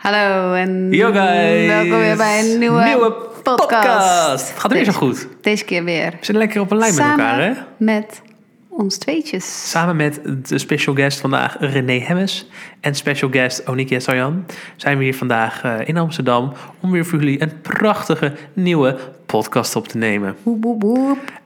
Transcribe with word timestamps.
Hallo 0.00 0.54
en 0.54 0.92
Yo 0.92 1.12
guys! 1.12 1.66
welkom 1.66 1.98
weer 1.98 2.16
bij 2.16 2.40
een 2.40 2.58
nieuwe, 2.58 3.16
podcast. 3.42 4.50
Gaat 4.50 4.62
het 4.62 4.72
weer 4.72 4.84
zo 4.84 4.92
goed? 4.92 5.28
Deze 5.40 5.64
keer 5.64 5.84
weer. 5.84 6.10
We 6.10 6.16
zijn 6.24 6.36
lekker 6.36 6.60
op 6.60 6.70
een 6.70 6.76
lijn 6.78 6.94
met 6.94 7.04
elkaar, 7.04 7.42
hè? 7.42 7.52
met 7.76 8.22
ons 8.68 8.98
tweetjes. 8.98 9.70
Samen 9.70 9.96
met 9.96 10.20
de 10.48 10.58
special 10.58 10.94
guest 10.94 11.20
vandaag 11.20 11.56
René 11.58 11.92
Hemmes 11.92 12.48
en 12.80 12.94
special 12.94 13.30
guest 13.30 13.68
Onikia 13.68 13.98
Sayan 13.98 14.46
zijn 14.76 14.98
we 14.98 15.04
hier 15.04 15.16
vandaag 15.16 15.62
eh, 15.62 15.74
in 15.84 15.96
Amsterdam 15.96 16.52
om 16.80 16.90
weer 16.90 17.04
voor 17.06 17.18
jullie 17.18 17.42
een 17.42 17.60
prachtige 17.60 18.32
nieuwe 18.52 18.96
podcast 19.26 19.76
op 19.76 19.88
te 19.88 19.96
nemen. 19.98 20.36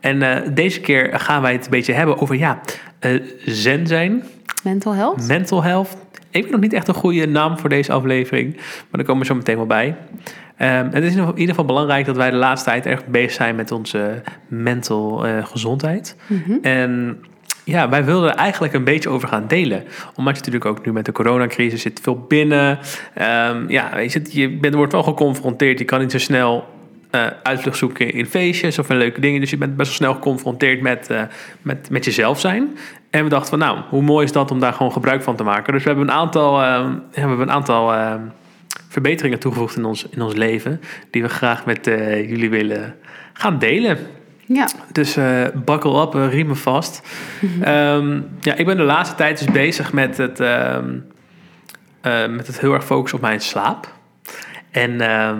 En 0.00 0.22
eh, 0.22 0.50
deze 0.54 0.80
keer 0.80 1.20
gaan 1.20 1.42
wij 1.42 1.52
het 1.52 1.64
een 1.64 1.70
beetje 1.70 1.92
hebben 1.92 2.20
over 2.20 2.36
ja, 2.36 2.60
eh, 2.98 3.20
zen 3.44 3.86
zijn, 3.86 4.24
Mental 4.62 4.92
health. 4.92 5.26
mental 5.26 5.62
health. 5.62 5.96
Ik 6.34 6.42
heb 6.42 6.50
nog 6.50 6.60
niet 6.60 6.72
echt 6.72 6.88
een 6.88 6.94
goede 6.94 7.26
naam 7.26 7.58
voor 7.58 7.68
deze 7.68 7.92
aflevering, 7.92 8.54
maar 8.56 8.86
daar 8.90 9.04
komen 9.04 9.20
we 9.20 9.26
zo 9.26 9.34
meteen 9.34 9.56
wel 9.56 9.66
bij. 9.66 9.96
Ehm, 10.56 10.88
het 10.90 11.04
is 11.04 11.14
in 11.14 11.26
ieder 11.26 11.48
geval 11.48 11.64
belangrijk 11.64 12.06
dat 12.06 12.16
wij 12.16 12.30
de 12.30 12.36
laatste 12.36 12.70
tijd 12.70 12.86
erg 12.86 13.06
bezig 13.06 13.32
zijn 13.32 13.56
met 13.56 13.70
onze 13.70 14.22
mental 14.48 15.26
eh, 15.26 15.46
gezondheid. 15.46 16.16
Mhm. 16.26 16.52
En 16.62 17.18
ja, 17.64 17.88
wij 17.88 18.04
wilden 18.04 18.30
er 18.30 18.36
eigenlijk 18.36 18.72
een 18.72 18.84
beetje 18.84 19.08
over 19.08 19.28
gaan 19.28 19.46
delen. 19.48 19.84
Omdat 20.14 20.34
je 20.34 20.38
natuurlijk 20.38 20.64
ook 20.64 20.86
nu 20.86 20.92
met 20.92 21.04
de 21.04 21.12
coronacrisis 21.12 21.82
zit 21.82 22.00
veel 22.02 22.18
binnen. 22.18 22.78
Ehm, 23.14 23.70
ja, 23.70 23.90
weet 23.94 24.12
je, 24.12 24.22
je 24.40 24.50
bent, 24.50 24.74
wordt 24.74 24.92
wel 24.92 25.02
geconfronteerd. 25.02 25.78
Je 25.78 25.84
kan 25.84 26.00
niet 26.00 26.10
zo 26.10 26.18
snel 26.18 26.73
uitvlucht 27.42 27.78
zoeken 27.78 28.12
in 28.12 28.26
feestjes 28.26 28.78
of 28.78 28.90
in 28.90 28.96
leuke 28.96 29.20
dingen. 29.20 29.40
Dus 29.40 29.50
je 29.50 29.56
bent 29.56 29.76
best 29.76 29.88
wel 29.88 29.96
snel 29.96 30.14
geconfronteerd 30.14 30.80
met, 30.80 31.10
eh, 31.10 31.22
met, 31.62 31.90
met 31.90 32.04
jezelf 32.04 32.40
zijn. 32.40 32.78
En 33.10 33.24
we 33.24 33.30
dachten 33.30 33.48
van 33.48 33.58
nou, 33.58 33.78
hoe 33.88 34.02
mooi 34.02 34.24
is 34.24 34.32
dat 34.32 34.50
om 34.50 34.60
daar 34.60 34.72
gewoon 34.72 34.92
gebruik 34.92 35.22
van 35.22 35.36
te 35.36 35.42
maken. 35.42 35.72
Dus 35.72 35.82
we 35.82 35.88
hebben 35.88 36.08
een 36.08 36.14
aantal, 36.14 36.62
ja, 36.62 37.02
we 37.12 37.20
hebben 37.20 37.40
een 37.40 37.50
aantal 37.50 37.94
verbeteringen 38.88 39.38
toegevoegd 39.38 39.76
in 39.76 39.84
ons, 39.84 40.06
in 40.10 40.22
ons 40.22 40.34
leven. 40.34 40.80
Die 41.10 41.22
we 41.22 41.28
graag 41.28 41.64
met 41.64 41.84
jullie 42.26 42.50
willen 42.50 42.94
gaan 43.32 43.58
delen. 43.58 43.98
Ja. 44.46 44.68
Dus 44.92 45.18
buckle 45.64 46.02
up, 46.02 46.14
uh, 46.14 46.32
riemen 46.32 46.56
vast. 46.56 47.02
Ehm, 47.60 48.20
ja, 48.40 48.54
ik 48.54 48.66
ben 48.66 48.76
de 48.76 48.82
laatste 48.82 49.14
tijd 49.14 49.38
dus 49.38 49.50
bezig 49.52 49.92
met 49.92 50.16
het, 50.16 50.40
ehm, 50.40 50.98
eh, 52.04 52.26
met 52.26 52.46
het 52.46 52.60
heel 52.60 52.72
erg 52.74 52.84
focussen 52.84 53.18
op 53.18 53.24
mijn 53.24 53.40
slaap. 53.40 53.92
En 54.70 55.00
ehm, 55.00 55.38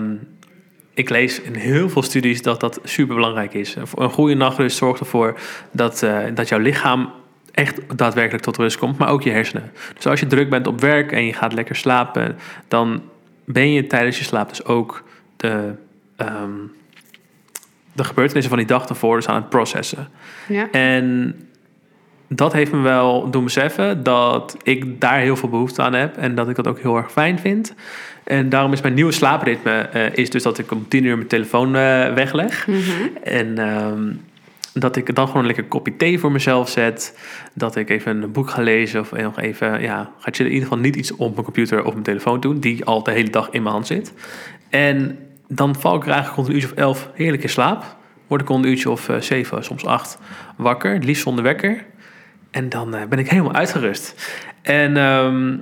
ik 0.95 1.09
lees 1.09 1.41
in 1.41 1.55
heel 1.55 1.89
veel 1.89 2.01
studies 2.01 2.41
dat 2.41 2.59
dat 2.59 2.79
super 2.83 3.15
belangrijk 3.15 3.53
is. 3.53 3.75
Een 3.95 4.09
goede 4.09 4.33
nachtrust 4.33 4.77
zorgt 4.77 4.99
ervoor 4.99 5.39
dat, 5.71 6.03
eh, 6.03 6.19
dat 6.33 6.49
jouw 6.49 6.59
lichaam 6.59 7.11
echt 7.51 7.97
daadwerkelijk 7.97 8.43
tot 8.43 8.57
rust 8.57 8.77
komt, 8.77 8.97
maar 8.97 9.09
ook 9.09 9.23
je 9.23 9.29
hersenen. 9.29 9.71
Dus 9.95 10.07
als 10.07 10.19
je 10.19 10.27
druk 10.27 10.49
bent 10.49 10.67
op 10.67 10.81
werk 10.81 11.11
en 11.11 11.25
je 11.25 11.33
gaat 11.33 11.53
lekker 11.53 11.75
slapen, 11.75 12.37
dan 12.67 13.01
ben 13.45 13.71
je 13.71 13.87
tijdens 13.87 14.17
je 14.17 14.23
slaap 14.23 14.49
dus 14.49 14.65
ook 14.65 15.03
de, 15.37 15.73
ehm, 16.15 16.51
de 17.93 18.03
gebeurtenissen 18.03 18.49
van 18.49 18.59
die 18.59 18.67
dag 18.67 18.85
ervoor 18.85 19.15
dus 19.15 19.27
aan 19.27 19.35
het 19.35 19.49
processen. 19.49 20.07
ja. 20.47 20.71
En 20.71 21.35
dat 22.27 22.53
heeft 22.53 22.71
me 22.71 22.79
wel 22.79 23.29
doen 23.29 23.43
beseffen 23.43 24.03
dat 24.03 24.57
ik 24.63 25.01
daar 25.01 25.19
heel 25.19 25.35
veel 25.35 25.49
behoefte 25.49 25.81
aan 25.81 25.93
heb 25.93 26.17
en 26.17 26.35
dat 26.35 26.49
ik 26.49 26.55
dat 26.55 26.67
ook 26.67 26.79
heel 26.79 26.97
erg 26.97 27.11
fijn 27.11 27.39
vind. 27.39 27.73
En 28.25 28.49
daarom 28.49 28.73
is 28.73 28.81
mijn 28.81 28.93
nieuwe 28.93 29.11
slaapreitme 29.11 29.71
eh, 29.71 30.13
is 30.13 30.29
dus 30.29 30.43
dat 30.43 30.57
ik 30.57 30.71
om 30.71 30.87
tien 30.87 31.03
uur 31.03 31.15
mijn 31.15 31.27
telefoon 31.27 31.75
eh, 31.75 32.13
wegleg. 32.13 32.67
Mhm. 32.67 32.81
En 33.23 33.57
ehm, 33.57 34.11
dat 34.73 34.95
ik 34.95 35.15
dan 35.15 35.25
gewoon 35.25 35.41
een 35.41 35.47
lekker 35.47 35.65
kopje 35.65 35.95
thee 35.95 36.19
voor 36.19 36.31
mezelf 36.31 36.69
zet. 36.69 37.17
Dat 37.53 37.75
ik 37.75 37.89
even 37.89 38.21
een 38.21 38.31
boek 38.31 38.49
ga 38.49 38.61
lezen 38.61 38.99
of 38.99 39.11
nog 39.11 39.39
even, 39.39 39.81
ja, 39.81 40.11
ga 40.19 40.29
je 40.31 40.43
in 40.43 40.45
ieder 40.45 40.63
geval 40.63 40.77
niet 40.77 40.95
iets 40.95 41.11
op 41.11 41.31
mijn 41.31 41.43
computer 41.43 41.83
of 41.83 41.91
mijn 41.91 42.03
telefoon 42.03 42.39
doen, 42.39 42.59
die 42.59 42.85
al 42.85 43.03
de 43.03 43.11
hele 43.11 43.29
dag 43.29 43.49
in 43.49 43.61
mijn 43.61 43.73
hand 43.73 43.87
zit. 43.87 44.13
En 44.69 45.17
dan 45.47 45.75
val 45.75 45.95
ik 45.95 46.05
er 46.05 46.11
eigenlijk 46.11 46.35
rond 46.35 46.47
een 46.47 46.53
uurtje 46.53 46.71
of 46.71 46.77
elf 46.77 47.09
heerlijk 47.13 47.43
in 47.43 47.49
slaap. 47.49 47.95
Word 48.27 48.41
ik 48.41 48.47
rond 48.47 48.63
een 48.63 48.71
uurtje 48.71 48.89
of 48.89 49.09
eh, 49.09 49.21
zeven, 49.21 49.63
soms 49.63 49.85
acht 49.85 50.17
wakker, 50.55 50.93
het 50.93 51.03
liefst 51.03 51.23
zonder 51.23 51.43
wekker. 51.43 51.85
En 52.51 52.69
dan 52.69 52.95
eh, 52.95 53.07
ben 53.07 53.19
ik 53.19 53.29
helemaal 53.29 53.53
uitgerust. 53.53 54.31
En 54.61 54.97
ehm, 54.97 55.57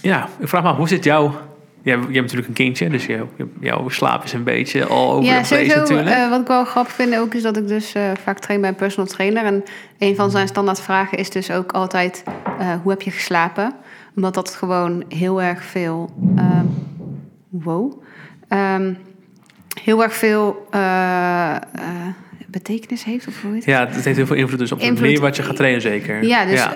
ja, 0.00 0.28
ik 0.38 0.48
vraag 0.48 0.62
me 0.62 0.68
af, 0.68 0.76
hoe 0.76 0.88
zit 0.88 1.04
jouw... 1.04 1.50
Je 1.84 1.90
hebt, 1.90 2.08
natuurlijk 2.12 2.48
een 2.48 2.54
kindje, 2.54 2.88
dus 2.88 3.06
jouw, 3.06 3.28
jouw 3.60 3.88
slaap 3.88 4.24
is 4.24 4.32
een 4.32 4.42
beetje 4.44 4.84
al 4.86 5.12
over 5.12 5.24
Ja, 5.24 5.40
de 5.40 5.46
place 5.46 5.54
sowieso. 5.54 5.78
natuurlijk. 5.80 6.08
eh, 6.16 6.28
wat 6.30 6.40
ik 6.40 6.46
wel 6.46 6.64
grappig 6.64 6.94
vind 6.94 7.16
ook 7.16 7.34
is 7.34 7.42
dat 7.42 7.56
ik 7.56 7.68
dus 7.68 7.92
eh, 7.94 8.02
vaak 8.22 8.38
train 8.38 8.60
bij 8.60 8.68
een 8.70 8.74
personal 8.76 9.06
trainer. 9.06 9.44
En 9.44 9.64
een 9.98 10.16
van 10.16 10.30
zijn 10.30 10.48
standaard 10.48 10.80
vragen 10.80 11.18
is 11.18 11.30
dus 11.30 11.50
ook 11.50 11.72
altijd: 11.72 12.22
eh, 12.58 12.74
hoe 12.82 12.90
heb 12.90 13.02
je 13.02 13.10
geslapen? 13.10 13.72
Omdat 14.16 14.34
dat 14.34 14.50
gewoon 14.54 15.04
heel 15.08 15.42
erg 15.42 15.64
veel. 15.64 16.10
ehm, 16.36 16.64
wow. 17.48 18.02
Ehm, 18.48 18.92
heel 19.82 20.02
erg 20.02 20.14
veel 20.14 20.66
betekenis 22.46 23.04
heeft, 23.04 23.26
of 23.26 23.42
hoe 23.42 23.54
het? 23.54 23.64
Ja, 23.64 23.86
het 23.86 24.04
heeft 24.04 24.16
heel 24.16 24.26
veel 24.26 24.36
invloed 24.36 24.58
dus 24.58 24.72
op 24.72 24.78
de 24.78 24.84
Invloed- 24.84 25.00
manier 25.04 25.20
wat 25.20 25.36
je 25.36 25.42
gaat 25.42 25.56
trainen 25.56 25.80
zeker. 25.80 26.24
Ja, 26.24 26.44
dus 26.44 26.66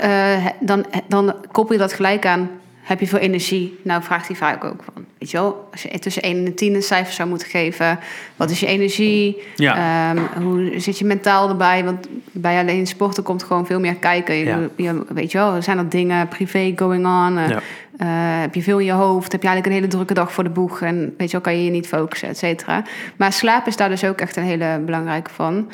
dan, 0.60 0.86
dan 1.08 1.34
koppel 1.52 1.74
je 1.74 1.80
dat 1.80 1.92
gelijk 1.92 2.26
aan. 2.26 2.50
Heb 2.86 3.00
je 3.00 3.06
veel 3.06 3.18
energie? 3.18 3.78
Nou, 3.82 4.02
vraagt 4.02 4.26
hij 4.26 4.36
vaak 4.36 4.64
ook 4.64 4.82
van. 4.92 5.04
Weet 5.18 5.30
je 5.30 5.36
wel, 5.36 5.68
als 5.72 5.82
je 5.82 5.98
tussen 5.98 6.22
1 6.22 6.46
en 6.46 6.54
10 6.54 6.74
een 6.74 6.82
cijfer 6.82 7.12
zou 7.14 7.28
moeten 7.28 7.48
geven. 7.48 7.98
Wat 8.36 8.50
is 8.50 8.60
je 8.60 8.66
energie? 8.66 9.42
Ja. 9.54 10.10
Ehm, 10.10 10.42
hoe 10.42 10.72
zit 10.76 10.98
je 10.98 11.04
mentaal 11.04 11.48
erbij? 11.48 11.84
Want 11.84 12.06
bij 12.32 12.58
alleen 12.60 12.86
sporten 12.86 13.22
komt 13.22 13.42
gewoon 13.42 13.66
veel 13.66 13.80
meer 13.80 13.94
kijken. 13.94 14.34
Je, 14.34 14.44
Ja. 14.44 14.58
je- 14.76 15.04
weet 15.08 15.32
je 15.32 15.38
wel, 15.38 15.62
zijn 15.62 15.78
er 15.78 15.88
dingen 15.88 16.28
privé 16.28 16.72
going 16.76 17.06
on? 17.06 17.38
Eh, 17.38 17.48
Ja. 17.48 17.60
eh, 17.96 18.40
heb 18.40 18.54
je 18.54 18.62
veel 18.62 18.78
in 18.78 18.86
je 18.86 18.92
hoofd? 18.92 19.32
Heb 19.32 19.42
je 19.42 19.48
eigenlijk 19.48 19.66
een 19.76 19.82
hele 19.82 19.96
drukke 19.96 20.14
dag 20.14 20.32
voor 20.32 20.44
de 20.44 20.50
boeg? 20.50 20.80
En 20.80 20.96
weet 21.16 21.26
je 21.30 21.32
wel, 21.32 21.40
kan 21.40 21.56
je 21.56 21.64
je 21.64 21.70
niet 21.70 21.86
focussen, 21.88 22.28
et 22.28 22.38
cetera. 22.38 22.82
Maar 23.16 23.32
slaap 23.32 23.66
is 23.66 23.76
daar 23.76 23.88
dus 23.88 24.04
ook 24.04 24.20
echt 24.20 24.36
een 24.36 24.42
hele 24.42 24.80
belangrijke 24.84 25.30
van. 25.30 25.70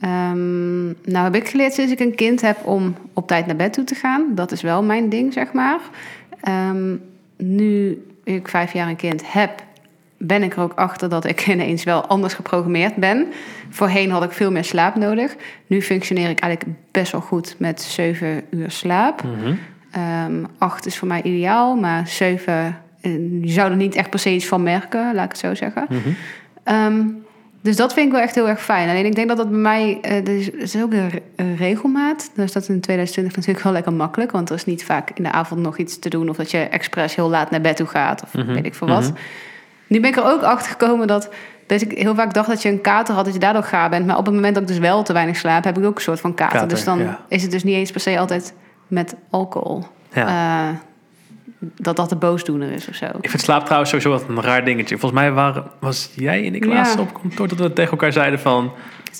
Ehm, 0.00 0.84
nou 0.86 1.24
heb 1.24 1.34
ik 1.34 1.48
geleerd 1.48 1.72
sinds 1.72 1.92
ik 1.92 2.00
een 2.00 2.14
kind 2.14 2.40
heb 2.40 2.56
om 2.62 2.94
op 3.12 3.26
tijd 3.28 3.46
naar 3.46 3.56
bed 3.56 3.72
toe 3.72 3.84
te 3.84 3.94
gaan. 3.94 4.24
Dat 4.34 4.52
is 4.52 4.62
wel 4.62 4.82
mijn 4.82 5.08
ding, 5.08 5.32
zeg 5.32 5.52
maar. 5.52 5.78
Ehm, 6.46 6.96
nu 7.36 8.04
ik 8.24 8.48
vijf 8.48 8.72
jaar 8.72 8.88
een 8.88 8.96
kind 8.96 9.32
heb, 9.32 9.62
ben 10.18 10.42
ik 10.42 10.56
er 10.56 10.62
ook 10.62 10.72
achter 10.74 11.08
dat 11.08 11.24
ik 11.24 11.46
ineens 11.46 11.84
wel 11.84 12.06
anders 12.06 12.34
geprogrammeerd 12.34 12.96
ben. 12.96 13.26
Voorheen 13.70 14.10
had 14.10 14.24
ik 14.24 14.32
veel 14.32 14.50
meer 14.50 14.64
slaap 14.64 14.96
nodig. 14.96 15.36
Nu 15.66 15.82
functioneer 15.82 16.30
ik 16.30 16.40
eigenlijk 16.40 16.78
best 16.90 17.12
wel 17.12 17.20
goed 17.20 17.54
met 17.58 17.82
zeven 17.82 18.42
uur 18.50 18.70
slaap. 18.70 19.22
Mhm. 19.22 19.54
Ehm, 19.90 20.44
acht 20.58 20.86
is 20.86 20.98
voor 20.98 21.08
mij 21.08 21.22
ideaal, 21.22 21.76
maar 21.76 22.08
zeven, 22.08 22.78
je 23.42 23.50
zou 23.50 23.70
er 23.70 23.76
niet 23.76 23.94
echt 23.94 24.10
per 24.10 24.18
se 24.18 24.34
iets 24.34 24.46
van 24.46 24.62
merken, 24.62 25.14
laat 25.14 25.24
ik 25.24 25.30
het 25.30 25.40
zo 25.40 25.54
zeggen. 25.54 25.86
Mhm. 25.88 26.08
Ehm, 26.62 27.04
dus 27.66 27.76
dat 27.76 27.92
vind 27.92 28.06
ik 28.06 28.12
wel 28.12 28.20
echt 28.20 28.34
heel 28.34 28.48
erg 28.48 28.62
fijn. 28.62 28.88
Alleen 28.88 29.04
ik 29.06 29.14
denk 29.14 29.28
dat 29.28 29.36
dat 29.36 29.50
bij 29.50 29.58
mij, 29.58 29.98
eh 30.02 30.16
er 30.16 30.28
is, 30.38 30.46
er 30.52 30.58
is 30.58 30.76
ook 30.82 30.92
een, 30.92 31.08
re- 31.08 31.22
een 31.36 31.56
regelmaat. 31.56 32.30
Dus 32.34 32.52
dat 32.52 32.62
is 32.62 32.68
in 32.68 32.80
2020 32.80 33.36
natuurlijk 33.36 33.64
wel 33.64 33.72
lekker 33.72 33.92
makkelijk, 33.92 34.30
want 34.32 34.48
er 34.48 34.54
is 34.54 34.64
niet 34.64 34.84
vaak 34.84 35.10
in 35.14 35.22
de 35.22 35.32
avond 35.32 35.60
nog 35.60 35.76
iets 35.78 35.98
te 35.98 36.08
doen 36.08 36.28
of 36.28 36.36
dat 36.36 36.50
je 36.50 36.58
expres 36.58 37.14
heel 37.14 37.28
laat 37.28 37.50
naar 37.50 37.60
bed 37.60 37.76
toe 37.76 37.86
gaat 37.86 38.22
of 38.22 38.34
Mhm. 38.34 38.52
weet 38.52 38.64
ik 38.66 38.74
veel 38.74 38.88
wat. 38.88 39.02
Mhm. 39.02 39.12
Nu 39.86 40.00
ben 40.00 40.10
ik 40.10 40.16
er 40.16 40.24
ook 40.24 40.42
achter 40.42 40.70
gekomen 40.70 41.06
dat, 41.06 41.28
dat 41.66 41.80
ik 41.80 41.92
heel 41.98 42.14
vaak 42.14 42.34
dacht 42.34 42.48
dat 42.48 42.62
je 42.62 42.68
een 42.68 42.80
kater 42.80 43.14
had, 43.14 43.24
dat 43.24 43.34
je 43.34 43.40
daardoor 43.40 43.62
gaar 43.62 43.90
bent. 43.90 44.06
Maar 44.06 44.18
op 44.18 44.26
het 44.26 44.34
moment 44.34 44.54
dat 44.54 44.62
ik 44.62 44.68
dus 44.68 44.78
wel 44.78 45.02
te 45.02 45.12
weinig 45.12 45.36
slaap, 45.36 45.64
heb 45.64 45.78
ik 45.78 45.84
ook 45.84 45.96
een 45.96 46.02
soort 46.02 46.20
van 46.20 46.34
kater. 46.34 46.52
Kater, 46.52 46.68
dus 46.68 46.84
dan 46.84 46.98
ja. 46.98 47.20
is 47.28 47.42
het 47.42 47.50
dus 47.50 47.64
niet 47.64 47.74
eens 47.74 47.90
per 47.90 48.00
se 48.00 48.18
altijd 48.18 48.54
met 48.86 49.14
alcohol. 49.30 49.84
Ja. 50.12 50.26
Eh, 50.70 50.76
dat 51.74 51.96
dat 51.96 52.08
de 52.08 52.16
boosdoener 52.16 52.70
is 52.72 52.88
of 52.88 52.94
zo. 52.94 53.06
Ik 53.20 53.30
vind 53.30 53.42
slaap 53.42 53.64
trouwens 53.64 53.90
sowieso 53.90 54.10
wat 54.10 54.28
een 54.28 54.42
raar 54.42 54.64
dingetje. 54.64 54.98
Volgens 54.98 55.20
mij 55.20 55.32
waren, 55.32 55.64
was 55.78 56.10
jij 56.14 56.46
en 56.46 56.54
ik 56.54 56.64
laatst 56.64 56.94
Ja. 56.94 57.00
op 57.00 57.20
kantoor 57.20 57.48
dat 57.48 57.58
we 57.58 57.72
tegen 57.72 57.90
elkaar 57.90 58.12
zeiden 58.12 58.40
van... 58.40 58.72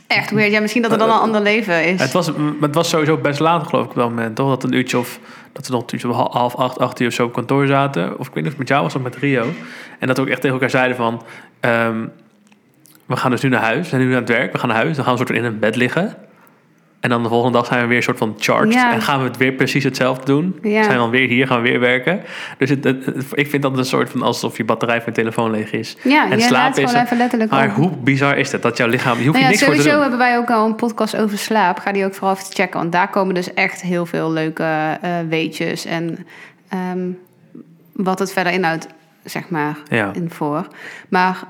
Echt 0.07 0.31
weird. 0.31 0.53
Ja, 0.53 0.61
misschien 0.61 0.83
dat 0.83 0.91
het 0.91 1.01
dan 1.01 1.09
een 1.11 1.17
ander 1.17 1.41
leven 1.41 1.85
is. 1.85 2.01
Het 2.01 2.13
was, 2.13 2.27
het 2.61 2.75
was 2.75 2.89
sowieso 2.89 3.17
best 3.17 3.41
laat 3.41 3.67
geloof 3.67 3.85
ik 3.85 3.91
op 3.91 3.97
dat 3.97 4.09
moment. 4.09 4.37
Toch 4.37 4.49
dat 4.49 4.65
een 4.65 4.73
uurtje 4.73 4.99
of... 4.99 5.19
Dat 5.53 5.67
we 5.67 5.73
nog 5.73 5.83
een 5.83 5.89
uurtje 5.93 6.09
of 6.09 6.33
half 6.33 6.55
acht, 6.55 6.79
acht 6.79 7.01
uur 7.01 7.07
of 7.09 7.13
zo 7.15 7.25
op 7.25 7.33
kantoor 7.33 7.67
zaten. 7.67 8.19
Of 8.19 8.27
ik 8.29 8.35
weet 8.35 8.45
niet 8.45 8.45
of 8.45 8.49
het 8.51 8.59
met 8.59 8.69
jou 8.69 8.83
was 8.83 8.95
of 8.95 9.03
met 9.03 9.17
Rio. 9.17 9.47
En 9.99 10.07
dat 10.07 10.17
we 10.17 10.23
ook 10.23 10.29
echt 10.29 10.41
tegen 10.41 10.57
elkaar 10.57 10.71
zeiden 10.71 10.97
van... 10.97 11.23
ehm, 11.61 12.05
we 13.07 13.17
gaan 13.17 13.31
dus 13.31 13.41
nu 13.43 13.49
naar 13.49 13.63
huis. 13.63 13.79
We 13.79 13.85
zijn 13.89 14.01
nu 14.01 14.13
aan 14.13 14.21
het 14.21 14.29
werk. 14.29 14.53
We 14.53 14.59
gaan 14.59 14.69
naar 14.69 14.77
huis. 14.77 14.97
Dan 14.97 15.05
gaan 15.05 15.13
we 15.17 15.19
soort 15.27 15.39
in 15.39 15.45
een 15.45 15.59
bed 15.59 15.77
liggen. 15.77 16.17
En 17.07 17.13
dan 17.13 17.23
de 17.23 17.29
volgende 17.29 17.59
dag 17.59 17.67
zijn 17.67 17.81
we 17.81 17.87
weer 17.87 17.97
een 17.97 18.03
soort 18.03 18.19
van 18.19 18.35
charged. 18.39 18.73
Ja. 18.73 18.93
En 18.93 19.03
gaan 19.03 19.19
we 19.19 19.25
het 19.25 19.37
weer 19.37 19.53
precies 19.53 19.85
hetzelfde 19.85 20.25
doen. 20.25 20.59
Ja. 20.63 20.71
Zijn 20.83 20.89
we 20.95 20.95
dan 21.01 21.11
weer 21.11 21.29
hier, 21.29 21.47
gaan 21.47 21.63
we 21.63 21.69
weer 21.69 21.81
werken. 21.81 22.21
Dus 22.59 22.71
het, 22.71 22.85
het- 22.85 23.05
het- 23.05 23.25
ik 23.33 23.47
vind 23.51 23.63
dat 23.63 23.79
een 23.79 23.85
soort 23.85 24.11
van 24.11 24.23
alsof 24.23 24.57
je 24.57 24.65
batterij 24.65 24.97
van 24.97 25.07
je 25.07 25.13
telefoon 25.21 25.51
leeg 25.51 25.73
is. 25.73 25.97
ja, 26.03 26.31
en 26.31 26.41
slaap 26.41 26.77
is 26.77 26.93
even 26.93 27.17
letterlijk 27.17 27.51
Maar 27.51 27.69
op. 27.69 27.75
hoe 27.75 27.91
bizar 27.97 28.39
is 28.39 28.53
het 28.53 28.63
dat 28.63 28.77
jouw 28.77 28.89
lichaam... 28.89 29.19
Je 29.19 29.25
hoeft 29.27 29.33
Nou 29.33 29.43
ja, 29.45 29.49
niks 29.49 29.65
voor 29.65 29.75
te 29.75 29.81
sowieso 29.81 29.91
doen. 30.01 30.01
hebben 30.11 30.19
wij 30.29 30.39
ook 30.39 30.51
al 30.51 30.67
een 30.67 30.75
podcast 30.75 31.17
over 31.17 31.39
slaap. 31.39 31.79
Ga 31.79 31.93
die 31.93 32.05
ook 32.05 32.15
vooral 32.15 32.35
even 32.37 32.55
checken. 32.55 32.81
Want 32.81 32.93
daar 32.93 33.09
komen 33.11 33.35
dus 33.35 33.55
echt 33.55 33.81
heel 33.83 34.07
veel 34.07 34.33
leuke 34.33 34.99
eh, 35.03 35.11
weetjes. 35.29 35.85
En 35.85 36.27
ehm, 36.69 37.09
wat 37.93 38.19
het 38.19 38.33
verder 38.33 38.53
inhoudt, 38.53 38.87
zeg 39.25 39.49
maar, 39.49 39.77
Ja. 39.89 40.11
in 40.15 40.31
voor. 40.31 40.67
Maar 41.09 41.43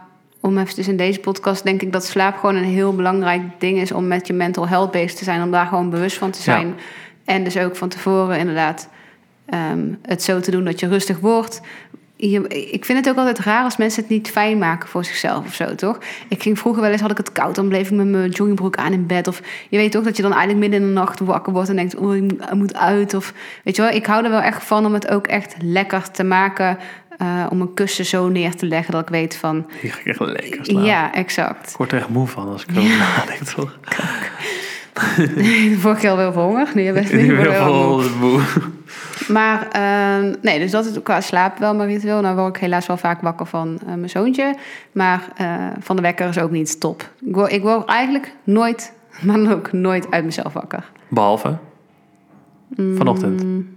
om 0.47 0.59
even 0.59 0.75
dus 0.75 0.89
in 0.89 0.97
deze 0.97 1.21
podcast 1.21 1.65
denk 1.65 1.83
ik 1.83 1.93
dat 1.93 2.05
slaap 2.05 2.37
gewoon 2.37 2.55
een 2.55 2.65
heel 2.65 2.95
belangrijk 2.95 3.43
ding 3.59 3.79
is... 3.79 3.93
om 3.93 4.07
met 4.07 4.27
je 4.27 4.33
mental 4.33 4.69
health 4.69 4.91
bezig 4.91 5.15
te 5.19 5.25
zijn. 5.25 5.43
Om 5.43 5.51
daar 5.51 5.67
gewoon 5.67 5.91
bewust 5.91 6.17
van 6.17 6.31
te 6.31 6.43
zijn. 6.43 6.75
En 7.25 7.45
dus 7.45 7.57
ook 7.59 7.77
van 7.77 7.89
tevoren 7.89 8.39
inderdaad 8.39 8.89
ehm, 9.47 9.89
het 10.03 10.23
zo 10.23 10.41
te 10.41 10.51
doen 10.51 10.65
dat 10.65 10.81
je 10.81 10.89
rustig 10.89 11.19
wordt. 11.19 11.61
je, 12.17 12.49
ik 12.73 12.85
vind 12.85 12.99
het 12.99 13.09
ook 13.09 13.17
altijd 13.17 13.39
raar 13.39 13.65
als 13.65 13.77
mensen 13.77 14.03
het 14.03 14.11
niet 14.11 14.31
fijn 14.31 14.59
maken 14.59 14.89
voor 14.89 15.05
zichzelf 15.05 15.47
of 15.47 15.55
zo, 15.55 15.75
toch? 15.75 15.99
Ik 16.29 16.43
ging 16.43 16.59
vroeger 16.59 16.83
wel 16.83 16.91
eens, 16.91 17.01
had 17.01 17.11
ik 17.11 17.17
het 17.17 17.33
koud, 17.33 17.55
dan 17.55 17.69
bleef 17.69 17.91
ik 17.91 17.97
met 17.97 18.07
mijn 18.07 18.31
joggingbroek 18.31 18.77
aan 18.77 18.93
in 18.93 19.07
bed. 19.07 19.29
Of 19.29 19.43
je 19.69 19.77
weet 19.77 19.93
toch 19.93 20.05
dat 20.05 20.17
je 20.17 20.23
dan 20.23 20.33
eigenlijk 20.33 20.61
midden 20.61 20.81
in 20.81 20.87
de 20.87 21.01
nacht 21.01 21.21
wakker 21.21 21.53
wordt 21.53 21.69
en 21.69 21.77
denkt, 21.77 21.97
oh, 21.97 22.17
ik 22.17 22.55
moet 22.55 22.77
uit. 22.77 23.15
Of 23.15 23.33
weet 23.65 23.77
je 23.77 23.83
wel, 23.83 23.91
ik 23.91 24.07
hou 24.07 24.25
er 24.25 24.31
wel 24.31 24.41
echt 24.41 24.65
van 24.65 24.87
om 24.87 24.93
het 24.93 25.09
ook 25.09 25.27
echt 25.27 25.55
lekker 25.59 26.11
te 26.11 26.25
maken. 26.25 26.79
Uh, 27.23 27.47
om 27.51 27.61
een 27.61 27.75
kussen 27.75 28.05
zo 28.05 28.29
neer 28.29 28.55
te 28.55 28.67
leggen 28.67 28.93
dat 28.93 29.03
ik 29.03 29.09
weet 29.09 29.37
van... 29.37 29.67
Hier 29.81 29.93
ga 29.93 30.01
ik 30.01 30.07
echt 30.07 30.21
lekker 30.21 30.65
slapen. 30.65 30.85
Ja, 30.85 31.15
exact. 31.15 31.71
Ik 31.71 31.77
word 31.77 31.93
er 31.93 31.99
echt 31.99 32.09
moe 32.09 32.27
van 32.27 32.49
als 32.49 32.63
ik 32.63 32.71
erover 32.71 32.91
ja. 32.91 32.99
nadenk, 32.99 33.43
toch? 33.43 33.79
vorige 35.79 36.01
keer 36.01 36.11
al 36.11 36.17
wel 36.17 36.33
honger. 36.33 36.69
Nu 36.75 36.93
best 36.93 37.13
niet 37.13 37.23
heel 37.23 37.53
veel 37.53 38.03
moe. 38.21 38.41
Maar 39.29 39.69
uh, 39.77 40.35
nee, 40.43 40.59
dus 40.59 40.71
dat 40.71 40.87
is 40.87 41.03
qua 41.03 41.21
slaap 41.21 41.59
wel 41.59 41.75
mijn 41.75 41.89
ritueel. 41.89 42.21
Nou 42.21 42.37
word 42.37 42.57
ik 42.57 42.63
helaas 42.63 42.87
wel 42.87 42.97
vaak 42.97 43.21
wakker 43.21 43.47
van 43.47 43.79
uh, 43.83 43.89
mijn 43.89 44.11
zoontje. 44.11 44.57
Maar 44.93 45.29
uh, 45.41 45.67
van 45.81 45.97
de 45.97 46.03
wekker 46.03 46.29
is 46.29 46.39
ook 46.39 46.51
niet 46.51 46.81
top. 46.81 47.11
Ik 47.27 47.35
word, 47.35 47.53
ik 47.53 47.62
word 47.62 47.89
eigenlijk 47.89 48.33
nooit, 48.45 48.93
maar 49.27 49.53
ook 49.53 49.73
nooit 49.73 50.11
uit 50.11 50.25
mezelf 50.25 50.53
wakker. 50.53 50.91
Behalve? 51.09 51.57
Vanochtend? 52.77 53.45
Mm. 53.45 53.75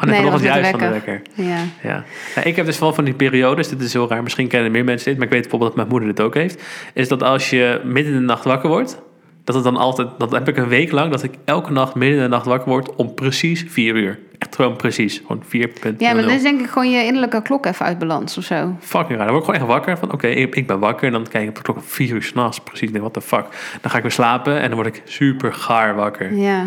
Oh, 0.00 0.06
nee, 0.06 0.14
nee 0.14 0.24
vanochtend 0.24 0.54
juist 0.54 0.70
van 0.70 0.78
de 0.78 0.88
wekker. 0.88 1.22
Ja. 1.34 1.58
Ja. 1.82 2.04
ja. 2.34 2.44
Ik 2.44 2.56
heb 2.56 2.66
dus 2.66 2.78
wel 2.78 2.92
van 2.92 3.04
die 3.04 3.14
periodes, 3.14 3.68
dit 3.68 3.80
is 3.80 3.92
heel 3.92 4.08
raar, 4.08 4.22
misschien 4.22 4.48
kennen 4.48 4.72
meer 4.72 4.84
mensen 4.84 5.08
dit, 5.08 5.16
maar 5.16 5.26
ik 5.26 5.32
weet 5.32 5.40
bijvoorbeeld 5.40 5.70
dat 5.70 5.80
mijn 5.80 5.88
moeder 5.88 6.08
dit 6.08 6.26
ook 6.26 6.34
heeft. 6.34 6.62
Is 6.94 7.08
dat 7.08 7.22
als 7.22 7.50
je 7.50 7.80
midden 7.84 8.12
in 8.12 8.18
de 8.18 8.24
nacht 8.24 8.44
wakker 8.44 8.68
wordt, 8.68 9.02
dat 9.44 9.54
het 9.54 9.64
dan 9.64 9.76
altijd, 9.76 10.08
dat 10.18 10.32
heb 10.32 10.48
ik 10.48 10.56
een 10.56 10.68
week 10.68 10.92
lang, 10.92 11.10
dat 11.10 11.22
ik 11.22 11.34
elke 11.44 11.72
nacht 11.72 11.94
midden 11.94 12.16
in 12.16 12.22
de 12.22 12.28
nacht 12.28 12.46
wakker 12.46 12.68
word 12.68 12.94
om 12.94 13.14
precies 13.14 13.64
vier 13.68 13.94
uur. 13.96 14.18
Echt 14.38 14.54
gewoon 14.54 14.76
precies, 14.76 15.22
gewoon 15.26 15.42
4.0. 15.44 15.96
Ja, 15.98 16.12
maar 16.12 16.22
dan 16.22 16.30
is 16.30 16.42
denk 16.42 16.60
ik 16.60 16.68
gewoon 16.68 16.90
je 16.90 17.04
innerlijke 17.04 17.42
klok 17.42 17.66
even 17.66 17.86
uit 17.86 17.98
balans 17.98 18.38
of 18.38 18.44
zo. 18.44 18.76
Fucking 18.80 19.18
raar. 19.18 19.26
Dan 19.26 19.34
word 19.34 19.38
ik 19.38 19.44
gewoon 19.44 19.60
echt 19.60 19.70
wakker 19.70 19.98
van, 19.98 20.12
oké, 20.12 20.26
ik, 20.26 20.54
ik, 20.54 20.66
ben 20.66 20.78
wakker. 20.78 21.06
En 21.06 21.12
dan 21.12 21.28
kijk 21.28 21.42
ik 21.42 21.48
op 21.48 21.54
de 21.54 21.62
klok 21.62 21.78
vier 21.82 22.14
uur 22.14 22.22
s'nachts. 22.22 22.60
Precies, 22.60 22.90
denk, 22.90 23.00
what 23.00 23.12
the 23.12 23.20
fuck. 23.20 23.44
Dan 23.80 23.90
ga 23.90 23.96
ik 23.96 24.02
weer 24.02 24.12
slapen 24.12 24.60
en 24.60 24.68
dan 24.68 24.74
word 24.74 24.96
ik 24.96 25.02
super 25.04 25.52
gaar 25.52 25.94
wakker. 25.94 26.34
Ja. 26.34 26.66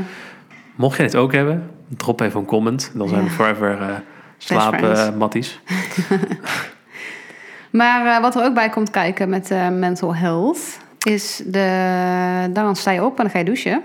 Mocht 0.75 0.97
je 0.97 1.03
het 1.03 1.15
ook 1.15 1.31
hebben, 1.31 1.71
drop 1.97 2.21
even 2.21 2.39
een 2.39 2.45
comment. 2.45 2.91
Dan 2.93 3.07
zijn 3.07 3.23
we 3.23 3.29
forever 3.29 3.81
uh, 3.81 3.95
slapen 4.37 4.91
uh, 4.91 5.15
matties. 5.15 5.59
maar 7.71 8.05
uh, 8.05 8.19
wat 8.21 8.35
er 8.35 8.43
ook 8.43 8.53
bij 8.53 8.69
komt 8.69 8.89
kijken 8.89 9.29
met 9.29 9.49
mental 9.71 10.15
health 10.15 10.77
is 11.05 11.41
de, 11.45 12.49
dan 12.53 12.75
sta 12.75 12.91
je 12.91 13.03
op 13.03 13.17
en 13.17 13.23
dan 13.23 13.29
ga 13.29 13.39
je 13.39 13.45
douchen. 13.45 13.81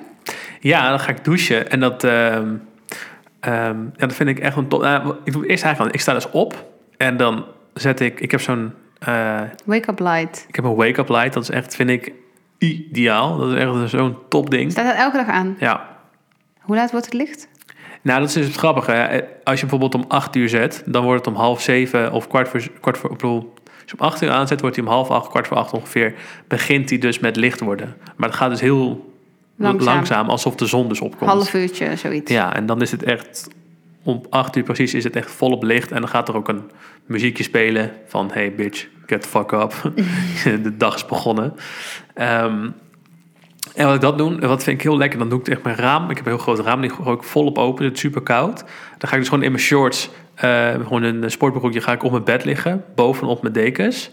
Ja, 0.61 0.89
dan 0.89 1.01
ga 1.01 1.09
ik 1.09 1.25
douchen. 1.25 1.71
En 1.71 1.81
dat, 1.81 2.05
uh, 2.05 2.35
um, 2.35 2.63
ja, 3.41 3.75
dat 3.97 4.15
vind 4.15 4.29
ik 4.29 4.39
echt 4.39 4.57
een 4.57 4.69
top. 4.69 4.83
Nou, 4.83 5.15
ik 5.25 5.33
doe 5.33 5.47
eerst 5.47 5.65
eigenlijk, 5.65 5.95
ik 5.95 6.01
sta 6.01 6.13
dus 6.13 6.31
op 6.31 6.67
en 6.97 7.17
dan 7.17 7.45
zet 7.75 8.01
ik, 8.01 8.21
ik 8.21 8.31
heb 8.31 8.41
zo'n... 8.41 8.73
Wake-up 9.65 9.99
light. 9.99 10.45
Ik 10.49 10.55
heb 10.55 10.65
een 10.65 10.75
wake-up 10.75 11.09
light, 11.09 11.33
dat 11.33 11.43
is 11.43 11.51
echt, 11.51 11.75
vind 11.75 11.91
ik, 11.91 12.13
ideaal. 12.59 13.37
Dat 13.37 13.53
is 13.53 13.59
echt 13.59 13.91
zo'n 13.91 14.17
top 14.29 14.51
ding. 14.51 14.71
Staat 14.71 14.87
dat 14.87 14.97
elke 14.97 15.17
dag 15.17 15.29
aan? 15.29 15.57
Ja. 15.59 15.98
Hoe 16.69 16.77
laat 16.77 16.91
wordt 16.91 17.07
het 17.07 17.15
licht? 17.15 17.49
Nou, 18.03 18.21
dat 18.21 18.29
is 18.29 18.35
dus 18.35 18.47
het 18.47 18.57
grappige. 18.57 19.25
Als 19.45 19.61
je 19.61 19.67
bijvoorbeeld 19.67 19.95
om 19.95 20.05
acht 20.09 20.37
uur 20.37 20.49
zet, 20.49 20.83
dan 20.87 21.05
wordt 21.05 21.25
het 21.25 21.35
om 21.35 21.41
half 21.41 21.61
zeven 21.61 22.13
of 22.13 22.29
kwart 22.29 22.49
voor, 22.49 22.63
kwart 22.81 22.99
voor, 22.99 23.17
je 23.87 23.93
om 23.99 24.07
8 24.07 24.23
uur 24.23 24.31
aanzet, 24.31 24.61
wordt 24.61 24.77
hij 24.77 24.85
om 24.85 24.91
half 24.91 25.11
acht, 25.11 25.29
kwart 25.29 25.47
voor 25.47 25.57
acht 25.57 25.73
ongeveer, 25.73 26.15
begint 26.49 26.91
hij 26.91 26.99
dus 26.99 27.19
met 27.19 27.37
licht 27.37 27.61
worden. 27.61 27.97
Maar 28.17 28.29
het 28.29 28.39
gaat 28.39 28.51
dus 28.51 28.61
heel 28.61 29.15
langzaam, 29.57 30.29
alsof 30.29 30.55
de 30.55 30.67
zon 30.67 30.89
dus 30.89 31.01
opkomt. 31.01 31.31
Half 31.31 31.55
uurtje, 31.55 31.97
zoiets. 31.97 32.33
Ja, 32.33 32.55
en 32.55 32.67
dan 32.67 32.83
is 32.83 32.91
het 32.91 33.03
echt, 33.03 33.49
om 34.03 34.23
8 34.31 34.57
uur 34.57 34.63
precies 34.63 34.95
is 34.95 35.05
het 35.05 35.17
echt 35.17 35.31
volop 35.31 35.63
licht. 35.63 35.93
En 35.93 36.01
dan 36.01 36.09
gaat 36.09 36.29
er 36.29 36.37
ook 36.37 36.49
een 36.49 36.71
muziekje 37.07 37.43
spelen 37.43 37.93
van, 38.07 38.31
hey 38.33 38.55
bitch, 38.55 38.87
get 39.07 39.23
the 39.23 39.29
fuck 39.29 39.53
up. 39.53 39.93
de 40.65 40.77
dag 40.77 40.95
is 40.95 41.05
begonnen. 41.05 41.55
Um, 42.15 42.75
en 43.79 43.87
wat 43.87 43.95
ik 43.95 44.01
dat 44.01 44.19
doe, 44.19 44.39
wat 44.39 44.63
vind 44.63 44.77
ik 44.77 44.83
heel 44.83 44.97
lekker, 44.97 45.19
dan 45.19 45.29
doe 45.29 45.41
ik 45.41 45.49
echt 45.49 45.63
mijn 45.63 45.77
raam. 45.77 46.11
Ik 46.11 46.17
heb 46.17 46.27
een 46.27 46.33
heel 46.33 46.41
groot 46.41 46.59
raam, 46.59 46.81
die 46.81 46.91
gooi 46.91 47.17
ik 47.17 47.23
volop 47.23 47.59
open. 47.59 47.85
Het 47.85 47.95
is 47.95 48.01
super 48.01 48.21
koud. 48.21 48.59
Dan 48.99 49.09
ga 49.09 49.13
ik 49.13 49.19
dus 49.19 49.29
gewoon 49.29 49.45
in 49.45 49.51
mijn 49.53 49.63
shorts, 49.63 50.11
uh, 50.45 50.71
gewoon 50.75 51.03
een 51.03 51.31
sportbroekje, 51.31 51.81
ga 51.81 51.93
ik 51.93 52.03
op 52.03 52.11
mijn 52.11 52.25
bed 52.25 52.45
liggen, 52.45 52.85
bovenop 52.95 53.43
mijn 53.43 53.55
dekens. 53.55 54.11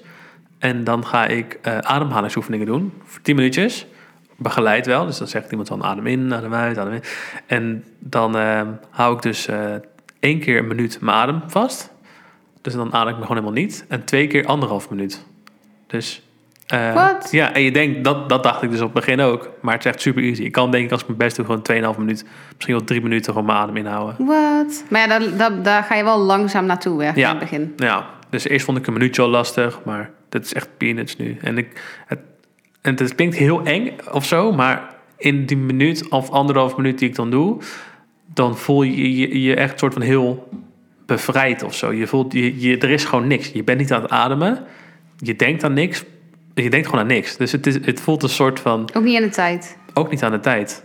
En 0.60 0.84
dan 0.84 1.06
ga 1.06 1.28
ik 1.28 1.60
uh, 1.68 1.78
ademhalingsoefeningen 1.78 2.66
doen, 2.66 2.94
voor 3.04 3.22
10 3.22 3.36
minuutjes. 3.36 3.88
Begeleid 4.38 4.86
wel, 4.86 5.06
dus 5.06 5.18
dan 5.18 5.28
zegt 5.28 5.50
iemand 5.50 5.68
van 5.68 5.84
adem 5.84 6.08
in, 6.08 6.34
adem 6.34 6.54
uit, 6.54 6.78
adem 6.78 6.94
in. 6.94 7.04
En 7.46 7.84
dan 8.00 8.38
uh, 8.38 8.62
hou 8.90 9.16
ik 9.16 9.22
dus 9.22 9.50
één 10.20 10.40
keer 10.40 10.58
een 10.58 10.68
minuut 10.68 11.02
mijn 11.02 11.18
adem 11.18 11.42
vast. 11.48 11.92
Dus 12.62 12.74
dan 12.74 12.94
adem 12.94 13.14
ik 13.14 13.20
me 13.20 13.22
gewoon 13.22 13.38
helemaal 13.38 13.62
niet. 13.62 13.86
En 13.88 14.06
twee 14.06 14.28
keer 14.28 14.46
anderhalf 14.46 14.90
minuut. 14.90 15.26
Dus 15.88 16.25
uh, 16.74 16.94
Wat? 16.94 17.28
Ja, 17.32 17.54
en 17.54 17.62
je 17.62 17.72
denkt, 17.72 18.04
dat, 18.04 18.30
dat 18.30 18.44
dacht 18.44 18.62
ik 18.62 18.70
dus 18.72 18.80
op 18.82 18.94
het 18.94 19.06
begin 19.06 19.20
ook. 19.20 19.50
Maar 19.62 19.74
het 19.74 19.86
is 19.86 19.92
echt 19.92 20.02
super 20.02 20.24
easy. 20.24 20.44
Ik 20.44 20.52
kan 20.52 20.72
denk 20.72 20.86
ik 20.86 20.92
als 20.92 21.02
ik 21.02 21.08
mijn 21.08 21.20
best 21.20 21.36
doe, 21.36 21.46
gewoon 21.46 21.94
2,5 21.94 22.00
minuten, 22.00 22.28
misschien 22.54 22.76
wel 22.76 22.84
3 22.84 23.02
minuten 23.02 23.32
gewoon 23.34 23.48
mijn 23.48 23.58
adem 23.58 23.78
inhouden. 23.78 24.26
Wat? 24.26 24.84
Maar 24.90 25.02
ja, 25.02 25.08
daar, 25.08 25.38
daar, 25.38 25.64
daar, 25.64 25.84
ga 25.84 25.96
je 25.96 26.04
wel 26.04 26.20
langzaam 26.20 26.66
naartoe 26.66 27.04
ja. 27.04 27.14
in 27.14 27.24
het 27.26 27.40
begin. 27.40 27.74
Ja, 27.78 28.06
dus 28.30 28.48
eerst 28.48 28.66
vond 28.66 28.78
ik 28.78 28.88
een 28.88 28.94
minuutje 28.94 29.22
al 29.22 29.28
lastig, 29.28 29.80
maar 29.84 30.12
dat 30.30 30.44
is 30.44 30.54
echt 30.54 30.70
peanuts 30.78 31.18
nu. 31.18 31.38
En, 31.42 31.58
ik, 31.58 31.82
het, 32.06 32.20
en 32.82 32.96
het 32.96 33.16
klinkt 33.16 33.36
heel 33.36 33.64
eng 33.64 33.92
of 34.12 34.26
zo, 34.26 34.52
maar 34.52 34.96
in 35.18 35.46
die 35.46 35.58
minuut 35.58 36.10
of 36.10 36.30
anderhalf 36.30 36.78
minuut 36.78 37.00
die 37.00 37.10
ik 37.10 37.16
dan 37.16 37.30
doe, 37.30 37.62
dan 38.34 38.58
voel 38.58 38.84
je 38.84 39.18
je, 39.18 39.42
je 39.42 39.56
echt 39.56 39.80
soort 39.80 39.94
van 39.94 40.02
heel 40.02 40.48
bevrijd 41.06 41.64
of 41.64 41.76
zo. 41.76 41.94
Je 41.94 42.08
voelt, 42.08 42.34
je, 42.34 42.60
je, 42.62 42.78
er 42.78 42.90
is 42.90 43.06
gewoon 43.06 43.28
niks. 43.28 43.52
Je 43.52 43.64
bent 43.64 43.80
niet 43.80 43.94
aan 43.94 44.02
het 44.02 44.12
ademen. 44.12 44.64
Je 45.18 45.36
denkt 45.36 45.64
aan 45.64 45.74
niks 45.74 46.04
je 46.64 46.70
denkt 46.70 46.86
gewoon 46.88 47.02
aan 47.02 47.08
niks. 47.08 47.38
Dus 47.38 47.52
het, 47.52 47.68
is, 47.68 47.86
het 47.86 48.02
voelt 48.02 48.24
een 48.24 48.30
soort 48.30 48.60
van... 48.60 48.90
Ook 48.94 49.04
niet 49.04 49.18
aan 49.18 49.24
de 49.24 49.30
tijd. 49.30 49.78
Ook 49.94 50.10
niet 50.10 50.24
aan 50.24 50.32
de 50.32 50.40
tijd. 50.40 50.84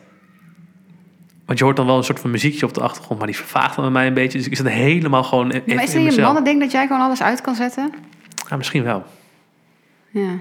Want 1.46 1.58
je 1.58 1.64
hoort 1.64 1.76
dan 1.76 1.86
wel 1.86 1.96
een 1.96 2.04
soort 2.04 2.20
van 2.20 2.30
muziekje 2.30 2.66
op 2.66 2.74
de 2.74 2.80
achtergrond, 2.80 3.18
maar 3.18 3.28
die 3.28 3.36
vervaagt 3.36 3.74
dan 3.74 3.84
bij 3.84 3.92
mij 3.92 4.06
een 4.06 4.14
beetje. 4.14 4.38
Dus 4.38 4.46
ik 4.46 4.56
zit 4.56 4.68
helemaal 4.68 5.22
gewoon. 5.22 5.46
maar 5.46 5.82
is 5.82 5.92
je 5.92 6.20
mannen 6.20 6.44
denkt 6.44 6.60
dat 6.60 6.70
jij 6.70 6.86
gewoon 6.86 7.02
alles 7.02 7.22
uit 7.22 7.40
kan 7.40 7.54
zetten? 7.54 7.92
Ja, 8.48 8.56
misschien 8.56 8.82
wel. 8.82 9.04
Ja. 10.10 10.40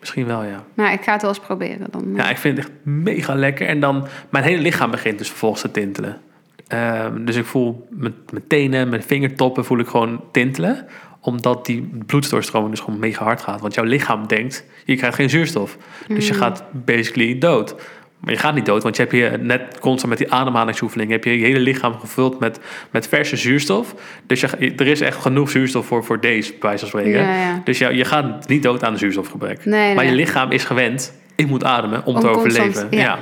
Misschien 0.00 0.26
wel, 0.26 0.42
ja. 0.42 0.64
Maar 0.74 0.92
ik 0.92 1.02
ga 1.02 1.12
het 1.12 1.22
wel 1.22 1.30
eens 1.30 1.40
proberen 1.40 1.86
dan. 1.90 2.12
Ja, 2.14 2.30
ik 2.30 2.38
vind 2.38 2.56
het 2.56 2.66
echt 2.66 2.76
mega 2.82 3.34
lekker. 3.34 3.66
En 3.66 3.80
dan, 3.80 4.06
mijn 4.30 4.44
hele 4.44 4.62
lichaam 4.62 4.90
begint 4.90 5.18
dus 5.18 5.28
vervolgens 5.28 5.62
te 5.62 5.70
tintelen. 5.70 6.20
Um, 6.68 7.24
dus 7.24 7.36
ik 7.36 7.44
voel 7.44 7.86
mijn, 7.90 8.14
mijn 8.30 8.46
tenen, 8.46 8.88
mijn 8.88 9.02
vingertoppen 9.02 9.64
voel 9.64 9.78
ik 9.78 9.86
gewoon 9.86 10.24
tintelen 10.30 10.86
omdat 11.22 11.66
die 11.66 11.88
bloeddoorstroming 12.06 12.70
dus 12.70 12.80
gewoon 12.80 12.98
mega 12.98 13.24
hard 13.24 13.42
gaat. 13.42 13.60
Want 13.60 13.74
jouw 13.74 13.84
lichaam 13.84 14.26
denkt, 14.26 14.64
je 14.84 14.96
krijgt 14.96 15.16
geen 15.16 15.30
zuurstof. 15.30 15.76
Dus 16.08 16.26
je 16.26 16.32
hmm. 16.32 16.42
gaat 16.42 16.64
basically 16.72 17.38
dood. 17.38 17.74
Maar 18.20 18.32
je 18.32 18.38
gaat 18.38 18.54
niet 18.54 18.66
dood, 18.66 18.82
want 18.82 18.96
je 18.96 19.02
hebt 19.02 19.14
je 19.14 19.38
net 19.40 19.78
constant 19.78 20.08
met 20.08 20.18
die 20.18 20.32
ademhalingsoefening... 20.32 21.10
heb 21.10 21.24
je 21.24 21.38
je 21.38 21.44
hele 21.44 21.58
lichaam 21.58 21.98
gevuld 21.98 22.38
met, 22.38 22.60
met 22.90 23.08
verse 23.08 23.36
zuurstof. 23.36 23.94
Dus 24.26 24.40
je, 24.40 24.72
er 24.76 24.86
is 24.86 25.00
echt 25.00 25.16
genoeg 25.16 25.50
zuurstof 25.50 25.86
voor, 25.86 26.04
voor 26.04 26.20
deze, 26.20 26.50
bij 26.50 26.60
wijze 26.60 26.86
van 26.86 27.00
spreken. 27.00 27.26
Dus 27.64 27.78
je, 27.78 27.94
je 27.94 28.04
gaat 28.04 28.48
niet 28.48 28.62
dood 28.62 28.84
aan 28.84 28.92
een 28.92 28.98
zuurstofgebrek. 28.98 29.64
maar 29.64 30.04
je 30.04 30.12
lichaam 30.12 30.50
is 30.50 30.64
gewend, 30.64 31.12
ik 31.34 31.46
moet 31.46 31.64
ademen 31.64 32.04
om, 32.04 32.20
te 32.20 32.28
overleven. 32.28 32.86
ja. 32.90 33.18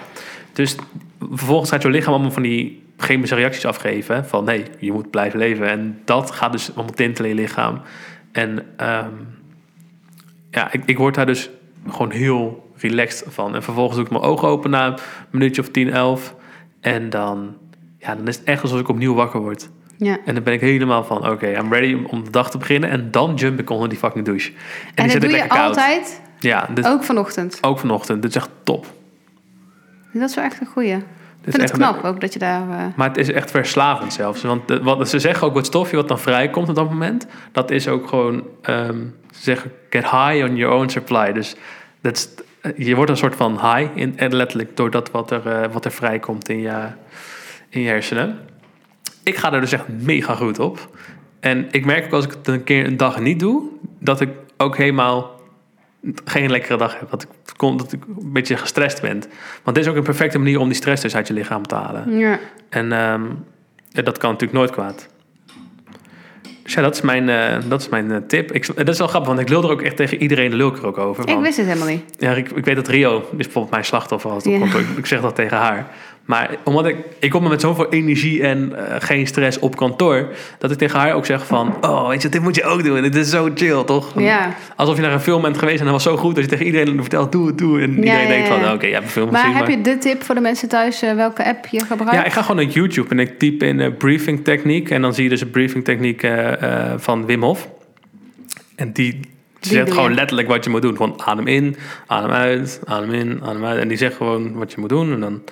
Dus 0.53 0.77
vervolgens 1.33 1.71
gaat 1.71 1.83
je 1.83 1.91
lichaam 1.91 2.13
allemaal 2.13 2.31
van 2.31 2.43
die 2.43 2.83
chemische 3.01 3.35
reacties 3.35 3.67
afgeven. 3.67 4.27
Van 4.27 4.45
nee, 4.45 4.65
je 4.79 4.93
moet 4.93 5.11
blijven 5.11 5.39
leven. 5.39 5.69
En 5.69 6.01
dat 6.05 6.31
gaat 6.31 6.53
dus 6.53 6.75
allemaal 6.75 6.95
tintelen 6.95 7.31
in 7.31 7.37
je 7.37 7.43
lichaam. 7.43 7.81
En 8.33 8.51
um, 8.59 9.29
ja, 10.51 10.73
ik, 10.73 10.83
ik 10.85 10.99
word 10.99 11.15
daar 11.15 11.27
dus 11.27 11.51
gewoon 11.89 12.11
heel 12.11 12.73
relaxed 12.77 13.25
van. 13.29 13.55
En 13.55 13.63
vervolgens 13.63 13.97
doe 13.97 14.05
ik 14.05 14.11
mijn 14.11 14.23
ogen 14.23 14.49
open 14.49 14.71
na 14.71 14.87
een 14.87 14.99
minuutje 15.31 15.63
of 15.63 15.69
10, 15.69 15.91
11. 15.91 16.35
En 16.81 17.11
dan, 17.11 17.57
ja, 17.99 18.15
dan 18.15 18.29
is 18.29 18.37
het 18.37 18.45
echt 18.45 18.63
alsof 18.63 18.81
ik 18.81 18.89
opnieuw 18.89 19.15
wakker 19.15 19.41
word. 19.41 19.71
Ja. 19.97 20.19
En 20.25 20.35
dan 20.35 20.43
ben 20.43 20.53
ik 20.53 20.61
helemaal 20.61 21.05
van, 21.05 21.29
oké, 21.31 21.47
I'm 21.47 21.73
ready 21.73 22.05
om 22.07 22.25
de 22.25 22.31
dag 22.31 22.51
te 22.51 22.59
beginnen. 22.59 22.91
En 22.91 23.11
dan 23.11 23.35
jump 23.35 23.59
ik 23.59 23.71
onder 23.71 23.89
die 23.89 23.99
fucking 23.99 24.25
douche. 24.25 24.53
En, 24.95 25.05
en 25.05 25.11
dat 25.11 25.21
doe 25.21 25.31
je 25.31 25.47
koud. 25.47 25.69
altijd? 25.69 26.21
Ja. 26.39 26.69
ook 26.83 27.05
vanochtend? 27.05 27.59
Ook 27.61 27.79
vanochtend. 27.79 28.23
Dit 28.23 28.31
is 28.31 28.37
echt 28.37 28.51
top. 28.63 28.87
Dat 30.13 30.29
is 30.29 30.35
wel 30.35 30.45
echt 30.45 30.61
een 30.61 30.67
goeie. 30.67 30.97
Ik 31.45 31.53
vind 31.53 31.63
het 31.63 31.73
knap 31.73 32.05
ook 32.05 32.21
dat 32.21 32.33
je 32.33 32.39
daar... 32.39 32.69
Uh... 32.69 32.77
Maar 32.97 33.09
het 33.09 33.17
is 33.17 33.33
echt 33.33 33.51
verslavend 33.51 34.13
zelfs. 34.13 34.43
Want 34.43 34.69
de, 34.69 34.83
wat, 34.83 35.09
ze 35.09 35.19
zeggen 35.19 35.47
ook, 35.47 35.55
wat 35.55 35.67
stofje 35.67 35.97
wat 35.97 36.09
dan 36.09 36.19
vrijkomt 36.19 36.69
op 36.69 36.75
dat 36.75 36.91
moment... 36.91 37.27
dat 37.53 37.71
is 37.71 37.89
ook 37.89 38.09
gewoon, 38.09 38.35
um, 38.69 39.17
ze 39.31 39.43
zeggen, 39.43 39.73
get 39.91 40.03
high 40.03 40.45
on 40.45 40.57
your 40.57 40.75
own 40.75 40.89
supply. 40.89 41.33
Dus 41.33 41.57
dat 42.01 42.17
is, 42.17 42.29
je 42.87 42.95
wordt 42.95 43.11
een 43.11 43.17
soort 43.17 43.37
van 43.37 43.53
high, 43.53 43.91
in, 43.95 44.15
letterlijk... 44.17 44.77
door 44.77 44.91
dat 44.91 45.11
wat 45.11 45.31
er, 45.31 45.47
uh, 45.47 45.73
wat 45.73 45.85
er 45.85 45.93
vrijkomt 45.93 46.49
in 46.49 46.61
je, 46.61 46.87
in 47.69 47.81
je 47.81 47.89
hersenen. 47.89 48.39
Ik 49.23 49.37
ga 49.37 49.53
er 49.53 49.61
dus 49.61 49.73
echt 49.73 49.89
mega 49.89 50.35
goed 50.35 50.59
op. 50.59 50.89
En 51.41 51.69
ik 51.71 51.85
merk 51.85 52.05
ook 52.05 52.13
als 52.13 52.25
ik 52.25 52.31
het 52.31 52.49
een 52.49 52.65
keer 52.65 52.87
een 52.87 52.97
dag 52.97 53.21
niet 53.21 53.41
doe... 53.41 53.63
dat 53.99 54.21
ik 54.21 54.29
ook 54.57 54.77
helemaal 54.77 55.40
geen 56.25 56.51
lekkere 56.51 56.77
dag 56.77 56.99
heb. 56.99 57.11
Dat 57.11 57.23
ik, 57.23 57.29
dat 57.79 57.93
ik 57.93 58.03
een 58.05 58.33
beetje 58.33 58.57
gestrest 58.57 59.01
ben. 59.01 59.23
Want 59.63 59.77
dit 59.77 59.85
is 59.85 59.91
ook 59.91 59.97
een 59.97 60.03
perfecte 60.03 60.39
manier 60.39 60.59
om 60.59 60.67
die 60.67 60.77
stress 60.77 61.03
dus 61.03 61.17
uit 61.17 61.27
je 61.27 61.35
lichaam 61.35 61.67
te 61.67 61.75
halen. 61.75 62.19
Ja. 62.19 62.39
En 62.69 62.93
um, 62.93 63.45
ja, 63.89 64.03
dat 64.03 64.19
kan 64.19 64.31
natuurlijk 64.31 64.59
nooit 64.59 64.71
kwaad. 64.71 65.09
Dus 66.63 66.79
ja, 66.79 66.83
dat 66.83 66.95
is 66.95 67.01
mijn, 67.01 67.29
eh, 67.29 67.59
dat 67.69 67.81
is 67.81 67.89
mijn 67.89 68.11
eh, 68.11 68.19
tip. 68.27 68.53
Ik, 68.53 68.77
dat 68.77 68.89
is 68.89 68.99
wel 68.99 69.07
grappig, 69.07 69.29
want 69.29 69.41
ik 69.41 69.49
lul 69.49 69.63
er 69.63 69.71
ook 69.71 69.83
echt 69.83 69.97
tegen 69.97 70.23
iedereen 70.23 70.55
lul 70.55 70.69
ik 70.69 70.77
er 70.77 70.87
ook 70.87 70.99
over. 70.99 71.29
Ik 71.29 71.39
wist 71.39 71.57
het 71.57 71.67
helemaal 71.67 71.89
niet. 71.89 72.03
Ja, 72.19 72.33
ik, 72.33 72.51
ik 72.51 72.65
weet 72.65 72.77
dat 72.77 72.89
Rio 72.89 73.19
is 73.19 73.27
bijvoorbeeld 73.31 73.71
mijn 73.71 73.85
slachtoffer 73.85 74.31
als 74.31 74.45
het 74.45 74.53
Ja. 74.53 74.79
Ik, 74.79 74.87
ik 74.97 75.07
zeg 75.07 75.21
dat 75.21 75.35
tegen 75.35 75.57
haar. 75.57 75.87
Maar 76.25 76.57
omdat 76.65 76.87
ik, 76.87 76.97
ik 77.19 77.31
kom 77.31 77.45
er 77.45 77.51
met 77.51 77.61
zoveel 77.61 77.93
energie 77.93 78.43
en 78.43 78.73
eh, 78.77 78.97
geen 78.99 79.27
stress 79.27 79.59
op 79.59 79.77
kantoor, 79.77 80.29
dat 80.59 80.71
ik 80.71 80.79
tegen 80.79 80.99
haar 80.99 81.15
ook 81.15 81.27
zeg 81.27 81.47
van, 81.47 81.77
oh, 81.81 82.09
weet 82.09 82.23
je, 82.23 82.29
dit 82.29 82.43
moet 82.43 82.55
je 82.55 82.65
ook 82.65 82.85
doen. 82.85 83.03
Dit 83.03 83.15
is 83.15 83.31
zo 83.31 83.51
chill, 83.55 83.85
toch? 83.85 84.21
Ja. 84.21 84.55
Alsof 84.77 84.97
je 84.97 85.03
naar 85.03 85.13
een 85.13 85.21
film 85.21 85.43
bent 85.43 85.59
geweest 85.59 85.79
en 85.79 85.85
dat 85.85 85.95
was 85.95 86.03
zo 86.03 86.17
goed 86.17 86.35
dat 86.35 86.45
je 86.45 86.51
tegen 86.51 86.67
iedereen 86.67 87.01
vertelt, 87.01 87.33
doe 87.33 87.47
het, 87.47 87.59
doe. 87.59 87.81
En 87.81 87.91
iedereen 87.91 88.23
ja, 88.23 88.29
denkt 88.29 88.49
van, 88.49 88.61
ja. 88.61 88.73
oké, 88.73 88.87
je 88.87 88.93
hebt 88.93 89.05
een 89.05 89.11
film 89.11 89.31
Maar 89.31 89.41
gezien. 89.41 89.57
heb 89.57 89.69
je 89.69 89.81
de 89.81 89.99
tip 89.99 90.23
voor 90.23 90.35
de 90.35 90.41
mensen 90.41 90.69
thuis 90.69 91.03
eh, 91.03 91.15
welke 91.15 91.45
app 91.45 91.67
je 91.67 91.81
gebruikt? 91.81 92.15
Ja, 92.15 92.25
ik 92.25 92.33
ga 92.33 92.41
gewoon 92.41 92.65
naar 92.65 92.75
YouTube 92.75 93.11
en 93.11 93.19
ik 93.19 93.39
typ 93.39 93.63
in 93.63 93.81
eh, 93.81 93.91
briefing 93.99 94.45
techniek. 94.45 94.91
En 94.91 95.03
dan 95.03 95.15
zie 95.15 95.25
je 95.25 95.31
dus 95.31 95.41
een 95.41 95.51
briefing 95.51 95.85
techniek 95.85 96.29
van 96.97 97.27
Wim 97.27 97.43
Hof. 97.43 97.69
En 98.77 98.93
die 98.93 99.21
zegt 99.61 99.87
doe 99.87 99.95
gewoon 99.95 100.15
letterlijk 100.15 100.49
wat 100.49 100.65
je 100.65 100.71
moet 100.71 100.83
doen. 100.83 100.97
Gewoon 100.97 101.21
adem 101.25 101.47
in, 101.47 101.77
adem 102.07 102.31
uit, 102.31 102.81
adem 102.85 103.13
in, 103.13 103.41
adem 103.43 103.65
uit. 103.65 103.81
En 103.81 103.89
die 103.89 103.97
zegt 103.97 104.17
gewoon 104.17 104.53
wat 104.53 104.73
je 104.73 104.81
moet 104.81 104.89
doen. 104.89 105.13
En 105.13 105.21
dan, 105.21 105.43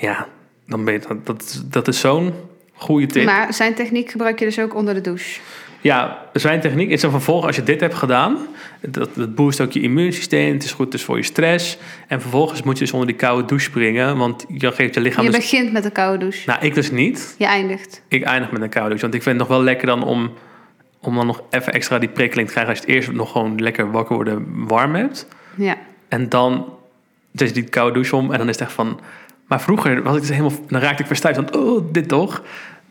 ja, 0.00 0.26
dan 0.66 0.84
ben 0.84 0.94
je, 0.94 1.00
dat, 1.08 1.26
dat, 1.26 1.42
is- 1.42 1.62
dat 1.64 1.88
is 1.88 2.00
zo'n 2.00 2.32
goede 2.74 3.06
tip. 3.06 3.24
Maar 3.24 3.54
zijn 3.54 3.74
techniek 3.74 4.10
gebruik 4.10 4.38
je 4.38 4.44
dus 4.44 4.58
ook 4.58 4.74
onder 4.74 4.94
de 4.94 5.00
douche. 5.00 5.40
Ja, 5.82 6.24
zijn 6.32 6.60
techniek 6.60 6.90
is 6.90 7.00
dan 7.00 7.10
vervolgens, 7.10 7.46
als 7.46 7.56
je 7.56 7.62
dit 7.62 7.80
hebt 7.80 7.94
gedaan, 7.94 8.38
dat, 8.80 9.10
dat 9.14 9.34
boost 9.34 9.60
ook 9.60 9.72
je 9.72 9.80
immuunsysteem. 9.80 10.52
Het 10.52 10.64
is 10.64 10.72
goed 10.72 10.92
dus 10.92 11.02
voor 11.04 11.16
je 11.16 11.22
stress. 11.22 11.78
En 12.08 12.20
vervolgens 12.20 12.62
moet 12.62 12.78
je 12.78 12.84
dus 12.84 12.92
onder 12.92 13.06
die 13.08 13.16
koude 13.16 13.46
douche 13.46 13.64
springen, 13.64 14.16
want 14.16 14.44
je 14.48 14.72
geeft 14.72 14.94
je 14.94 15.00
lichaam 15.00 15.24
je 15.24 15.30
dus... 15.30 15.38
begint 15.38 15.72
met 15.72 15.84
een 15.84 15.92
koude 15.92 16.18
douche. 16.18 16.42
Nou, 16.46 16.64
ik 16.64 16.74
dus 16.74 16.90
niet. 16.90 17.34
Je 17.38 17.46
eindigt. 17.46 18.02
Ik 18.08 18.22
eindig 18.22 18.50
met 18.50 18.62
een 18.62 18.68
koude 18.68 18.88
douche. 18.88 19.02
Want 19.02 19.14
ik 19.14 19.22
vind 19.22 19.38
het 19.38 19.48
nog 19.48 19.56
wel 19.56 19.64
lekker 19.64 19.86
dan 19.86 20.04
om, 20.04 20.32
om 21.00 21.14
dan 21.14 21.26
nog 21.26 21.42
even 21.50 21.72
extra 21.72 21.98
die 21.98 22.08
prikkeling 22.08 22.46
te 22.48 22.52
krijgen. 22.54 22.74
Als 22.74 22.84
je 22.84 22.90
het 22.92 22.96
eerst 22.96 23.12
nog 23.12 23.32
gewoon 23.32 23.60
lekker 23.60 23.90
wakker 23.90 24.14
worden 24.16 24.66
warm 24.66 24.94
hebt. 24.94 25.26
Ja. 25.56 25.76
En 26.08 26.28
dan 26.28 26.72
zet 27.32 27.48
je 27.48 27.54
die 27.54 27.64
koude 27.64 27.92
douche 27.94 28.16
om. 28.16 28.32
En 28.32 28.38
dan 28.38 28.48
is 28.48 28.54
het 28.58 28.64
echt 28.64 28.72
van... 28.76 29.00
Maar 29.50 29.60
vroeger 29.60 30.02
was 30.02 30.14
ik 30.14 30.20
dus 30.20 30.30
helemaal... 30.30 30.52
Dan 30.68 30.80
raakte 30.80 31.00
ik 31.02 31.06
verstijfd 31.08 31.38
van... 31.38 31.54
Oh, 31.62 31.84
dit 31.92 32.08
toch? 32.08 32.42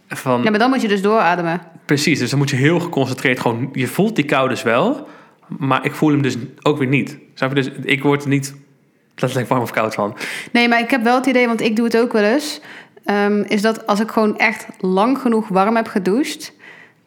Van, 0.08 0.44
ja, 0.44 0.50
maar 0.50 0.60
dan 0.60 0.70
moet 0.70 0.82
je 0.82 0.88
dus 0.88 1.01
doorademen. 1.01 1.62
Precies, 1.86 2.20
dus 2.20 2.30
dan 2.30 2.39
moet 2.39 2.50
je 2.50 2.56
heel 2.56 2.80
geconcentreerd 2.80 3.39
gewoon... 3.39 3.70
Je 3.74 3.88
voelt 3.88 4.16
die 4.16 4.25
kou 4.25 4.50
dus 4.50 4.63
wel. 4.63 5.08
Maar 5.48 5.86
ik 5.86 5.94
voel 5.94 6.10
hem 6.12 6.22
dus 6.22 6.36
ook 6.62 6.78
weer 6.78 6.88
niet. 6.88 7.18
Snap 7.34 7.50
je? 7.50 7.56
Dus 7.56 7.70
ik 7.84 8.04
word 8.04 8.24
er 8.24 8.30
niet 8.30 8.56
letterlijk 9.16 9.50
warm 9.50 9.62
of 9.62 9.72
koud 9.72 9.94
van. 9.94 10.18
Nee, 10.51 10.68
maar 10.68 10.80
ik 10.80 10.89
heb 10.89 11.04
wel 11.04 11.16
het 11.16 11.25
idee, 11.25 11.48
want 11.48 11.62
ik 11.62 11.75
doe 11.75 11.86
het 11.86 11.98
ook 11.98 12.13
wel 12.13 12.24
eens. 12.24 12.62
ehm, 13.06 13.42
is 13.48 13.62
dat 13.62 13.88
als 13.88 14.00
ik 14.00 14.10
gewoon 14.12 14.38
echt 14.38 14.68
lang 14.80 15.18
genoeg 15.18 15.48
warm 15.48 15.75
heb 15.75 15.88
gedoucht, 15.88 16.54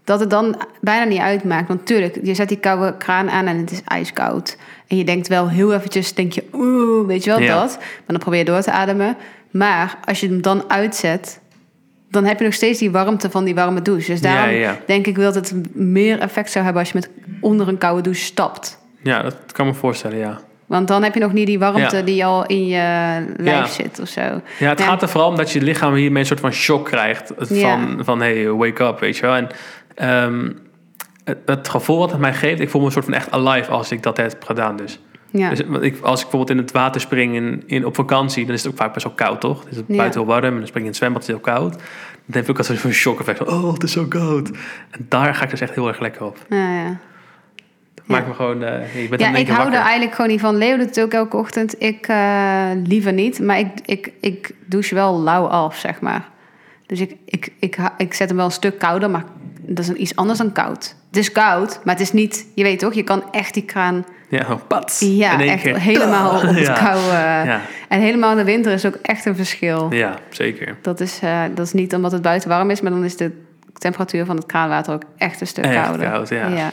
dat 0.04 0.20
het 0.20 0.30
dan 0.30 0.62
bijna 0.80 1.04
niet 1.04 1.18
uitmaakt. 1.20 1.68
Want 1.68 1.86
tuurlijk, 1.86 2.18
je 2.22 2.34
zet 2.34 2.48
die 2.48 2.58
koude 2.58 2.96
kraan 2.96 3.30
aan 3.30 3.46
en 3.46 3.56
het 3.56 3.70
is 3.70 3.82
ijskoud. 3.84 4.56
En 4.86 4.96
je 4.96 5.04
denkt 5.04 5.28
wel 5.28 5.48
heel 5.48 5.72
eventjes, 5.74 6.14
denk 6.14 6.32
je, 6.32 6.44
oeh, 6.52 7.06
weet 7.06 7.24
je 7.24 7.30
wel 7.30 7.40
Ja. 7.40 7.60
dat. 7.60 7.76
Maar 7.78 8.02
dan 8.06 8.18
probeer 8.18 8.38
je 8.38 8.44
door 8.44 8.60
te 8.60 8.72
ademen. 8.72 9.16
Maar 9.52 9.98
als 10.04 10.20
je 10.20 10.28
hem 10.28 10.42
dan 10.42 10.70
uitzet, 10.70 11.40
dan 12.10 12.24
heb 12.24 12.38
je 12.38 12.44
nog 12.44 12.54
steeds 12.54 12.78
die 12.78 12.90
warmte 12.90 13.30
van 13.30 13.44
die 13.44 13.54
warme 13.54 13.82
douche. 13.82 14.10
Dus 14.10 14.20
daarom 14.20 14.54
Ja, 14.54 14.60
ja. 14.60 14.78
denk 14.86 15.06
ik 15.06 15.16
wel 15.16 15.32
dat 15.32 15.48
het 15.50 15.74
meer 15.74 16.18
effect 16.18 16.50
zou 16.50 16.64
hebben 16.64 16.82
als 16.82 16.92
je 16.92 16.98
met 16.98 17.10
onder 17.40 17.68
een 17.68 17.78
koude 17.78 18.02
douche 18.02 18.24
stapt. 18.24 18.78
Ja, 19.02 19.22
dat 19.22 19.52
kan 19.52 19.66
me 19.66 19.74
voorstellen, 19.74 20.18
ja. 20.18 20.40
Want 20.66 20.88
dan 20.88 21.02
heb 21.02 21.14
je 21.14 21.20
nog 21.20 21.32
niet 21.32 21.46
die 21.46 21.58
warmte 21.58 21.96
Ja. 21.96 22.02
die 22.02 22.24
al 22.24 22.46
in 22.46 22.66
je 22.66 23.24
lijf 23.36 23.66
zit 23.66 24.00
of 24.00 24.08
zo. 24.08 24.20
Ja, 24.58 24.68
het 24.68 24.80
gaat 24.80 25.02
er 25.02 25.08
vooral 25.08 25.28
om 25.28 25.36
dat 25.36 25.50
je 25.50 25.60
lichaam 25.62 25.94
hiermee 25.94 26.20
een 26.20 26.26
soort 26.26 26.40
van 26.40 26.52
shock 26.52 26.84
krijgt. 26.84 27.32
Van, 27.36 28.00
van 28.04 28.20
hey, 28.20 28.48
wake 28.50 28.84
up, 28.84 28.98
weet 29.00 29.16
je 29.16 29.22
wel. 29.22 29.34
En 29.34 29.48
ehm, 29.94 30.50
het, 31.24 31.38
het 31.46 31.68
gevoel 31.68 31.98
wat 31.98 32.10
het 32.10 32.20
mij 32.20 32.34
geeft, 32.34 32.60
ik 32.60 32.70
voel 32.70 32.80
me 32.80 32.86
een 32.86 32.92
soort 32.92 33.04
van 33.04 33.14
echt 33.14 33.30
alive 33.30 33.70
als 33.70 33.90
ik 33.92 34.02
dat 34.02 34.16
heb 34.16 34.44
gedaan 34.44 34.76
dus. 34.76 35.00
Ja. 35.32 35.48
dus 35.50 35.60
want 35.66 35.82
ik, 35.82 36.00
als 36.00 36.20
ik 36.20 36.28
bijvoorbeeld 36.30 36.58
in 36.58 36.64
het 36.64 36.72
water 36.72 37.00
spring 37.00 37.34
in, 37.34 37.62
in, 37.66 37.86
op 37.86 37.94
vakantie, 37.94 38.44
dan 38.46 38.54
is 38.54 38.62
het 38.62 38.72
ook 38.72 38.78
vaak 38.78 38.92
best 38.92 39.06
wel 39.06 39.14
koud, 39.14 39.40
toch? 39.40 39.64
Het 39.64 39.76
is 39.76 39.96
buiten 39.96 40.20
heel 40.20 40.28
warm 40.28 40.44
en 40.44 40.56
dan 40.56 40.66
spring 40.66 40.74
je 40.74 40.80
in 40.80 40.86
het 40.86 40.96
zwembad, 40.96 41.26
het 41.26 41.30
is 41.30 41.36
heel 41.36 41.54
koud. 41.54 41.72
Dan 41.72 41.80
heb 42.26 42.42
ik 42.42 42.50
ook 42.50 42.58
altijd 42.58 42.78
zo'n 42.78 42.92
shock 42.92 43.20
effect 43.20 43.38
van, 43.38 43.48
oh, 43.48 43.72
het 43.72 43.82
is 43.82 43.92
zo 43.92 44.04
koud. 44.04 44.50
En 44.90 45.06
daar 45.08 45.34
ga 45.34 45.44
ik 45.44 45.50
dus 45.50 45.60
echt 45.60 45.74
heel 45.74 45.88
erg 45.88 46.00
lekker 46.00 46.24
op. 46.24 46.38
Ja, 46.48 46.74
ja. 46.84 46.98
Dat 47.94 48.06
maakt 48.06 48.26
me 48.26 48.34
gewoon, 48.34 48.62
eh 48.62 49.02
je 49.02 49.08
bent 49.08 49.20
ja, 49.20 49.34
ik 49.34 49.48
hou 49.48 49.72
er 49.72 49.80
eigenlijk 49.80 50.14
gewoon 50.14 50.30
niet 50.30 50.40
van. 50.40 50.56
Leo 50.56 50.76
doet 50.76 50.86
het 50.86 51.00
ook 51.00 51.12
elke 51.12 51.36
ochtend. 51.36 51.82
Ik 51.82 52.06
eh, 52.06 52.70
liever 52.84 53.12
niet. 53.12 53.40
Maar 53.40 53.58
ik, 53.58 53.68
ik, 53.84 54.12
ik 54.20 54.54
douche 54.66 54.94
wel 54.94 55.20
lauw 55.20 55.46
af, 55.46 55.76
zeg 55.76 56.00
maar. 56.00 56.28
Dus 56.86 57.00
ik, 57.00 57.16
ik, 57.24 57.52
ik, 57.58 57.76
ik 57.96 58.14
zet 58.14 58.28
hem 58.28 58.36
wel 58.36 58.46
een 58.46 58.52
stuk 58.52 58.78
kouder, 58.78 59.10
maar 59.10 59.24
dat 59.60 59.78
is 59.78 59.88
een, 59.88 60.02
iets 60.02 60.16
anders 60.16 60.38
dan 60.38 60.52
koud. 60.52 60.96
Het 61.08 61.16
is 61.16 61.32
koud, 61.32 61.80
maar 61.84 61.94
het 61.94 62.02
is 62.02 62.12
niet... 62.12 62.46
Je 62.54 62.62
weet 62.62 62.78
toch, 62.78 62.94
je 62.94 63.02
kan 63.02 63.22
echt 63.30 63.54
die 63.54 63.64
kraan... 63.64 64.04
Ja, 64.38 64.42
gewoon 64.44 64.66
pat. 64.66 64.96
Ja, 65.00 65.32
in 65.32 65.40
één 65.40 65.48
echt 65.50 65.62
keer. 65.62 65.80
helemaal 65.80 66.34
op 66.36 66.42
het 66.48 66.58
Ja. 66.58 66.72
koude. 66.72 67.10
Ja. 67.50 67.60
En 67.88 68.00
helemaal 68.00 68.30
in 68.30 68.36
de 68.36 68.44
winter 68.44 68.72
is 68.72 68.86
ook 68.86 68.94
echt 69.02 69.24
een 69.24 69.36
verschil. 69.36 69.92
Ja, 69.92 70.18
zeker. 70.30 70.76
Dat, 70.82 71.00
is, 71.00 71.18
eh, 71.22 71.42
dat 71.54 71.66
is 71.66 71.72
niet 71.72 71.94
omdat 71.94 72.12
het 72.12 72.22
buiten 72.22 72.48
warm 72.48 72.70
is, 72.70 72.80
maar 72.80 72.90
dan 72.90 73.04
is 73.04 73.16
de 73.16 73.42
temperatuur 73.78 74.24
van 74.24 74.36
het 74.36 74.46
kraanwater 74.46 74.94
ook 74.94 75.02
echt 75.16 75.40
een 75.40 75.46
stuk 75.46 75.64
Echt 75.64 75.74
kouder. 75.84 76.10
koud, 76.10 76.28
ja. 76.28 76.46
ja. 76.48 76.72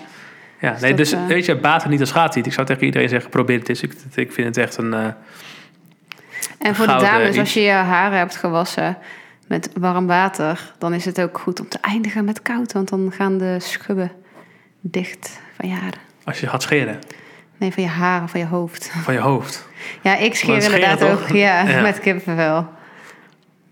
Ja, 0.60 0.72
Dus 0.72 0.82
nee, 0.82 0.90
dat, 0.90 0.98
dus 1.00 1.12
eh, 1.12 1.26
weet 1.26 1.46
je, 1.46 1.56
baten 1.58 1.90
niet 1.90 2.00
als 2.00 2.12
gaat 2.12 2.36
niet. 2.36 2.46
Ik 2.46 2.54
zou 2.54 2.68
tegen 2.68 2.84
iedereen 2.84 3.10
zeggen, 3.10 3.30
probeer 3.30 3.60
het 3.60 3.70
eens. 3.70 3.82
Ik, 3.82 3.94
ik 4.16 4.32
vind 4.32 4.48
het 4.48 4.58
echt 4.58 4.78
een... 4.78 4.94
eh, 4.94 5.06
En 6.60 6.76
voor 6.76 6.88
de 6.88 6.96
dames, 7.00 7.30
iets. 7.30 7.38
als 7.38 7.54
je 7.54 7.62
je 7.62 7.72
haren 7.72 8.18
hebt 8.18 8.36
gewassen 8.36 8.98
met 9.48 9.70
warm 9.80 10.08
water, 10.08 10.74
dan 10.78 10.94
is 10.94 11.06
het 11.06 11.22
ook 11.22 11.38
goed 11.38 11.60
om 11.60 11.68
te 11.68 11.78
eindigen 11.82 12.26
met 12.26 12.42
koud, 12.42 12.72
want 12.74 12.90
dan 12.90 13.12
gaan 13.16 13.38
de 13.38 13.56
schubben 13.60 14.12
dicht 14.82 15.40
van 15.60 15.70
je 15.70 15.76
haren. 15.76 16.00
als 16.24 16.40
je 16.40 16.48
gaat 16.48 16.62
scheren 16.62 17.00
Nee, 17.60 17.72
van 17.74 17.84
je 17.84 17.90
haren, 17.90 18.30
van 18.30 18.40
je 18.40 18.46
hoofd. 18.46 18.92
van 19.04 19.14
je 19.14 19.20
hoofd. 19.20 19.68
Ja, 20.02 20.18
ik 20.18 20.36
scheer 20.36 20.64
inderdaad 20.64 21.04
ook 21.04 21.28
ja, 21.28 21.68
Ja. 21.70 21.82
met 21.82 22.00
kippenvel. 22.00 22.68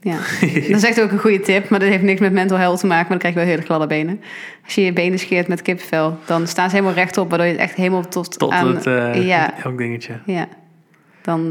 Ja, 0.02 0.16
dat 0.42 0.78
is 0.78 0.84
echt 0.84 1.02
ook 1.02 1.12
een 1.12 1.20
goede 1.20 1.40
tip, 1.40 1.70
maar 1.70 1.80
dat 1.80 1.90
heeft 1.90 2.04
niks 2.04 2.20
met 2.20 2.32
mental 2.32 2.58
health 2.58 2.80
te 2.80 2.88
maken, 2.88 3.02
maar 3.10 3.20
dan 3.20 3.32
krijg 3.32 3.34
je 3.34 3.40
wel 3.40 3.50
hele 3.50 3.62
gladde 3.66 3.88
benen. 3.88 4.22
Als 4.66 4.76
je 4.76 4.82
je 4.82 4.94
benen 4.94 5.20
scheert 5.20 5.48
met 5.48 5.62
kippenvel, 5.62 6.18
dan 6.26 6.48
staan 6.48 6.70
ze 6.70 6.76
helemaal 6.76 6.96
rechtop, 6.96 7.30
waardoor 7.30 7.48
je 7.48 7.54
het 7.54 7.62
echt 7.62 7.76
helemaal 7.76 8.08
tot, 8.08 8.40
Tot 8.40 8.52
aan... 8.52 8.76
het 8.76 8.86
eh 8.86 9.28
ja, 9.28 9.54
elk 9.64 9.78
dingetje. 9.78 10.14
ja, 10.26 10.48
dan... 11.22 11.50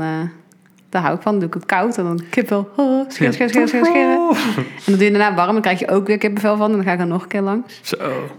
daar 0.90 1.02
hou 1.02 1.14
ik 1.16 1.23
van. 1.23 1.31
Dan 1.33 1.40
doe 1.40 1.49
ik 1.49 1.55
het 1.55 1.66
koud 1.66 1.99
en 1.99 2.05
dan 2.05 2.21
kippenvel. 2.31 2.71
Oh, 2.76 3.11
scheren, 3.11 3.33
scheren, 3.33 3.50
scheren, 3.50 3.69
scheren. 3.87 4.28
En 4.57 4.64
dan 4.85 4.95
doe 4.95 5.05
je 5.05 5.11
daarna 5.11 5.35
warm, 5.35 5.52
dan 5.52 5.61
krijg 5.62 5.78
je 5.78 5.88
ook 5.88 6.07
weer 6.07 6.19
kippenvel 6.19 6.57
van. 6.57 6.71
En 6.71 6.76
dan 6.76 6.85
ga 6.85 6.93
ik 6.93 7.00
er 7.00 7.07
nog 7.07 7.23
een 7.23 7.28
keer 7.28 7.40
langs. 7.40 7.81
Zo. 7.83 7.97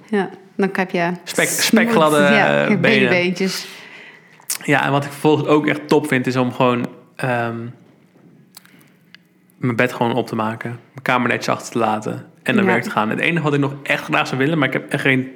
Ja, 0.10 0.30
dan 0.56 0.70
heb 0.74 0.92
je... 0.92 1.12
Spek- 1.24 1.48
spekgladde, 1.48 2.18
ja, 2.18 2.66
babybeentjes. 2.76 3.68
Ja, 4.68 4.86
en 4.86 4.92
wat 4.92 5.04
ik 5.06 5.12
vervolgens 5.12 5.48
ook 5.48 5.68
echt 5.68 5.88
top 5.88 6.08
vind, 6.08 6.28
is 6.28 6.36
om 6.36 6.54
gewoon 6.54 6.86
ehm, 7.16 7.58
mijn 9.58 9.76
bed 9.76 9.94
gewoon 9.94 10.14
op 10.14 10.28
te 10.28 10.36
maken. 10.36 10.70
Mijn 10.70 11.02
kamer 11.02 11.30
netjes 11.30 11.56
achter 11.56 11.72
te 11.72 11.78
laten. 11.78 12.26
En 12.44 12.56
naar 12.56 12.64
Ja. 12.64 12.70
werk 12.70 12.84
te 12.84 12.90
gaan. 12.90 13.10
Het 13.10 13.20
enige 13.20 13.44
wat 13.44 13.54
ik 13.54 13.60
nog 13.60 13.74
echt 13.84 14.04
graag 14.04 14.28
zou 14.28 14.40
willen, 14.40 14.58
maar 14.58 14.68
ik 14.68 14.74
heb 14.74 14.92
echt 14.92 15.02
geen, 15.02 15.32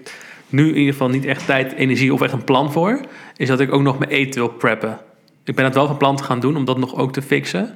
nu 0.49 0.67
in 0.69 0.75
ieder 0.77 0.91
geval 0.93 1.09
niet 1.09 1.25
echt 1.25 1.45
tijd, 1.45 1.71
energie 1.73 2.13
of 2.13 2.21
echt 2.21 2.33
een 2.33 2.43
plan 2.43 2.71
voor, 2.71 3.01
is 3.37 3.47
dat 3.47 3.59
ik 3.59 3.73
ook 3.73 3.81
nog 3.81 3.99
mijn 3.99 4.11
eten 4.11 4.39
wil 4.41 4.49
preppen. 4.49 4.97
Ik 5.43 5.55
ben 5.55 5.65
het 5.65 5.73
wel 5.73 5.87
van 5.87 5.97
plan 5.97 6.15
te 6.15 6.23
gaan 6.23 6.39
doen 6.39 6.55
om 6.57 6.65
dat 6.65 6.77
nog 6.77 6.95
ook 6.95 7.13
te 7.13 7.21
fixen. 7.21 7.75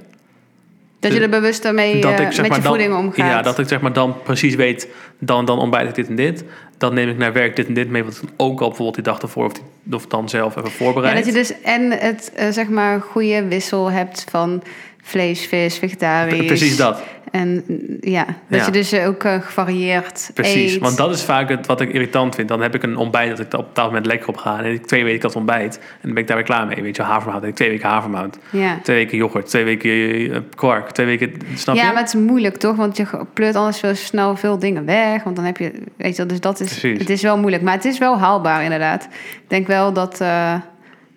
Dat 1.10 1.18
je 1.18 1.24
er 1.24 1.30
bewust 1.30 1.72
mee 1.72 2.02
dat 2.02 2.20
eh, 2.20 2.26
ik 2.26 2.32
zeg 2.32 2.42
met 2.42 2.48
maar 2.48 2.58
je 2.58 2.64
dan, 2.64 2.74
voeding 2.74 2.96
omgaat. 2.96 3.28
Ja, 3.28 3.42
dat 3.42 3.60
ik 3.60 3.68
zeg 3.68 3.82
maar 3.82 3.94
dan 3.94 4.16
precies 4.24 4.56
weet, 4.56 4.88
dan, 5.20 5.46
dan 5.46 5.60
ontbijt 5.60 5.88
ik 5.88 5.96
dit 5.96 6.08
en 6.08 6.16
dit. 6.16 6.44
Dan 6.78 6.94
neem 6.94 7.10
ik 7.10 7.18
naar 7.18 7.34
werk 7.34 7.56
dit 7.56 7.68
en 7.68 7.74
dit 7.74 7.90
mee, 7.90 8.04
wat 8.04 8.22
ik 8.24 8.30
ook 8.38 8.60
al 8.60 8.68
bijvoorbeeld 8.68 8.96
die 8.96 9.04
dag 9.04 9.22
ervoor 9.22 9.46
of, 9.46 9.54
die, 9.54 9.96
of 9.96 10.08
dan 10.08 10.30
zelf 10.30 10.56
even 10.56 10.70
Ja, 10.70 10.76
voorbereid. 10.76 11.16
dat 11.16 11.26
je 11.26 11.32
dus 11.32 11.62
en 11.62 11.92
het 11.92 12.32
eh, 12.36 12.48
zeg 12.50 12.70
maar 12.70 13.02
goede 13.02 13.48
wissel 13.48 13.92
hebt 13.92 14.26
van 14.30 14.64
vlees, 15.06 15.46
vis, 15.46 15.78
vegetarisch. 15.78 16.46
Precies 16.46 16.78
dat. 16.78 17.04
En 17.32 17.64
ja, 18.02 18.26
dat 18.26 18.60
Ja. 18.60 18.66
je 18.66 18.72
dus 18.72 18.94
ook 18.94 19.24
eh, 19.24 19.42
gevarieerd 19.42 20.32
Precies, 20.34 20.74
eet. 20.74 20.82
want 20.82 20.98
dat 20.98 21.14
is 21.14 21.24
vaak 21.24 21.50
het, 21.50 21.66
wat 21.66 21.82
ik 21.82 21.94
irritant 21.94 22.36
vind. 22.36 22.48
Dan 22.48 22.62
heb 22.62 22.76
ik 22.76 22.84
een 22.84 22.98
ontbijt 22.98 23.30
dat 23.30 23.40
ik 23.40 23.54
op 23.54 23.76
dat 23.76 23.86
moment 23.86 24.06
lekker 24.06 24.28
op 24.28 24.38
ga. 24.38 24.60
En 24.60 24.72
ik 24.72 24.86
twee 24.86 25.04
weken 25.04 25.22
dat 25.22 25.36
ontbijt. 25.36 25.78
En 25.78 26.00
dan 26.02 26.14
ben 26.14 26.22
ik 26.22 26.28
daar 26.28 26.38
weer 26.38 26.46
klaar 26.46 26.68
mee. 26.68 26.82
Weet 26.82 26.96
je, 26.96 27.02
havermout. 27.02 27.44
Ik 27.44 27.56
twee 27.56 27.70
weken 27.70 27.90
havermout. 27.90 28.38
Ja. 28.50 28.80
Twee 28.84 28.98
weken 28.98 29.18
yoghurt. 29.18 29.48
Twee 29.48 29.64
weken 29.64 29.92
eh, 30.34 30.40
kwark. 30.56 30.92
Twee 30.92 31.06
weken, 31.06 31.34
snap 31.56 31.76
ja, 31.76 31.82
je? 31.86 31.88
maar 31.94 32.04
het 32.04 32.14
is 32.14 32.22
moeilijk 32.22 32.58
toch? 32.58 32.76
Want 32.76 32.98
je 32.98 33.06
pleurt 33.34 33.56
anders 33.56 33.80
veel 33.80 33.96
snel 33.96 34.36
veel 34.36 34.60
dingen 34.60 34.86
weg. 34.86 35.24
Want 35.24 35.36
dan 35.36 35.46
heb 35.46 35.58
je, 35.58 35.72
weet 35.98 36.12
je, 36.12 36.18
wel, 36.18 36.28
dus 36.28 36.40
dat 36.40 36.60
is, 36.60 36.68
Precies. 36.68 37.00
het 37.00 37.10
is 37.10 37.22
wel 37.22 37.38
moeilijk. 37.38 37.64
Maar 37.64 37.74
het 37.74 37.86
is 37.86 37.98
wel 37.98 38.20
haalbaar 38.20 38.64
inderdaad. 38.64 39.04
Ik 39.04 39.50
denk 39.50 39.68
wel 39.68 39.94
dat 39.94 40.22
eh, 40.22 40.54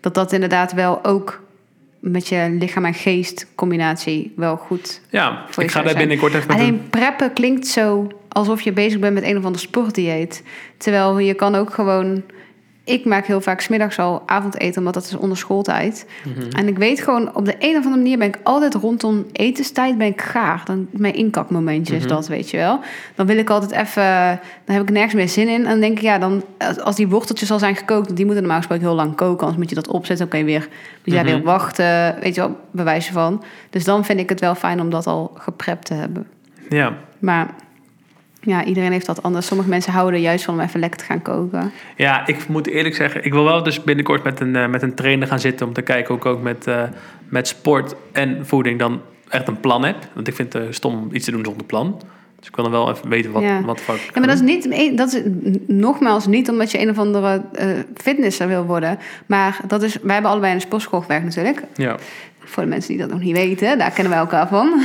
dat, 0.00 0.14
dat 0.14 0.32
inderdaad 0.32 0.72
wel 0.72 1.04
ook 1.04 1.40
met 2.00 2.28
je 2.28 2.56
lichaam 2.58 2.84
en 2.84 2.94
geest 2.94 3.46
combinatie 3.54 4.32
wel 4.36 4.56
goed 4.56 5.00
Ja, 5.10 5.44
voor 5.50 5.62
ik 5.62 5.70
ga 5.70 5.82
daar 5.82 5.94
binnenkort 5.94 6.34
even 6.34 6.50
een... 6.50 6.56
Alleen 6.56 6.88
preppen 6.90 7.32
klinkt 7.32 7.66
zo 7.66 8.06
alsof 8.28 8.60
je 8.60 8.72
bezig 8.72 9.00
bent 9.00 9.14
met 9.14 9.22
een 9.24 9.36
of 9.36 9.44
ander 9.44 9.60
sportdieet. 9.60 10.42
Terwijl 10.76 11.18
je 11.18 11.34
kan 11.34 11.54
ook 11.54 11.74
gewoon 11.74 12.22
ik 12.88 13.04
maak 13.04 13.26
heel 13.26 13.40
vaak 13.40 13.60
smiddags 13.60 13.98
al 13.98 14.22
avondeten, 14.26 14.78
omdat 14.78 14.94
dat 14.94 15.04
is 15.04 15.16
onder 15.16 15.36
schooltijd. 15.36 16.06
Mhm. 16.24 16.48
En 16.50 16.68
ik 16.68 16.78
weet 16.78 17.00
gewoon, 17.02 17.34
op 17.34 17.44
de 17.44 17.54
een 17.58 17.70
of 17.70 17.84
andere 17.84 17.96
manier 17.96 18.18
ben 18.18 18.28
ik 18.28 18.38
altijd 18.42 18.74
rondom 18.74 19.26
etenstijd 19.32 19.98
ben 19.98 20.06
ik 20.06 20.20
gaar. 20.20 20.62
Dan, 20.64 20.86
mijn 20.90 21.14
inkakmomentje 21.14 21.94
is 21.96 22.00
Mhm. 22.04 22.12
dat, 22.12 22.26
weet 22.28 22.50
je 22.50 22.56
wel. 22.56 22.80
Dan 23.14 23.26
wil 23.26 23.36
ik 23.38 23.50
altijd 23.50 23.70
even, 23.70 24.40
dan 24.64 24.74
heb 24.76 24.82
ik 24.82 24.90
nergens 24.90 25.14
meer 25.14 25.28
zin 25.28 25.48
in. 25.48 25.54
En 25.64 25.70
dan 25.70 25.80
denk 25.80 25.96
ik, 25.96 26.02
ja, 26.02 26.18
dan, 26.18 26.42
als- 26.84 26.96
die 26.96 27.08
worteltjes 27.08 27.50
al 27.50 27.58
zijn 27.58 27.76
gekookt, 27.76 28.16
die 28.16 28.24
moeten 28.24 28.42
normaal 28.42 28.60
gesproken 28.60 28.86
heel 28.86 28.94
lang 28.94 29.14
koken. 29.14 29.40
Anders 29.40 29.56
moet 29.56 29.68
je 29.68 29.74
dat 29.74 29.88
opzetten, 29.88 30.18
dan 30.18 30.28
kan 30.28 30.38
je 30.38 30.44
weer, 30.44 30.68
moet 30.68 30.68
je 31.04 31.10
daar 31.10 31.24
Mhm. 31.24 31.34
weer 31.34 31.42
wachten, 31.42 32.16
weet 32.20 32.34
je 32.34 32.40
wel, 32.40 32.56
bewijzen 32.70 33.12
van. 33.12 33.42
Dus 33.70 33.84
dan 33.84 34.04
vind 34.04 34.20
ik 34.20 34.28
het 34.28 34.40
wel 34.40 34.54
fijn 34.54 34.80
om 34.80 34.90
dat 34.90 35.06
al 35.06 35.32
geprept 35.34 35.84
te 35.86 35.94
hebben. 35.94 36.26
Ja. 36.68 36.92
Maar 37.18 37.54
ja, 38.48 38.64
iedereen 38.64 38.92
heeft 38.92 39.06
dat 39.06 39.22
anders. 39.22 39.46
Sommige 39.46 39.68
mensen 39.68 39.92
houden 39.92 40.14
er 40.14 40.26
juist 40.26 40.44
van 40.44 40.54
om 40.54 40.60
even 40.60 40.80
lekker 40.80 40.98
te 40.98 41.04
gaan 41.04 41.22
koken. 41.22 41.72
ja, 41.96 42.26
ik 42.26 42.48
moet 42.48 42.66
eerlijk 42.66 42.94
zeggen, 42.94 43.24
ik 43.24 43.32
wil 43.32 43.44
wel 43.44 43.62
dus 43.62 43.82
binnenkort 43.84 44.22
met 44.22 44.40
een, 44.40 44.56
eh, 44.56 44.68
met 44.68 44.82
een 44.82 44.94
trainer 44.94 45.28
gaan 45.28 45.40
zitten 45.40 45.66
om 45.66 45.72
te 45.72 45.82
kijken 45.82 46.08
hoe 46.08 46.16
ik 46.16 46.26
ook 46.26 46.42
met, 46.42 46.66
eh, 46.66 46.82
met 47.28 47.48
sport 47.48 47.94
en 48.12 48.46
voeding 48.46 48.78
dan 48.78 49.00
echt 49.28 49.48
een 49.48 49.60
plan 49.60 49.84
heb. 49.84 49.96
Want 50.14 50.28
ik 50.28 50.34
vind 50.34 50.52
het 50.52 50.62
eh, 50.62 50.68
stom 50.70 50.94
om 50.94 51.08
iets 51.12 51.24
te 51.24 51.30
doen 51.30 51.44
zonder 51.44 51.66
plan. 51.66 52.02
Dus 52.38 52.48
ik 52.48 52.56
wil 52.56 52.64
dan 52.64 52.72
wel 52.72 52.90
even 52.90 53.08
weten 53.08 53.32
wat, 53.32 53.42
Ja. 53.42 53.62
wat 53.62 53.80
voor. 53.80 53.94
Ja, 53.94 54.00
maar 54.14 54.26
dat 54.26 54.34
is 54.34 54.40
niet, 54.40 54.96
dat 54.98 55.12
is 55.12 55.22
nogmaals 55.66 56.26
niet 56.26 56.50
omdat 56.50 56.70
je 56.70 56.80
een 56.80 56.90
of 56.90 56.98
andere 56.98 57.42
fitnesser 57.94 58.48
wil 58.48 58.64
worden. 58.64 58.98
Maar 59.26 59.60
dat 59.66 59.82
is, 59.82 59.96
wij 60.02 60.12
hebben 60.12 60.30
allebei 60.30 60.54
een 60.54 60.60
sportschool 60.60 61.00
gewerkt 61.00 61.24
natuurlijk. 61.24 61.62
Ja. 61.74 61.96
Voor 62.38 62.62
de 62.62 62.68
mensen 62.68 62.88
die 62.90 62.98
dat 62.98 63.10
nog 63.10 63.20
niet 63.20 63.36
weten, 63.36 63.78
daar 63.78 63.90
kennen 63.90 64.12
wij 64.12 64.20
elkaar 64.22 64.48
van. 64.48 64.72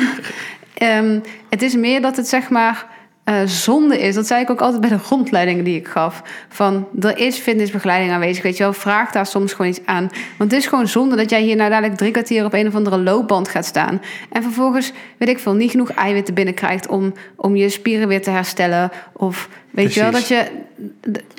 Ehm, 0.74 1.20
het 1.50 1.62
is 1.62 1.76
meer 1.76 2.02
dat 2.02 2.18
het 2.18 2.28
zeg 2.28 2.50
maar 2.50 2.86
eh, 3.24 3.36
zonde 3.46 4.00
is. 4.00 4.16
Dat 4.16 4.28
zei 4.28 4.42
ik 4.42 4.50
ook 4.50 4.62
altijd 4.62 4.82
bij 4.82 4.90
de 4.90 5.00
rondleidingen 5.10 5.64
die 5.64 5.76
ik 5.76 5.88
gaf. 5.88 6.22
Van 6.50 6.88
er 7.00 7.18
is 7.18 7.38
fitnessbegeleiding 7.38 8.12
aanwezig. 8.12 8.44
Weet 8.44 8.58
je 8.58 8.64
wel, 8.64 8.74
vraag 8.74 9.12
daar 9.12 9.26
soms 9.26 9.54
gewoon 9.54 9.72
iets 9.72 9.86
aan. 9.86 10.10
Want 10.38 10.52
het 10.52 10.62
is 10.62 10.68
gewoon 10.68 10.88
zonde 10.88 11.16
dat 11.16 11.30
jij 11.30 11.42
hier 11.42 11.56
nou 11.56 11.70
dadelijk 11.70 11.98
drie 11.98 12.12
kwartier 12.12 12.46
op 12.46 12.54
een 12.54 12.68
of 12.68 12.76
andere 12.76 12.98
loopband 12.98 13.48
gaat 13.48 13.66
staan. 13.66 14.02
En 14.30 14.44
vervolgens, 14.44 14.92
weet 15.18 15.30
ik 15.30 15.40
veel, 15.40 15.54
niet 15.54 15.72
genoeg 15.72 15.92
eiwitten 15.92 16.34
binnenkrijgt 16.34 16.88
om, 16.88 17.14
om 17.36 17.56
je 17.56 17.70
spieren 17.70 18.08
weer 18.08 18.22
te 18.22 18.30
herstellen. 18.30 18.92
Of 19.14 19.50
weet 19.72 19.94
je 19.94 20.02
wel, 20.02 20.12
dat, 20.12 20.28
je, 20.28 20.46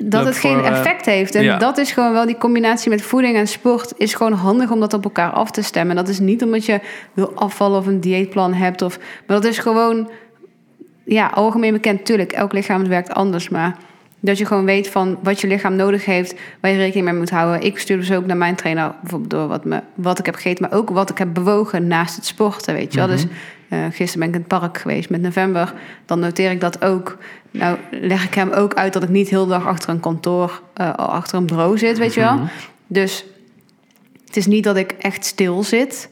dat 0.03 0.25
het 0.25 0.37
geen 0.37 0.57
voor, 0.57 0.65
eh, 0.65 0.79
effect 0.79 1.05
heeft. 1.05 1.35
En 1.35 1.43
ja. 1.43 1.57
dat 1.57 1.77
is 1.77 1.91
gewoon 1.91 2.11
wel 2.11 2.25
die 2.25 2.37
combinatie 2.37 2.89
met 2.89 3.01
voeding 3.01 3.35
en 3.35 3.47
sport. 3.47 3.93
Is 3.97 4.13
gewoon 4.13 4.33
handig 4.33 4.71
om 4.71 4.79
dat 4.79 4.93
op 4.93 5.03
elkaar 5.03 5.31
af 5.31 5.51
te 5.51 5.61
stemmen. 5.61 5.95
Dat 5.95 6.07
is 6.07 6.19
niet 6.19 6.43
omdat 6.43 6.65
je 6.65 6.79
wil 7.13 7.31
afvallen 7.35 7.79
of 7.79 7.87
een 7.87 7.99
dieetplan 7.99 8.53
hebt. 8.53 8.81
Of, 8.81 8.97
maar 8.97 9.41
dat 9.41 9.45
is 9.45 9.57
gewoon 9.57 10.09
ja, 11.05 11.27
algemeen 11.27 11.73
bekend. 11.73 12.05
Tuurlijk, 12.05 12.31
elk 12.31 12.53
lichaam 12.53 12.87
werkt 12.87 13.13
anders. 13.13 13.49
Maar 13.49 13.77
dat 14.19 14.37
je 14.37 14.45
gewoon 14.45 14.65
weet 14.65 14.89
van 14.89 15.17
wat 15.23 15.41
je 15.41 15.47
lichaam 15.47 15.75
nodig 15.75 16.05
heeft, 16.05 16.35
waar 16.59 16.71
je 16.71 16.77
rekening 16.77 17.05
mee 17.05 17.19
moet 17.19 17.29
houden. 17.29 17.61
Ik 17.61 17.77
stuur 17.77 17.97
dus 17.97 18.11
ook 18.11 18.25
naar 18.25 18.37
mijn 18.37 18.55
trainer 18.55 18.95
bijvoorbeeld 19.01 19.31
door 19.31 19.47
wat, 19.47 19.65
me, 19.65 19.81
wat 19.95 20.19
ik 20.19 20.25
heb 20.25 20.35
gegeten, 20.35 20.67
maar 20.69 20.77
ook 20.77 20.89
wat 20.89 21.09
ik 21.09 21.17
heb 21.17 21.33
bewogen 21.33 21.87
naast 21.87 22.15
het 22.15 22.25
sporten. 22.25 22.73
Weet 22.73 22.93
je 22.93 22.99
wel. 22.99 23.07
Mhm. 23.07 23.15
Dus 23.15 23.27
eh, 23.69 23.79
gisteren 23.91 24.19
ben 24.19 24.27
ik 24.27 24.33
in 24.33 24.39
het 24.39 24.59
park 24.59 24.77
geweest 24.77 25.09
met 25.09 25.21
november. 25.21 25.73
Dan 26.05 26.19
noteer 26.19 26.51
ik 26.51 26.61
dat 26.61 26.83
ook. 26.83 27.17
Nou, 27.51 27.77
leg 27.91 28.25
ik 28.25 28.33
hem 28.33 28.51
ook 28.51 28.73
uit 28.73 28.93
dat 28.93 29.03
ik 29.03 29.09
niet 29.09 29.29
heel 29.29 29.43
de 29.43 29.49
dag 29.49 29.67
achter 29.67 29.89
een 29.89 29.99
kantoor, 29.99 30.61
eh, 30.73 30.93
achter 30.93 31.37
een 31.37 31.45
bureau 31.45 31.77
zit, 31.77 31.97
weet 31.97 32.13
je 32.13 32.19
wel. 32.19 32.35
Mhm. 32.35 32.45
Dus 32.87 33.25
het 34.25 34.37
is 34.37 34.45
niet 34.45 34.63
dat 34.63 34.75
ik 34.75 34.91
echt 34.91 35.25
stil 35.25 35.63
zit. 35.63 36.09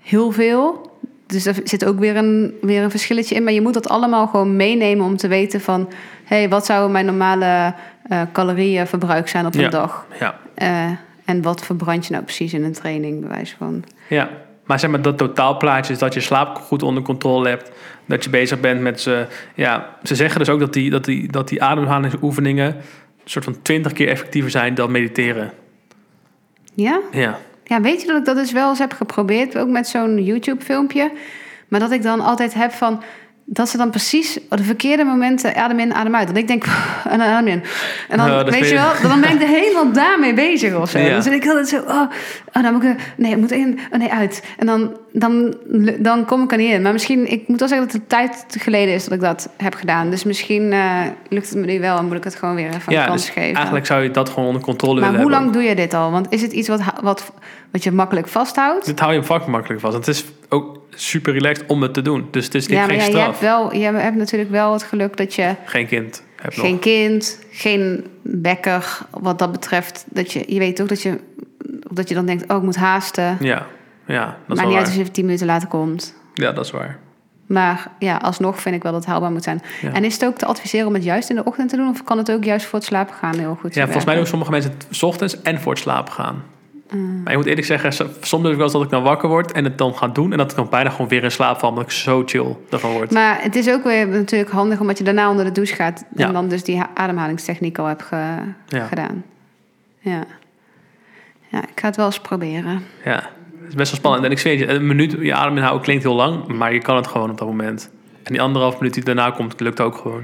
Heel 0.00 0.32
veel. 0.32 0.90
Dus 1.26 1.46
er 1.46 1.56
zit 1.64 1.84
ook 1.84 1.98
weer 1.98 2.16
een, 2.16 2.54
weer 2.60 2.82
een 2.82 2.90
verschilletje 2.90 3.34
in. 3.34 3.44
Maar 3.44 3.52
je 3.52 3.60
moet 3.60 3.74
dat 3.74 3.88
allemaal 3.88 4.26
gewoon 4.26 4.56
meenemen 4.56 5.04
om 5.06 5.16
te 5.16 5.28
weten 5.28 5.60
van... 5.60 5.88
hé, 6.24 6.36
hey, 6.36 6.48
wat 6.48 6.66
zou 6.66 6.90
mijn 6.90 7.06
normale 7.06 7.74
eh 8.08 8.20
calorieënverbruik 8.32 9.28
zijn 9.28 9.46
op 9.46 9.54
een 9.54 9.60
Ja. 9.60 9.68
dag? 9.68 10.06
Ja. 10.20 10.38
Eh, 10.54 10.90
en 11.24 11.42
wat 11.42 11.64
verbrand 11.64 12.06
je 12.06 12.12
nou 12.12 12.24
precies 12.24 12.52
in 12.52 12.64
een 12.64 12.72
training, 12.72 13.20
bewijs 13.20 13.54
van? 13.58 13.84
Ja, 14.08 14.30
maar 14.64 14.78
zeg 14.80 14.90
maar 14.90 15.02
dat 15.02 15.18
totaalplaatje 15.18 15.92
is 15.92 15.98
dat 15.98 16.14
je 16.14 16.20
slaap 16.20 16.56
goed 16.56 16.82
onder 16.82 17.02
controle 17.02 17.48
hebt. 17.48 17.70
Dat 18.06 18.24
je 18.24 18.30
bezig 18.30 18.60
bent 18.60 18.80
met 18.80 19.00
ze. 19.00 19.26
Ja, 19.54 19.96
ze 20.02 20.14
zeggen 20.14 20.38
dus 20.38 20.48
ook 20.48 20.60
dat 20.60 20.72
die, 20.72 20.90
dat 20.90 21.04
die, 21.04 21.32
dat 21.32 21.48
die 21.48 21.62
ademhalingsoefeningen 21.62 22.66
een 22.66 22.82
soort 23.24 23.44
van 23.44 23.62
twintig 23.62 23.92
keer 23.92 24.08
effectiever 24.08 24.50
zijn 24.50 24.74
dan 24.74 24.90
mediteren. 24.90 25.52
Ja? 26.74 27.00
Ja. 27.12 27.38
Ja, 27.68 27.80
weet 27.80 28.00
je 28.00 28.06
dat 28.06 28.16
ik 28.16 28.24
dat 28.24 28.36
dus 28.36 28.52
wel 28.52 28.68
eens 28.68 28.78
heb 28.78 28.92
geprobeerd, 28.92 29.56
ook 29.56 29.68
met 29.68 29.88
zo'n 29.88 30.24
YouTube-filmpje. 30.24 31.10
Maar 31.68 31.80
dat 31.80 31.90
ik 31.90 32.02
dan 32.02 32.20
altijd 32.20 32.54
heb 32.54 32.72
van 32.72 33.02
dat 33.48 33.68
ze 33.68 33.76
dan 33.76 33.90
precies 33.90 34.38
op 34.50 34.56
de 34.56 34.64
verkeerde 34.64 35.04
momenten 35.04 35.56
adem 35.56 35.78
in, 35.78 35.94
adem 35.94 36.14
uit. 36.14 36.26
Dat 36.26 36.36
ik 36.36 36.48
denk, 36.48 36.64
en 37.12 37.18
dan 37.18 37.28
adem 37.28 37.46
in. 37.46 37.62
En 38.08 38.16
dan, 38.16 38.44
weet 38.44 38.58
je 38.58 38.66
je. 38.66 38.74
wel, 38.74 38.92
dan 39.02 39.20
ben 39.20 39.30
ik 39.30 39.42
er 39.42 39.48
helemaal 39.60 39.92
daarmee 39.92 40.34
bezig 40.34 40.74
of 40.74 40.90
zo. 40.90 40.98
Ja. 40.98 41.10
Dan 41.10 41.22
zit 41.22 41.32
ik 41.32 41.46
altijd 41.46 41.68
zo, 41.68 41.76
oh, 41.76 42.10
oh 42.52 42.62
dan 42.62 42.72
moet 42.72 42.82
ik, 42.82 43.12
nee, 43.16 43.30
ik 43.30 43.36
moet 43.36 43.52
in, 43.52 43.78
oh 43.92 43.98
nee, 43.98 44.12
uit. 44.12 44.42
En 44.58 44.66
dan, 44.66 44.96
dan, 45.12 45.54
dan 45.98 46.24
kom 46.24 46.42
ik 46.42 46.52
er 46.52 46.58
niet 46.58 46.72
in. 46.72 46.82
Maar 46.82 46.92
misschien, 46.92 47.30
ik 47.32 47.48
moet 47.48 47.58
wel 47.58 47.68
zeggen 47.68 47.86
dat 47.86 47.96
het 47.96 48.02
een 48.02 48.18
tijd 48.18 48.44
geleden 48.58 48.94
is 48.94 49.04
dat 49.04 49.12
ik 49.12 49.20
dat 49.20 49.48
heb 49.56 49.74
gedaan. 49.74 50.10
Dus 50.10 50.24
misschien 50.24 50.72
eh, 50.72 51.00
lukt 51.28 51.48
het 51.48 51.58
me 51.58 51.66
nu 51.66 51.80
wel 51.80 51.98
en 51.98 52.04
moet 52.04 52.16
ik 52.16 52.24
het 52.24 52.34
gewoon 52.34 52.54
weer 52.54 52.74
even 52.74 52.92
ja, 52.92 53.06
kans 53.06 53.22
dus 53.22 53.30
geven. 53.30 53.54
eigenlijk 53.54 53.86
zou 53.86 54.02
je 54.02 54.10
dat 54.10 54.28
gewoon 54.28 54.46
onder 54.46 54.62
controle 54.62 55.00
maar 55.00 55.10
willen 55.10 55.22
hoe 55.22 55.30
lang 55.30 55.42
hebben. 55.42 55.60
doe 55.60 55.70
je 55.70 55.76
dit 55.76 55.94
al? 55.94 56.10
Want 56.10 56.26
is 56.30 56.42
het 56.42 56.52
iets 56.52 56.68
wat, 56.68 56.80
wat, 57.02 57.32
wat 57.70 57.82
je 57.84 57.92
makkelijk 57.92 58.28
vasthoudt? 58.28 58.86
Dit 58.86 59.00
hou 59.00 59.12
je 59.12 59.22
vak 59.22 59.46
makkelijk 59.46 59.80
vast. 59.80 59.94
Het 59.94 60.08
is 60.08 60.24
ook 60.48 60.78
super 60.90 61.32
relaxed 61.32 61.66
om 61.66 61.82
het 61.82 61.94
te 61.94 62.02
doen. 62.02 62.28
Dus 62.30 62.44
het 62.44 62.54
is 62.54 62.66
niet 62.66 62.78
Ja, 62.78 62.86
maar 62.86 63.00
geen 63.00 63.10
ja, 63.10 63.18
je 63.18 63.24
hebt, 63.24 63.40
wel, 63.40 63.74
je 63.74 63.84
hebt 63.84 64.16
natuurlijk 64.16 64.50
wel 64.50 64.72
het 64.72 64.82
geluk 64.82 65.16
dat 65.16 65.34
je 65.34 65.54
Geen 65.64 65.86
kind 65.86 66.22
hebt 66.36 66.58
geen 66.58 66.72
nog. 66.72 66.80
kind, 66.80 67.38
geen 67.50 68.06
wekker, 68.22 68.98
wat 69.10 69.38
dat 69.38 69.52
betreft. 69.52 70.04
Dat 70.08 70.32
je, 70.32 70.44
je 70.46 70.58
weet 70.58 70.80
ook 70.82 70.88
dat 70.88 71.02
je, 71.02 71.18
dat 71.90 72.08
je 72.08 72.14
dan 72.14 72.26
denkt, 72.26 72.50
oh, 72.50 72.56
ik 72.56 72.62
moet 72.62 72.76
haasten. 72.76 73.36
Ja, 73.40 73.66
ja, 74.06 74.24
dat 74.46 74.56
is 74.56 74.62
maar 74.62 74.66
niet 74.66 74.76
uit 74.76 74.86
als 74.86 74.94
je 74.94 75.10
tien 75.10 75.24
minuten 75.24 75.46
later 75.46 75.68
komt. 75.68 76.14
Ja, 76.34 76.52
dat 76.52 76.64
is 76.64 76.70
waar. 76.70 76.98
Maar 77.46 77.90
ja, 77.98 78.16
alsnog 78.16 78.60
vind 78.60 78.74
ik 78.74 78.82
wel 78.82 78.92
dat 78.92 79.00
het 79.00 79.10
haalbaar 79.10 79.30
moet 79.30 79.42
zijn. 79.44 79.62
Ja. 79.82 79.92
En 79.92 80.04
is 80.04 80.12
het 80.12 80.24
ook 80.24 80.36
te 80.36 80.46
adviseren 80.46 80.86
om 80.86 80.94
het 80.94 81.04
juist 81.04 81.30
in 81.30 81.36
de 81.36 81.44
ochtend 81.44 81.68
te 81.68 81.76
doen? 81.76 81.88
Of 81.88 82.04
kan 82.04 82.18
het 82.18 82.30
ook 82.30 82.44
juist 82.44 82.66
voor 82.66 82.78
het 82.78 82.88
slapen 82.88 83.14
gaan 83.14 83.38
heel 83.38 83.56
goed 83.60 83.74
Ja, 83.74 83.84
volgens 83.84 84.04
mij 84.04 84.14
doen 84.14 84.26
sommige 84.26 84.50
mensen 84.50 84.70
het 84.70 84.86
's 84.90 85.02
ochtends 85.02 85.42
en 85.42 85.60
voor 85.60 85.72
het 85.72 85.80
slapen 85.80 86.12
gaan. 86.12 86.44
Mm. 86.90 87.22
Maar 87.22 87.32
ik 87.32 87.38
moet 87.38 87.46
eerlijk 87.46 87.66
zeggen, 87.66 87.92
so- 87.92 88.08
soms 88.20 88.42
heb 88.42 88.50
ik 88.52 88.56
wel 88.56 88.64
eens 88.66 88.72
dat 88.72 88.82
ik 88.82 88.90
dan 88.90 89.02
wakker 89.02 89.28
word 89.28 89.52
en 89.52 89.64
het 89.64 89.78
dan 89.78 89.94
ga 89.94 90.08
doen. 90.08 90.32
En 90.32 90.38
dat 90.38 90.50
ik 90.50 90.56
dan 90.56 90.68
bijna 90.68 90.90
gewoon 90.90 91.08
weer 91.08 91.22
in 91.24 91.30
slaap 91.30 91.58
val, 91.58 91.68
omdat 91.68 91.84
ik 91.84 91.90
zo 91.90 92.22
chill 92.26 92.56
ervan 92.70 92.90
word. 92.92 93.10
Maar 93.10 93.42
het 93.42 93.56
is 93.56 93.70
ook 93.70 93.84
weer 93.84 94.08
natuurlijk 94.08 94.50
handig 94.50 94.80
omdat 94.80 94.98
je 94.98 95.04
daarna 95.04 95.30
onder 95.30 95.44
de 95.44 95.52
douche 95.52 95.74
gaat. 95.74 96.04
Ja. 96.16 96.26
En 96.26 96.32
dan 96.32 96.48
dus 96.48 96.64
die 96.64 96.78
ha- 96.78 96.90
ademhalingstechniek 96.94 97.78
al 97.78 97.86
hebt 97.86 98.02
ge- 98.02 98.52
Ja. 98.66 98.86
gedaan. 98.86 99.24
Ja. 99.98 100.24
Ja, 101.48 101.62
ik 101.62 101.80
ga 101.80 101.86
het 101.86 101.96
wel 101.96 102.06
eens 102.06 102.20
proberen. 102.20 102.82
Ja, 103.04 103.14
het 103.14 103.68
is 103.68 103.74
best 103.74 103.90
wel 103.90 104.00
spannend. 104.00 104.24
En 104.24 104.30
ik 104.30 104.38
zweer 104.38 104.58
je, 104.58 104.66
een 104.68 104.86
minuut 104.86 105.16
je 105.20 105.34
adem 105.34 105.56
inhouden 105.56 105.82
klinkt 105.82 106.02
heel 106.02 106.14
lang, 106.14 106.46
maar 106.46 106.72
je 106.72 106.80
kan 106.80 106.96
het 106.96 107.06
gewoon 107.06 107.30
op 107.30 107.38
dat 107.38 107.48
moment. 107.48 107.90
En 108.22 108.32
die 108.32 108.42
anderhalf 108.42 108.78
minuut 108.78 108.94
die 108.94 109.04
daarna 109.04 109.30
komt, 109.30 109.60
lukt 109.60 109.80
ook 109.80 109.96
gewoon. 109.96 110.22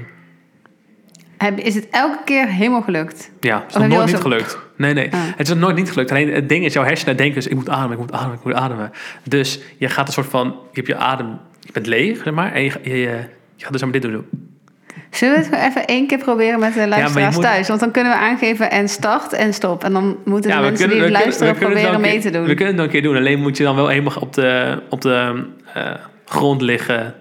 Is 1.55 1.75
het 1.75 1.87
elke 1.91 2.17
keer 2.25 2.47
helemaal 2.47 2.81
gelukt? 2.81 3.31
Ja, 3.39 3.59
het 3.59 3.69
is 3.69 3.75
nog 3.75 3.87
nooit 3.87 4.05
niet 4.07 4.15
gelukt. 4.15 4.57
Nee, 4.77 4.93
nee. 4.93 5.13
Ah. 5.13 5.19
Het 5.23 5.47
is 5.47 5.49
nog 5.49 5.59
nooit 5.59 5.75
niet 5.75 5.91
gelukt. 5.91 6.11
Alleen 6.11 6.33
het 6.33 6.49
ding 6.49 6.65
is, 6.65 6.73
jouw 6.73 6.83
hersenen 6.83 7.17
denken 7.17 7.35
dus, 7.35 7.47
ik 7.47 7.55
moet 7.55 7.69
ademen, 7.69 7.91
ik 7.91 7.97
moet 7.97 8.11
ademen, 8.11 8.37
ik 8.37 8.43
moet 8.43 8.53
ademen. 8.53 8.91
Dus 9.23 9.59
je 9.77 9.89
gaat 9.89 10.07
een 10.07 10.13
soort 10.13 10.27
van, 10.27 10.45
je 10.47 10.53
hebt 10.73 10.87
je 10.87 10.95
adem, 10.95 11.39
je 11.59 11.71
bent 11.71 11.87
leeg, 11.87 12.17
zeg 12.23 12.33
maar. 12.33 12.53
En 12.53 12.63
je, 12.63 12.71
je, 12.81 12.97
je, 12.97 13.25
je 13.55 13.63
gaat 13.63 13.71
dus 13.71 13.81
maar 13.81 13.91
dit 13.91 14.01
doen. 14.01 14.25
Zullen 15.09 15.33
we 15.33 15.39
het 15.39 15.49
gewoon 15.49 15.69
even 15.69 15.85
één 15.85 16.07
keer 16.07 16.17
proberen 16.17 16.59
met 16.59 16.73
de 16.73 16.87
luisteraars 16.87 17.37
thuis? 17.37 17.67
Want 17.67 17.79
dan 17.79 17.91
kunnen 17.91 18.11
we 18.11 18.17
aangeven 18.17 18.71
en 18.71 18.89
start 18.89 19.33
en 19.33 19.53
stop. 19.53 19.83
En 19.83 19.93
dan 19.93 20.17
moeten 20.25 20.51
de 20.51 20.57
mensen 20.61 20.89
die 20.89 21.01
het 21.01 21.09
luisteren 21.09 21.55
kunnen 21.55 21.73
proberen 21.73 22.01
mee 22.01 22.11
keer- 22.11 22.21
te 22.21 22.29
doen. 22.29 22.45
We 22.45 22.53
kunnen 22.53 22.73
het 22.75 22.83
een 22.83 22.89
keer 22.89 23.01
doen. 23.01 23.15
Alleen 23.15 23.39
moet 23.39 23.57
je 23.57 23.63
dan 23.63 23.75
wel 23.75 23.87
helemaal 23.87 24.15
op 24.19 24.33
de, 24.33 24.81
op 24.89 25.01
de 25.01 25.45
eh, 25.73 25.91
grond 26.25 26.61
liggen. 26.61 27.15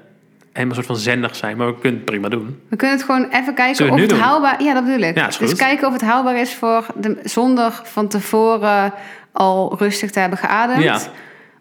Helemaal 0.53 0.77
een 0.77 0.85
soort 0.85 0.97
van 0.97 1.05
zendig 1.05 1.37
zijn. 1.37 1.57
Maar 1.57 1.67
we 1.67 1.79
kunnen 1.79 2.01
het 2.01 2.05
prima 2.05 2.29
doen. 2.29 2.61
We 2.69 2.77
kunnen 2.77 2.97
het 2.97 3.07
gewoon 3.07 3.29
even 3.31 3.55
kijken 3.55 3.91
of 3.91 3.99
het 3.99 4.09
doen? 4.09 4.19
haalbaar 4.19 4.63
Ja, 4.63 4.75
dat 4.75 4.85
bedoel 4.85 5.09
ik. 5.09 5.17
Ja, 5.17 5.27
dus 5.39 5.55
kijken 5.55 5.87
of 5.87 5.93
het 5.93 6.03
haalbaar 6.03 6.37
is 6.37 6.55
voor 6.55 6.87
de, 6.95 7.19
zonder 7.25 7.81
van 7.85 8.09
tevoren 8.09 8.93
al 9.33 9.77
rustig 9.79 10.11
te 10.11 10.21
hebben 10.21 10.39
geademd. 10.39 10.83
Ja. 10.83 11.01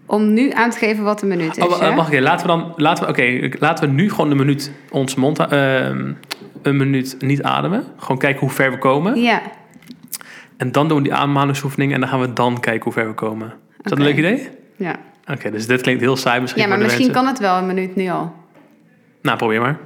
Om 0.05 0.33
nu 0.33 0.51
aan 0.51 0.69
te 0.69 0.77
geven 0.77 1.03
wat 1.03 1.19
de 1.19 1.25
minuut 1.25 1.57
is. 1.57 1.63
Oh, 1.63 1.95
mag 1.95 2.11
ik? 2.11 2.19
Laten 2.19 2.45
we 2.45 2.51
dan... 2.51 2.73
Laten 2.75 3.03
we, 3.03 3.09
Oké, 3.09 3.49
laten 3.59 3.87
we 3.87 3.93
nu 3.93 4.09
gewoon 4.09 4.31
een 4.31 4.37
minuut 4.37 4.71
ons 4.89 5.15
mond... 5.15 5.39
ehm, 5.39 6.11
een 6.61 6.77
minuut 6.77 7.15
niet 7.19 7.43
ademen. 7.43 7.83
Gewoon 7.97 8.17
kijken 8.17 8.39
hoe 8.39 8.49
ver 8.49 8.71
we 8.71 8.77
komen. 8.77 9.21
Ja, 9.21 9.41
En 10.57 10.71
dan 10.71 10.87
doen 10.87 10.97
we 10.97 11.03
die 11.03 11.13
ademhalingsoefening. 11.13 11.93
En 11.93 11.99
dan 11.99 12.09
gaan 12.09 12.19
we 12.19 12.33
dan 12.33 12.59
kijken 12.59 12.83
hoe 12.83 12.93
ver 12.93 13.07
we 13.07 13.13
komen. 13.13 13.47
Is 13.47 13.89
dat 13.89 13.97
een 13.97 14.03
leuk 14.03 14.17
idee? 14.17 14.49
ja. 14.75 14.95
Oké, 15.31 15.51
dus 15.51 15.67
dit 15.67 15.81
klinkt 15.81 16.01
heel 16.01 16.17
saai 16.17 16.41
misschien 16.41 16.61
ja 16.61 16.67
maar 16.67 16.77
misschien 16.77 17.05
mensen. 17.05 17.23
kan 17.23 17.31
het 17.31 17.39
wel 17.39 17.57
een 17.57 17.65
minuut 17.65 17.95
nu 17.95 18.09
al. 18.09 18.33
Nou, 19.21 19.37
probeer 19.37 19.61
maar. 19.61 19.77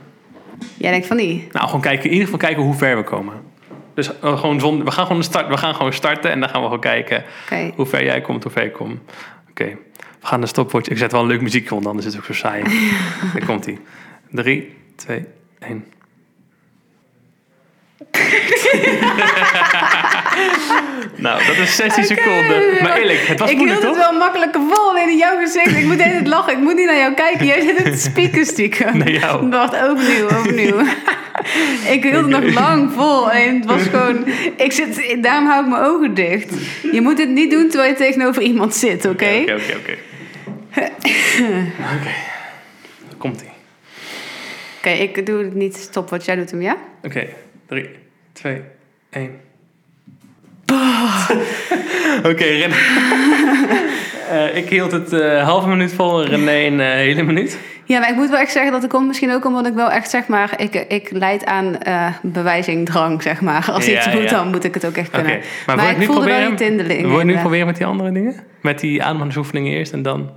Jij 0.78 0.91
denkt 0.91 1.08
van 1.08 1.17
niet. 1.17 1.54
Nou, 1.54 1.65
gewoon 1.65 1.82
kijken, 1.82 2.04
in 2.04 2.12
ieder 2.12 2.26
geval 2.26 2.39
kijken 2.39 2.63
hoe 2.63 2.74
ver 2.74 2.95
we 2.95 3.04
komen. 3.04 3.34
Dus 3.93 4.19
eh, 4.19 4.39
gewoon 4.39 4.60
zonder, 4.60 4.86
we, 4.86 4.91
gaan 4.91 5.06
gewoon 5.06 5.24
start, 5.24 5.48
we 5.48 5.58
gaan 5.58 5.76
gewoon 5.76 5.93
starten 5.93 6.32
en 6.32 6.39
dan 6.39 6.50
gaan 6.50 6.60
we 6.60 6.65
gewoon 6.65 6.82
kijken 6.82 7.24
hoe 7.76 7.86
ver 7.86 8.04
jij 8.04 8.21
komt, 8.21 8.43
hoe 8.43 8.52
ver 8.52 8.63
ik 8.63 8.74
kom. 8.74 9.02
Oké, 9.50 9.78
we 10.19 10.28
gaan 10.28 10.41
de 10.41 10.48
stopwatch. 10.48 10.89
Ik 10.89 10.98
zet 10.98 11.12
wel 11.12 11.21
een 11.21 11.28
leuk 11.28 11.41
muziekje 11.41 11.76
onder, 11.76 11.89
anders 11.89 12.08
is 12.08 12.13
het 12.13 12.21
ook 12.21 12.28
zo 12.28 12.34
saai. 12.34 12.63
Daar 13.34 13.45
komt 13.45 13.65
hij. 13.65 13.80
3, 14.32 14.78
2, 14.95 15.26
1. 15.60 15.86
Nou, 21.26 21.45
dat 21.45 21.56
is 21.56 21.76
16 21.76 22.04
seconden. 22.04 22.84
Maar 22.84 22.98
eerlijk, 22.98 23.19
het 23.28 23.39
was 23.39 23.50
ik 23.50 23.56
moeilijk, 23.58 23.82
hield 23.82 23.93
toch? 23.93 24.04
het 24.04 24.12
wel 24.12 24.19
makkelijker 24.19 24.62
vol 24.69 24.98
in 24.98 25.17
jouw 25.17 25.39
gezicht. 25.39 25.78
Ik 25.78 25.86
moet 25.86 26.00
even 26.06 26.28
lachen. 26.28 26.54
Ik 26.54 26.60
moet 26.60 26.76
niet 26.76 26.86
naar 26.86 26.98
jou 26.98 27.13
kijken. 27.13 27.45
Jij 27.45 27.62
zit 27.62 27.84
het 27.84 28.02
spieken 28.02 28.45
stiekem. 28.45 28.98
Naar 28.98 29.12
jou. 29.12 29.50
Wacht, 29.50 29.89
opnieuw, 29.89 30.26
opnieuw. 30.26 30.80
ik 31.95 32.04
hield 32.04 32.15
het 32.15 32.28
nog 32.43 32.54
lang 32.54 32.91
vol. 32.91 33.32
En 33.32 33.56
het 33.56 33.65
was 33.65 33.82
gewoon... 33.82 34.26
Ik 34.58 34.71
zit, 34.71 35.24
daarom 35.24 35.48
hou 35.48 35.63
ik 35.63 35.69
mijn 35.69 35.84
ogen 35.84 36.13
dicht. 36.13 36.54
Je 36.91 37.02
moet 37.02 37.17
het 37.17 37.30
niet 37.30 37.52
doen 37.52 37.69
terwijl 37.69 37.89
je 37.91 37.98
tegenover 37.98 38.41
iemand 38.41 38.76
zit, 38.76 39.06
oké? 39.06 39.39
Oké, 39.41 39.54
oké, 39.54 39.78
oké. 39.78 39.98
Oké. 42.00 42.13
Komt-ie. 43.17 43.50
Oké, 44.78 44.89
ik 44.89 45.26
doe 45.26 45.43
het 45.43 45.54
niet 45.54 45.76
stop 45.76 46.10
wat 46.10 46.26
jij 46.26 46.36
doet 46.36 46.52
hem, 46.52 46.62
ja? 46.62 46.78
Oké, 47.04 47.28
3, 47.67 47.89
2, 48.34 48.62
1. 49.10 49.44
Oké, 52.31 52.43
René. 52.43 52.75
Eh, 54.31 54.55
ik 54.55 54.69
hield 54.69 54.91
het 54.91 55.13
eh 55.13 55.43
halve 55.43 55.67
minuut 55.67 55.93
vol 55.93 56.23
en 56.23 56.27
René 56.27 56.65
een 56.65 56.79
eh, 56.79 56.88
hele 56.88 57.23
minuut. 57.23 57.57
Ja, 57.83 57.99
maar 57.99 58.09
ik 58.09 58.15
moet 58.15 58.29
wel 58.29 58.39
echt 58.39 58.51
zeggen 58.51 58.71
dat 58.71 58.81
het 58.81 58.91
komt 58.91 59.07
misschien 59.07 59.31
ook 59.31 59.45
omdat 59.45 59.65
ik 59.65 59.73
wel 59.73 59.91
echt 59.91 60.09
zeg 60.09 60.27
maar... 60.27 60.53
Ik, 60.57 60.85
ik 60.88 61.09
leid 61.11 61.45
aan 61.45 61.77
bewijzingdrang, 62.21 63.21
zeg 63.21 63.41
maar. 63.41 63.71
Als 63.71 63.85
Ja, 63.85 63.97
iets 63.97 64.13
moet, 64.13 64.23
ja. 64.23 64.29
dan 64.29 64.49
moet 64.49 64.63
ik 64.63 64.73
het 64.73 64.85
ook 64.85 64.95
echt 64.95 65.09
kunnen. 65.09 65.41
maar, 65.65 65.89
ik 65.89 65.97
nu 65.97 66.05
voelde 66.05 66.25
wel 66.25 66.29
proberen? 66.29 66.57
die 66.57 66.67
tindeling. 66.67 67.07
Wil 67.07 67.19
je 67.19 67.25
nu 67.25 67.38
proberen 67.38 67.65
met 67.65 67.77
die 67.77 67.85
andere 67.85 68.11
dingen? 68.11 68.35
Met 68.61 68.79
die 68.79 69.03
ademhalingsoefeningen 69.03 69.73
eerst 69.73 69.93
en 69.93 70.01
dan... 70.01 70.29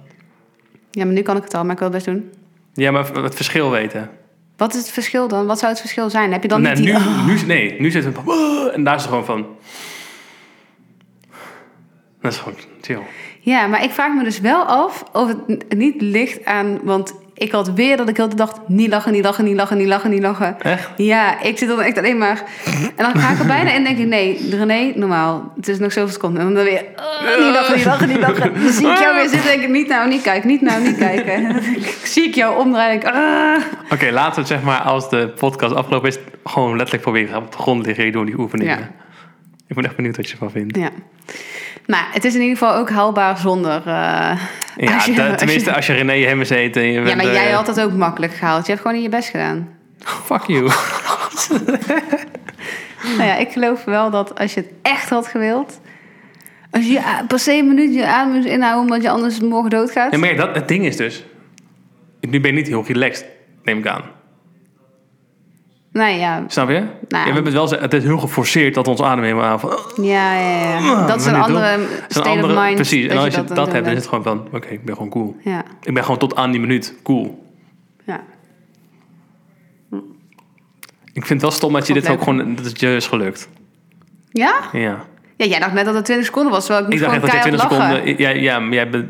Ja, 0.90 1.05
maar 1.05 1.14
nu 1.14 1.22
kan 1.22 1.37
ik 1.37 1.42
het 1.42 1.55
al, 1.55 1.62
maar 1.62 1.72
ik 1.72 1.79
wil 1.79 1.88
het 1.88 1.96
best 1.96 2.16
doen. 2.16 2.31
Ja, 2.74 2.90
maar 2.90 3.07
het 3.22 3.35
verschil 3.35 3.70
weten. 3.70 4.11
Wat 4.57 4.74
is 4.74 4.81
het 4.81 4.90
verschil 4.90 5.29
dan? 5.29 5.46
Wat 5.46 5.59
zou 5.59 5.70
het 5.70 5.81
verschil 5.81 6.11
zijn? 6.11 6.33
Heb 6.33 6.42
je 6.42 6.48
dan 6.48 6.61
nee, 6.61 6.74
niet 6.74 6.85
die... 6.85 6.92
nu, 6.92 6.98
oh. 6.98 7.27
nu, 7.27 7.38
nee, 7.46 7.77
nu 7.79 7.90
zit 7.90 8.05
het. 8.05 8.16
En 8.74 8.85
daar 8.85 8.94
is 8.94 9.01
het 9.01 9.11
gewoon 9.11 9.24
van... 9.24 9.46
Dat 12.29 12.37
is 12.37 12.43
gewoon 12.43 12.59
chill. 12.81 12.99
Ja, 13.41 13.67
maar 13.67 13.85
ik 13.85 13.91
vraag 13.91 14.14
me 14.14 14.25
dus 14.25 14.41
wel 14.41 14.62
af 14.62 15.05
of 15.12 15.29
het 15.47 15.77
niet 15.77 16.01
ligt 16.01 16.45
aan... 16.45 16.79
Want 16.83 17.14
ik 17.35 17.53
had 17.53 17.73
weer 17.73 17.97
dat 17.97 18.09
ik 18.09 18.17
heel 18.17 18.29
de 18.29 18.37
dag 18.37 18.61
niet 18.67 18.88
lachen, 18.88 19.12
niet 19.12 19.25
lachen, 19.25 19.45
niet 19.45 19.57
lachen, 19.57 19.77
niet 19.77 19.87
lachen, 19.87 20.11
niet 20.11 20.23
lachen. 20.23 20.61
Echt? 20.61 20.91
Ja, 20.97 21.43
ik 21.43 21.59
zit 21.59 21.69
dan 21.69 21.83
echt 21.83 21.99
alleen 21.99 22.19
maar... 22.19 22.43
En 22.97 23.05
dan 23.05 23.19
ga 23.19 23.33
ik 23.33 23.38
er 23.38 23.47
bijna 23.47 23.71
in 23.71 23.77
en 23.77 23.85
denk 23.85 23.99
ik... 23.99 24.07
Nee, 24.07 24.49
René, 24.51 24.93
normaal. 24.95 25.53
Het 25.57 25.69
is 25.69 25.79
nog 25.79 25.93
zoveel 25.93 26.12
seconden. 26.12 26.43
En 26.43 26.55
dan 26.55 26.64
weer... 26.64 26.85
oh, 26.97 27.45
niet 27.45 27.55
lachen, 27.55 27.77
niet 27.77 27.85
lachen, 27.85 28.09
niet 28.09 28.19
lachen. 28.19 28.62
Dan 28.62 28.73
zie 28.73 28.88
ik 28.88 28.99
jou 28.99 29.14
weer 29.14 29.29
zitten 29.29 29.51
en 29.53 29.59
denk 29.59 29.62
ik... 29.62 29.69
Niet 29.69 29.88
nou, 29.88 30.09
niet 30.09 30.23
kijken, 30.23 30.49
niet 30.49 30.61
nou, 30.61 30.83
niet 30.83 30.99
kijken. 30.99 31.33
En 31.33 31.53
dan 31.53 31.62
zie 32.05 32.25
ik 32.25 32.35
jou 32.35 32.59
omdraaien 32.59 32.93
en 32.93 33.01
denk 33.01 33.14
ik... 33.14 33.21
ah. 33.21 33.93
Oké, 33.93 34.11
laten 34.11 34.35
we 34.35 34.38
het 34.41 34.49
zeg 34.49 34.62
maar 34.62 34.81
als 34.81 35.11
de 35.11 35.33
podcast 35.38 35.75
afgelopen 35.75 36.09
is... 36.09 36.19
gewoon 36.45 36.71
letterlijk 36.71 37.03
proberen. 37.03 37.37
Op 37.37 37.53
de 37.53 37.59
grond 37.59 37.87
liggen 37.87 38.05
en 38.05 38.12
doen 38.12 38.27
die 38.27 38.38
oefeningen. 38.38 38.79
Ja. 38.79 38.91
Ik 39.67 39.75
ben 39.75 39.85
echt 39.85 39.97
benieuwd 39.97 40.17
wat 40.17 40.27
je 40.27 40.33
ervan 40.33 40.51
vindt. 40.51 40.77
Ja. 40.77 40.91
Maar 41.88 42.09
het 42.12 42.24
is 42.24 42.35
in 42.35 42.40
ieder 42.40 42.57
geval 42.59 42.74
ook 42.74 42.90
haalbaar 42.90 43.38
zonder... 43.38 43.77
eh, 43.79 43.85
Ja, 44.77 44.94
als 44.94 45.05
je- 45.05 45.12
de- 45.12 45.20
als 45.22 45.31
je- 45.31 45.37
tenminste 45.37 45.74
als 45.74 45.87
je 45.87 45.92
René 45.92 46.12
Hemmers 46.27 46.48
heet 46.48 46.77
en 46.77 46.83
je 46.92 47.01
Ja, 47.01 47.14
maar 47.16 47.24
jij 47.33 47.48
eh, 47.48 47.55
had 47.57 47.66
dat 47.66 47.81
ook 47.81 47.92
makkelijk 47.92 48.35
gehaald. 48.35 48.66
Je 48.66 48.70
hebt 48.72 48.83
gewoon 48.83 48.96
in 48.96 49.03
je 49.03 49.09
best 49.09 49.29
gedaan. 49.29 49.68
Fuck 49.98 50.42
you. 50.46 50.70
Nou 53.16 53.22
ja, 53.29 53.37
ik 53.37 53.51
geloof 53.53 53.85
wel 53.85 54.11
dat 54.11 54.38
als 54.38 54.55
je 54.55 54.61
het 54.61 54.70
echt 54.83 55.09
had 55.11 55.27
gewild... 55.27 55.81
Als 56.70 56.87
je 56.87 57.01
per 57.29 57.38
se 57.38 57.53
een 57.53 57.68
minuut 57.68 57.94
je 57.94 58.07
adem 58.07 58.35
moest 58.35 58.46
inhouden... 58.46 58.83
omdat 58.83 59.03
je 59.03 59.11
anders 59.11 59.40
morgen 59.40 59.70
doodgaat... 59.70 60.12
Ja, 60.12 60.18
maar 60.18 60.37
dat, 60.37 60.55
het 60.55 60.68
ding 60.68 60.85
is 60.85 60.96
dus... 60.96 61.24
Nu 62.20 62.40
ben 62.40 62.51
je 62.51 62.57
niet 62.57 62.66
heel 62.66 62.85
relaxed, 62.87 63.27
neem 63.62 63.79
ik 63.79 63.87
aan. 63.87 64.03
Nee, 65.99 66.19
ja. 66.19 66.45
Snap 66.47 66.69
je? 66.69 66.75
Nou. 66.75 66.87
Ja, 67.09 67.19
we 67.19 67.25
hebben 67.25 67.45
het 67.45 67.53
wel... 67.53 67.69
ze- 67.69 67.77
Het 67.77 67.93
is 67.95 68.03
heel 68.03 68.19
geforceerd 68.19 68.75
dat 68.75 68.89
ons 68.89 69.03
adem 69.03 69.25
helemaal 69.25 69.45
aan 69.45 69.61
van... 69.61 69.79
Ja, 70.05 70.35
ja, 70.41 70.79
ja. 70.79 71.07
Dat 71.07 71.21
is 71.21 71.27
een 71.27 71.35
andere 71.35 71.77
doen- 71.77 71.87
dat 72.01 72.05
state 72.09 72.29
andere- 72.29 72.55
of 72.57 72.63
mind. 72.63 72.75
Precies, 72.75 73.03
en 73.09 73.15
dat 73.15 73.25
als 73.25 73.35
je 73.35 73.45
dat, 73.45 73.57
het 73.65 73.73
hebt, 73.73 73.85
dan 73.85 73.95
is 73.95 73.99
het 74.01 74.09
gewoon 74.09 74.25
van... 74.25 74.49
Oké, 74.53 74.69
ik 74.69 74.85
ben 74.85 74.95
gewoon 74.95 75.11
cool. 75.11 75.37
Ja, 75.45 75.63
Ik 75.83 75.95
ben 75.95 76.03
gewoon 76.03 76.19
tot 76.19 76.37
aan 76.37 76.51
die 76.51 76.61
minuut 76.61 76.95
cool. 77.03 77.53
ja. 78.05 78.21
Ik 81.13 81.27
vind 81.27 81.29
het 81.29 81.41
wel 81.43 81.51
stom 81.51 81.73
dat 81.73 81.87
je 81.87 81.93
dit 81.95 82.09
ook 82.11 82.19
gewoon... 82.23 82.55
Dat 82.55 82.65
het 82.65 82.81
je 82.81 82.95
is 82.97 83.07
gelukt. 83.07 83.49
Ja? 84.31 84.55
Ja. 84.73 85.05
Ja, 85.37 85.47
jij 85.47 85.59
dacht 85.59 85.73
net 85.73 85.85
dat 85.85 85.95
het 85.95 86.05
20 86.05 86.27
seconden 86.27 86.53
was, 86.53 86.65
terwijl 86.67 86.87
ik 86.87 86.93
Ik 86.93 87.01
moest 87.01 87.11
dacht 87.13 87.23
echt 87.25 87.33
gewoon 87.33 87.55
dat 87.55 87.57
je 87.57 87.61
keihard 87.61 87.79
20 87.79 87.97
lachen. 87.97 88.17
seconden... 88.17 88.43
Ja, 88.45 88.53
ja, 88.53 88.59
maar 88.61 88.75
jij 88.75 88.91
bent... 88.91 89.07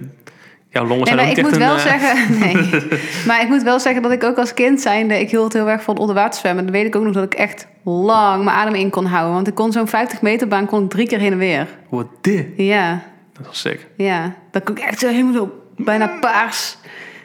Jouw 0.71 0.87
longen 0.87 0.97
Nee, 0.97 1.07
zijn 1.07 1.17
maar 1.17 1.31
ook 1.31 1.37
ik 1.37 1.43
moet 1.43 1.57
wel 1.57 1.71
een... 1.73 1.77
eh, 1.79 1.83
zeggen... 1.83 2.39
Nee. 2.45 2.83
Maar 3.27 3.43
ik 3.43 3.49
moet 3.49 3.63
wel 3.63 3.81
zeggen 3.81 4.03
dat 4.03 4.13
ik 4.13 4.25
ook 4.25 4.37
als 4.39 4.55
kind 4.55 4.81
zijnde... 4.81 5.21
Ik 5.21 5.31
hield 5.31 5.53
heel 5.53 5.69
erg 5.69 5.83
van 5.83 5.99
onder 5.99 6.15
water 6.15 6.41
zwemmen. 6.41 6.65
Dan 6.65 6.73
weet 6.73 6.87
ik 6.87 6.97
ook 6.97 7.03
nog 7.05 7.13
dat 7.15 7.25
ik 7.25 7.35
echt 7.35 7.67
lang 7.85 8.45
mijn 8.45 8.57
adem 8.57 8.75
in 8.75 8.91
kon 8.91 9.05
houden. 9.05 9.35
Want 9.35 9.49
ik 9.49 9.55
kon 9.55 9.73
zo'n 9.73 9.89
50 9.89 10.23
meter 10.23 10.49
baan 10.49 10.67
kon 10.67 10.85
ik 10.85 10.91
drie 10.91 11.07
keer 11.07 11.19
heen 11.19 11.33
en 11.33 11.39
weer. 11.39 11.67
Wat 11.89 12.07
dit? 12.21 12.47
Ja, 12.57 12.91
Dat 13.33 13.47
is 13.53 13.63
wel 13.63 13.73
sick. 13.73 13.87
ja. 13.97 14.35
Dat 14.51 14.63
kon 14.63 14.77
ik 14.77 14.83
echt 14.83 14.99
zo 14.99 15.09
helemaal 15.09 15.33
zo 15.33 15.53
bijna 15.77 16.07
paars... 16.21 16.77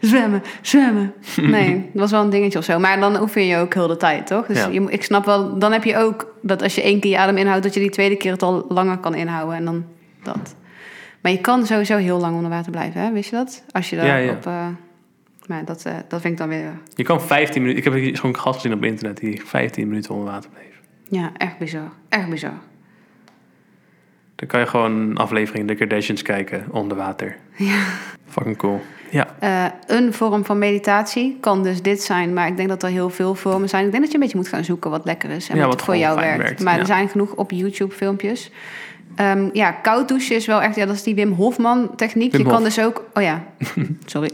zwemmen, 0.00 0.42
zwemmen. 0.60 1.12
Nee, 1.36 1.74
dat 1.92 2.00
was 2.02 2.10
wel 2.10 2.22
een 2.22 2.30
dingetje 2.30 2.58
of 2.58 2.64
zo. 2.64 2.78
Maar 2.78 3.00
dan 3.00 3.20
oefen 3.20 3.46
je 3.46 3.56
ook 3.56 3.74
heel 3.74 3.86
de 3.86 3.96
tijd, 3.96 4.26
toch? 4.26 4.46
Dus 4.46 4.58
Ja. 4.58 4.68
je, 4.68 4.80
moet- 4.80 4.92
ik 4.92 5.02
snap 5.02 5.24
wel, 5.24 5.58
dan 5.58 5.72
heb 5.72 5.84
je 5.84 5.96
ook 5.96 6.34
dat 6.42 6.62
als 6.62 6.74
je 6.74 6.82
één 6.82 7.00
keer 7.00 7.10
je 7.10 7.18
adem 7.18 7.36
inhoudt, 7.36 7.62
dat 7.62 7.74
je 7.74 7.80
die 7.80 7.90
tweede 7.90 8.16
keer 8.16 8.32
het 8.32 8.42
al 8.42 8.64
langer 8.68 8.98
kan 8.98 9.14
inhouden. 9.14 9.54
En 9.56 9.64
dan 9.64 9.84
dat. 10.22 10.54
Maar 11.20 11.32
je 11.32 11.40
kan 11.40 11.66
sowieso 11.66 11.96
heel 11.96 12.18
lang 12.20 12.34
onder 12.36 12.50
water 12.50 12.70
blijven, 12.70 13.00
hè? 13.00 13.12
Wist 13.12 13.30
je 13.30 13.36
dat? 13.36 13.64
Als 13.70 13.90
je 13.90 13.96
daar 13.96 14.06
Ja, 14.06 14.16
ja. 14.16 14.30
op. 14.32 14.46
eh, 14.46 14.66
maar 15.46 15.64
dat, 15.64 15.84
eh, 15.84 15.94
dat 16.08 16.20
vind 16.20 16.32
ik 16.32 16.38
dan 16.38 16.48
weer. 16.48 16.72
Je 16.94 17.02
kan 17.02 17.20
15 17.22 17.62
minuten... 17.62 17.84
Ik 17.86 17.92
heb 17.92 18.02
hier 18.02 18.16
zo'n 18.16 18.36
gast 18.36 18.60
gezien 18.60 18.76
op 18.76 18.84
internet 18.84 19.16
die 19.16 19.42
15 19.46 19.88
minuten 19.88 20.14
onder 20.14 20.32
water 20.32 20.50
bleef. 20.50 20.80
Ja, 21.08 21.30
echt 21.36 21.58
bizar. 21.58 21.88
Echt 22.08 22.28
bizar. 22.28 22.52
Dan 24.34 24.48
kan 24.48 24.60
je 24.60 24.66
gewoon 24.66 24.92
een 24.92 25.16
aflevering 25.16 25.68
The 25.68 25.74
Kardashians 25.74 26.22
kijken 26.22 26.66
onder 26.70 26.96
water. 26.96 27.36
Ja. 27.56 27.82
Fucking 28.26 28.56
cool. 28.56 28.80
Ja. 29.10 29.34
Eh, 29.38 29.64
een 29.86 30.12
vorm 30.12 30.44
van 30.44 30.58
meditatie 30.58 31.36
kan 31.40 31.62
dus 31.62 31.82
dit 31.82 32.02
zijn, 32.02 32.32
maar 32.32 32.46
ik 32.46 32.56
denk 32.56 32.68
dat 32.68 32.82
er 32.82 32.88
heel 32.88 33.10
veel 33.10 33.34
vormen 33.34 33.68
zijn. 33.68 33.84
Ik 33.84 33.90
denk 33.90 34.02
dat 34.02 34.10
je 34.12 34.18
een 34.18 34.22
beetje 34.22 34.38
moet 34.38 34.48
gaan 34.48 34.64
zoeken 34.64 34.90
wat 34.90 35.04
lekker 35.04 35.30
is 35.30 35.48
en 35.48 35.56
Ja, 35.56 35.62
wat, 35.66 35.74
wat 35.74 35.82
voor 35.84 35.96
jou 35.96 36.16
werkt. 36.20 36.42
werkt, 36.42 36.62
Maar 36.62 36.74
ja. 36.74 36.80
er 36.80 36.86
zijn 36.86 37.08
genoeg 37.08 37.32
op 37.34 37.50
YouTube 37.50 37.94
filmpjes. 37.94 38.50
Ehm, 39.16 39.48
ja, 39.52 39.70
koud 39.70 40.08
douchen 40.08 40.36
is 40.36 40.46
wel 40.46 40.62
echt, 40.62 40.76
ja, 40.76 40.86
dat 40.86 40.94
is 40.94 41.02
die 41.02 41.14
Wim 41.14 41.32
Hofman 41.32 41.90
techniek. 41.96 42.32
Wim 42.32 42.40
je 42.40 42.46
kan 42.46 42.62
dus 42.62 42.80
ook, 42.80 43.04
oh 43.14 43.22
ja, 43.22 43.42
sorry, 44.06 44.30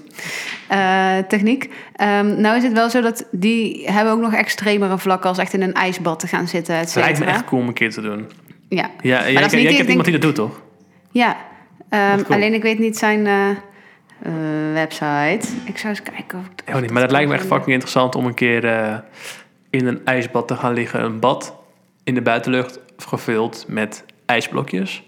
Eh, 0.69 1.19
techniek. 1.29 1.71
Ehm, 1.95 2.41
nou 2.41 2.57
is 2.57 2.63
het 2.63 2.73
wel 2.73 2.91
zo 2.91 3.01
dat 3.01 3.27
die 3.31 3.91
hebben 3.91 4.13
ook 4.13 4.21
nog 4.21 4.33
extremere 4.35 4.99
vlakken 4.99 5.29
als 5.29 5.39
echt 5.39 5.53
in 5.53 5.63
een 5.63 5.73
ijsbad 5.75 6.19
te 6.19 6.27
gaan 6.27 6.49
zitten, 6.49 6.75
et 6.75 6.95
Het 6.95 6.95
lijkt 6.95 7.19
me 7.19 7.25
echt 7.25 7.45
cool 7.45 7.61
om 7.63 7.69
een 7.69 7.75
keer 7.75 7.91
te 7.91 8.01
doen. 8.01 8.31
Ja, 8.69 8.91
Ja, 9.01 9.31
jij, 9.31 9.43
dat 9.43 9.53
niet 9.53 9.63
jij 9.63 9.75
kent 9.75 9.89
iemand 9.89 10.05
die 10.05 10.13
dat 10.19 10.23
doet, 10.23 10.35
toch? 10.35 10.61
ja. 11.11 11.37
Ehm, 11.89 12.15
cool. 12.23 12.37
alleen 12.37 12.55
ik 12.55 12.63
weet 12.63 12.79
niet 12.79 12.99
zijn 12.99 13.27
eh, 13.27 13.49
eh, 13.49 14.33
website. 14.73 15.49
Ik 15.65 15.79
zou 15.79 15.89
eens 15.89 16.03
kijken 16.03 16.39
of 16.39 16.45
ik 16.65 16.75
Oh, 16.75 16.81
niet. 16.81 16.91
Maar 16.91 17.03
dat 17.03 17.11
lijkt 17.11 17.29
me 17.29 17.35
echt 17.35 17.47
fucking 17.47 17.71
interessant 17.71 18.15
om 18.15 18.27
een 18.27 18.35
keer 18.35 18.65
in 19.71 19.87
een 19.87 20.01
ijsbad 20.05 20.49
te 20.49 20.57
gaan 20.57 20.73
liggen. 20.73 21.03
Een 21.05 21.21
bad 21.21 21.55
in 22.05 22.15
de 22.15 22.23
buitenlucht 22.23 22.79
gevuld 22.97 23.65
met 23.69 24.05
ijsblokjes. 24.27 25.05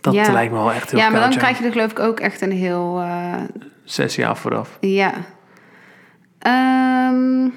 Dat 0.00 0.14
Ja. 0.14 0.32
lijkt 0.32 0.52
me 0.52 0.58
wel 0.58 0.72
echt 0.72 0.90
heel 0.90 1.00
Ja, 1.00 1.08
maar 1.08 1.20
dan 1.20 1.30
krijg 1.30 1.58
je 1.58 1.64
er 1.64 1.72
geloof 1.72 1.90
ik 1.90 1.98
ook 1.98 2.20
echt 2.20 2.40
een 2.40 2.52
heel... 2.52 3.00
eh, 3.00 3.34
Zes 3.84 4.16
jaar 4.16 4.36
vooraf. 4.36 4.78
ja. 4.80 5.12
Ehm 6.38 7.48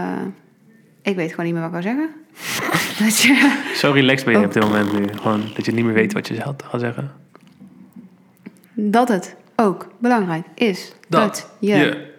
ik 1.02 1.16
weet 1.16 1.30
gewoon 1.30 1.46
niet 1.46 1.54
meer 1.54 1.70
wat 1.70 1.80
ik 1.80 1.84
wil 1.84 1.94
zeggen. 1.94 2.10
dat 3.06 3.22
je, 3.22 3.62
Zo 3.76 3.92
relaxed 3.92 4.26
ben 4.26 4.40
je 4.40 4.46
op 4.46 4.54
dit 4.54 4.64
moment 4.64 5.00
nu. 5.00 5.06
Gewoon 5.22 5.42
dat 5.56 5.66
je 5.66 5.72
niet 5.72 5.86
meer 5.86 5.94
weet 5.94 6.14
wat 6.14 6.28
je 6.28 6.42
gaat 6.42 6.64
gaan 6.70 6.80
zeggen. 6.80 7.12
Dat 8.76 9.08
het 9.08 9.36
ook 9.56 9.88
belangrijk 9.98 10.46
is 10.56 10.94
dat, 11.10 11.50
je. 11.60 12.14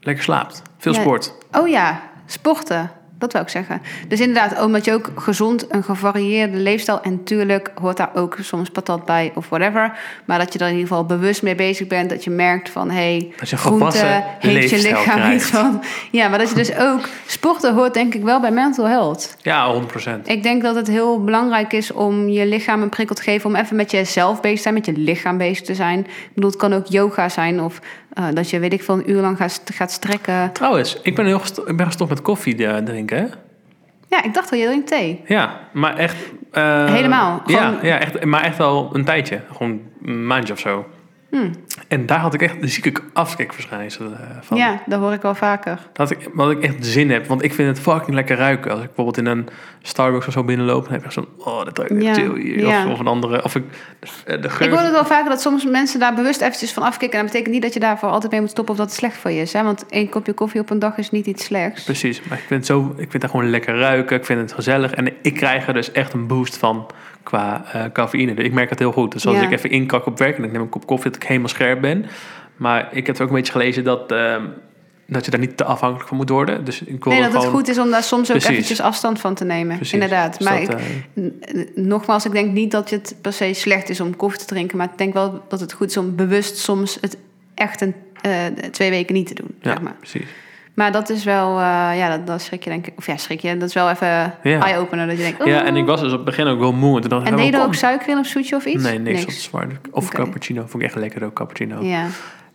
lekker 0.00 0.24
slaapt. 0.24 0.62
Veel 0.78 0.92
Ja. 0.92 1.00
sport. 1.00 1.34
Oh 1.52 1.68
ja, 1.68 2.02
sporten. 2.26 2.90
Dat 3.32 3.32
wil 3.32 3.42
ik 3.42 3.48
zeggen. 3.48 3.82
Dus 4.08 4.20
inderdaad, 4.20 4.62
omdat 4.62 4.84
je 4.84 4.92
ook 4.92 5.12
gezond, 5.16 5.66
een 5.68 5.84
gevarieerde 5.84 6.56
leefstijl... 6.56 7.02
en 7.02 7.10
natuurlijk 7.10 7.70
hoort 7.74 7.96
daar 7.96 8.10
ook 8.14 8.36
soms 8.40 8.70
patat 8.70 9.04
bij 9.04 9.32
of 9.34 9.48
whatever... 9.48 9.98
maar 10.24 10.38
dat 10.38 10.52
je 10.52 10.58
er 10.58 10.66
in 10.66 10.72
ieder 10.72 10.88
geval 10.88 11.04
bewust 11.04 11.42
mee 11.42 11.54
bezig 11.54 11.86
bent... 11.86 12.10
dat 12.10 12.24
je 12.24 12.30
merkt 12.30 12.70
van, 12.70 12.90
hé, 12.90 13.30
hey, 13.36 13.56
groente 13.56 14.24
heeft 14.38 14.70
je 14.70 14.82
lichaam 14.82 15.30
niet 15.30 15.44
van... 15.44 15.82
Ja, 16.10 16.28
maar 16.28 16.38
dat 16.38 16.48
je 16.48 16.54
dus 16.54 16.76
ook... 16.76 17.08
Sporten 17.26 17.74
hoort 17.74 17.94
denk 17.94 18.14
ik 18.14 18.22
wel 18.22 18.40
bij 18.40 18.50
mental 18.50 18.88
health. 18.88 19.36
Ja, 19.42 19.66
100 19.66 19.86
procent. 19.86 20.28
Ik 20.28 20.42
denk 20.42 20.62
dat 20.62 20.74
het 20.74 20.86
heel 20.86 21.24
belangrijk 21.24 21.72
is 21.72 21.92
om 21.92 22.28
je 22.28 22.46
lichaam 22.46 22.82
een 22.82 22.88
prikkel 22.88 23.14
te 23.14 23.22
geven... 23.22 23.50
om 23.50 23.56
even 23.56 23.76
met 23.76 23.90
jezelf 23.90 24.40
bezig 24.40 24.56
te 24.56 24.62
zijn, 24.62 24.74
met 24.74 24.86
je 24.86 24.92
lichaam 24.92 25.38
bezig 25.38 25.64
te 25.66 25.74
zijn. 25.74 25.98
Ik 25.98 26.34
bedoel, 26.34 26.50
het 26.50 26.58
kan 26.58 26.72
ook 26.72 26.86
yoga 26.86 27.28
zijn 27.28 27.60
of 27.60 27.80
eh, 28.14 28.24
dat 28.34 28.50
je, 28.50 28.58
weet 28.58 28.72
ik 28.72 28.82
veel, 28.82 28.94
een 28.94 29.10
uur 29.10 29.20
lang 29.20 29.36
gaat, 29.36 29.60
gaat 29.72 29.92
strekken. 29.92 30.52
Trouwens, 30.52 30.98
ik 31.02 31.14
ben, 31.14 31.26
heel 31.26 31.40
ik 31.66 31.76
ben 31.76 31.86
gestopt 31.86 32.10
met 32.10 32.22
koffie 32.22 32.66
eh, 32.66 32.84
drinken. 32.84 33.13
Hè? 33.14 33.24
Ja, 34.08 34.22
ik 34.24 34.34
dacht 34.34 34.52
al, 34.52 34.58
je 34.58 34.66
drinkt 34.66 34.86
thee. 34.88 35.22
Ja, 35.26 35.58
maar 35.72 35.96
echt... 35.96 36.16
eh, 36.52 36.84
Helemaal, 36.92 37.42
Ja, 37.46 37.58
gewoon- 37.68 37.78
ja 37.82 37.98
echt, 37.98 38.24
maar 38.24 38.42
echt 38.42 38.56
wel 38.58 38.90
een 38.92 39.04
tijdje. 39.04 39.40
Gewoon 39.52 39.80
een 40.04 40.26
maandje 40.26 40.52
of 40.52 40.58
zo. 40.58 40.86
Hm. 41.34 41.52
En 41.88 42.06
daar 42.06 42.18
had 42.18 42.34
ik 42.34 42.42
echt 42.42 42.62
een 42.62 42.68
zieke 42.68 42.92
afkikverschijnsel 43.12 44.04
eh, 44.04 44.18
van. 44.40 44.56
Ja, 44.56 44.82
dat 44.86 45.00
hoor 45.00 45.12
ik 45.12 45.22
wel 45.22 45.34
vaker. 45.34 45.78
Dat 45.92 46.10
ik, 46.10 46.28
wat 46.32 46.50
ik 46.50 46.62
echt 46.62 46.86
zin 46.86 47.10
heb. 47.10 47.26
Want 47.26 47.42
ik 47.42 47.54
vind 47.54 47.68
het 47.68 47.78
fucking 47.78 48.14
lekker 48.14 48.36
ruiken. 48.36 48.70
Als 48.70 48.80
ik 48.80 48.86
bijvoorbeeld 48.86 49.16
in 49.16 49.26
een 49.26 49.48
Starbucks 49.82 50.26
of 50.26 50.32
zo 50.32 50.44
binnenloop... 50.44 50.82
dan 50.82 50.92
heb 50.92 51.00
ik 51.00 51.06
echt 51.06 51.14
zo'n... 51.14 51.28
Oh, 51.38 51.64
dat 51.64 51.78
ruikt 51.78 51.92
echt 51.92 52.02
Ja, 52.02 52.14
chill 52.14 52.58
ja. 52.58 52.86
Of, 52.86 52.92
of 52.92 52.98
een 52.98 53.06
andere... 53.06 53.44
Of 53.44 53.54
ik, 53.54 53.64
de, 54.24 54.38
de 54.38 54.50
geur... 54.50 54.66
Ik 54.66 54.72
hoor 54.72 54.82
het 54.82 54.92
wel 54.92 55.04
vaker 55.04 55.30
dat 55.30 55.40
soms 55.40 55.64
mensen 55.64 56.00
daar 56.00 56.14
bewust 56.14 56.40
eventjes 56.40 56.72
van 56.72 56.82
afkicken. 56.82 57.18
En 57.18 57.24
dat 57.24 57.32
betekent 57.32 57.54
niet 57.54 57.62
dat 57.64 57.74
je 57.74 57.80
daarvoor 57.80 58.08
altijd 58.08 58.32
mee 58.32 58.40
moet 58.40 58.50
stoppen 58.50 58.74
of 58.74 58.80
dat 58.80 58.88
het 58.88 58.98
slecht 58.98 59.16
voor 59.16 59.30
je 59.30 59.40
is. 59.40 59.52
Hè? 59.52 59.62
Want 59.62 59.86
één 59.86 60.08
kopje 60.08 60.32
koffie 60.32 60.60
op 60.60 60.70
een 60.70 60.78
dag 60.78 60.98
is 60.98 61.10
niet 61.10 61.26
iets 61.26 61.44
slechts. 61.44 61.84
Precies, 61.84 62.22
maar 62.22 62.38
ik 62.38 62.44
vind, 62.46 62.60
het 62.60 62.66
zo, 62.66 62.94
ik 62.96 63.10
vind 63.10 63.22
het 63.22 63.30
gewoon 63.30 63.50
lekker 63.50 63.78
ruiken. 63.78 64.16
Ik 64.16 64.24
vind 64.24 64.40
het 64.40 64.52
gezellig. 64.52 64.92
En 64.92 65.12
ik 65.22 65.34
krijg 65.34 65.66
er 65.66 65.74
dus 65.74 65.92
echt 65.92 66.12
een 66.12 66.26
boost 66.26 66.56
van 66.56 66.86
qua 67.24 67.64
eh, 67.72 67.84
cafeïne. 67.92 68.34
Dus 68.34 68.44
ik 68.44 68.52
merk 68.52 68.70
het 68.70 68.78
heel 68.78 68.92
goed. 68.92 69.12
Dus 69.12 69.26
als 69.26 69.36
Ja. 69.36 69.42
ik 69.42 69.50
even 69.50 69.70
inkak 69.70 70.06
op 70.06 70.18
werk 70.18 70.36
en 70.36 70.44
ik 70.44 70.52
neem 70.52 70.60
een 70.60 70.68
kop 70.68 70.86
koffie... 70.86 71.10
dat 71.10 71.22
ik 71.22 71.28
helemaal 71.28 71.48
scherp 71.48 71.80
ben. 71.80 72.06
Maar 72.56 72.88
ik 72.92 73.06
heb 73.06 73.20
ook 73.20 73.28
een 73.28 73.34
beetje 73.34 73.52
gelezen 73.52 73.84
dat, 73.84 74.12
ehm, 74.12 74.42
dat 75.06 75.24
je 75.24 75.30
daar 75.30 75.40
niet 75.40 75.56
te 75.56 75.64
afhankelijk 75.64 76.08
van 76.08 76.16
moet 76.16 76.28
worden. 76.28 76.64
Dus 76.64 76.82
ik 76.82 77.04
wil 77.04 77.12
Nee, 77.12 77.22
dat 77.22 77.30
gewoon... 77.30 77.46
het 77.46 77.54
goed 77.54 77.68
is 77.68 77.78
om 77.78 77.90
daar 77.90 78.02
soms 78.02 78.22
ook 78.30 78.36
Precies. 78.36 78.50
eventjes 78.50 78.80
afstand 78.80 79.20
van 79.20 79.34
te 79.34 79.44
nemen. 79.44 79.74
Precies. 79.76 79.92
Inderdaad. 79.94 80.38
Dus 80.38 80.48
Maar 80.48 80.66
dat, 80.66 80.80
ik, 80.80 80.80
eh, 81.14 81.64
Nogmaals, 81.74 82.24
ik 82.24 82.32
denk 82.32 82.52
niet 82.52 82.70
dat 82.70 82.90
het 82.90 83.16
per 83.20 83.32
se 83.32 83.52
slecht 83.54 83.88
is 83.88 84.00
om 84.00 84.16
koffie 84.16 84.40
te 84.40 84.46
drinken. 84.46 84.76
Maar 84.78 84.88
ik 84.92 84.98
denk 84.98 85.12
wel 85.14 85.42
dat 85.48 85.60
het 85.60 85.72
goed 85.72 85.90
is 85.90 85.96
om 85.96 86.14
bewust 86.16 86.56
soms 86.56 86.98
het 87.00 87.16
echt 87.54 87.80
een, 87.80 87.94
eh, 88.22 88.32
twee 88.70 88.90
weken 88.90 89.14
niet 89.14 89.26
te 89.26 89.34
doen. 89.34 89.54
ja, 89.60 89.70
Zeg 89.70 89.80
maar. 89.80 89.94
precies. 89.98 90.26
Maar 90.74 90.92
dat 90.92 91.08
is 91.10 91.24
wel, 91.24 91.58
eh, 91.58 91.90
ja, 91.96 92.08
dat, 92.16 92.26
dat 92.26 92.42
schrik 92.42 92.64
je 92.64 92.70
denk 92.70 92.86
ik. 92.86 92.92
Of 92.96 93.06
ja, 93.06 93.16
schrik 93.16 93.40
je. 93.40 93.56
Dat 93.56 93.68
is 93.68 93.74
wel 93.74 93.90
even 93.90 94.34
Ja. 94.42 94.60
eye-opener. 94.60 95.06
Dat 95.06 95.16
je 95.16 95.22
denkt, 95.22 95.40
oh. 95.40 95.46
Ja, 95.46 95.64
en 95.64 95.76
ik 95.76 95.86
was 95.86 96.00
dus 96.00 96.10
op 96.10 96.16
het 96.16 96.24
begin 96.24 96.46
ook 96.46 96.58
wel 96.58 96.72
moe. 96.72 96.94
En, 96.94 97.00
toen 97.00 97.10
dacht 97.10 97.22
ik, 97.22 97.28
En 97.28 97.34
oh, 97.34 97.40
deed 97.40 97.50
je 97.52 97.58
er 97.58 97.64
ook 97.66 97.74
suiker 97.74 98.08
in 98.08 98.18
of 98.18 98.26
zoetje 98.26 98.56
of 98.56 98.64
iets? 98.64 98.82
Nee, 98.82 98.98
niks, 98.98 99.18
niks. 99.18 99.42
zwaar. 99.42 99.66
Of 99.90 100.08
cappuccino. 100.08 100.60
Vond 100.66 100.82
ik 100.82 100.88
echt 100.88 100.94
lekker 100.98 101.24
ook, 101.24 101.34
cappuccino. 101.34 101.82
Ja, 101.82 102.06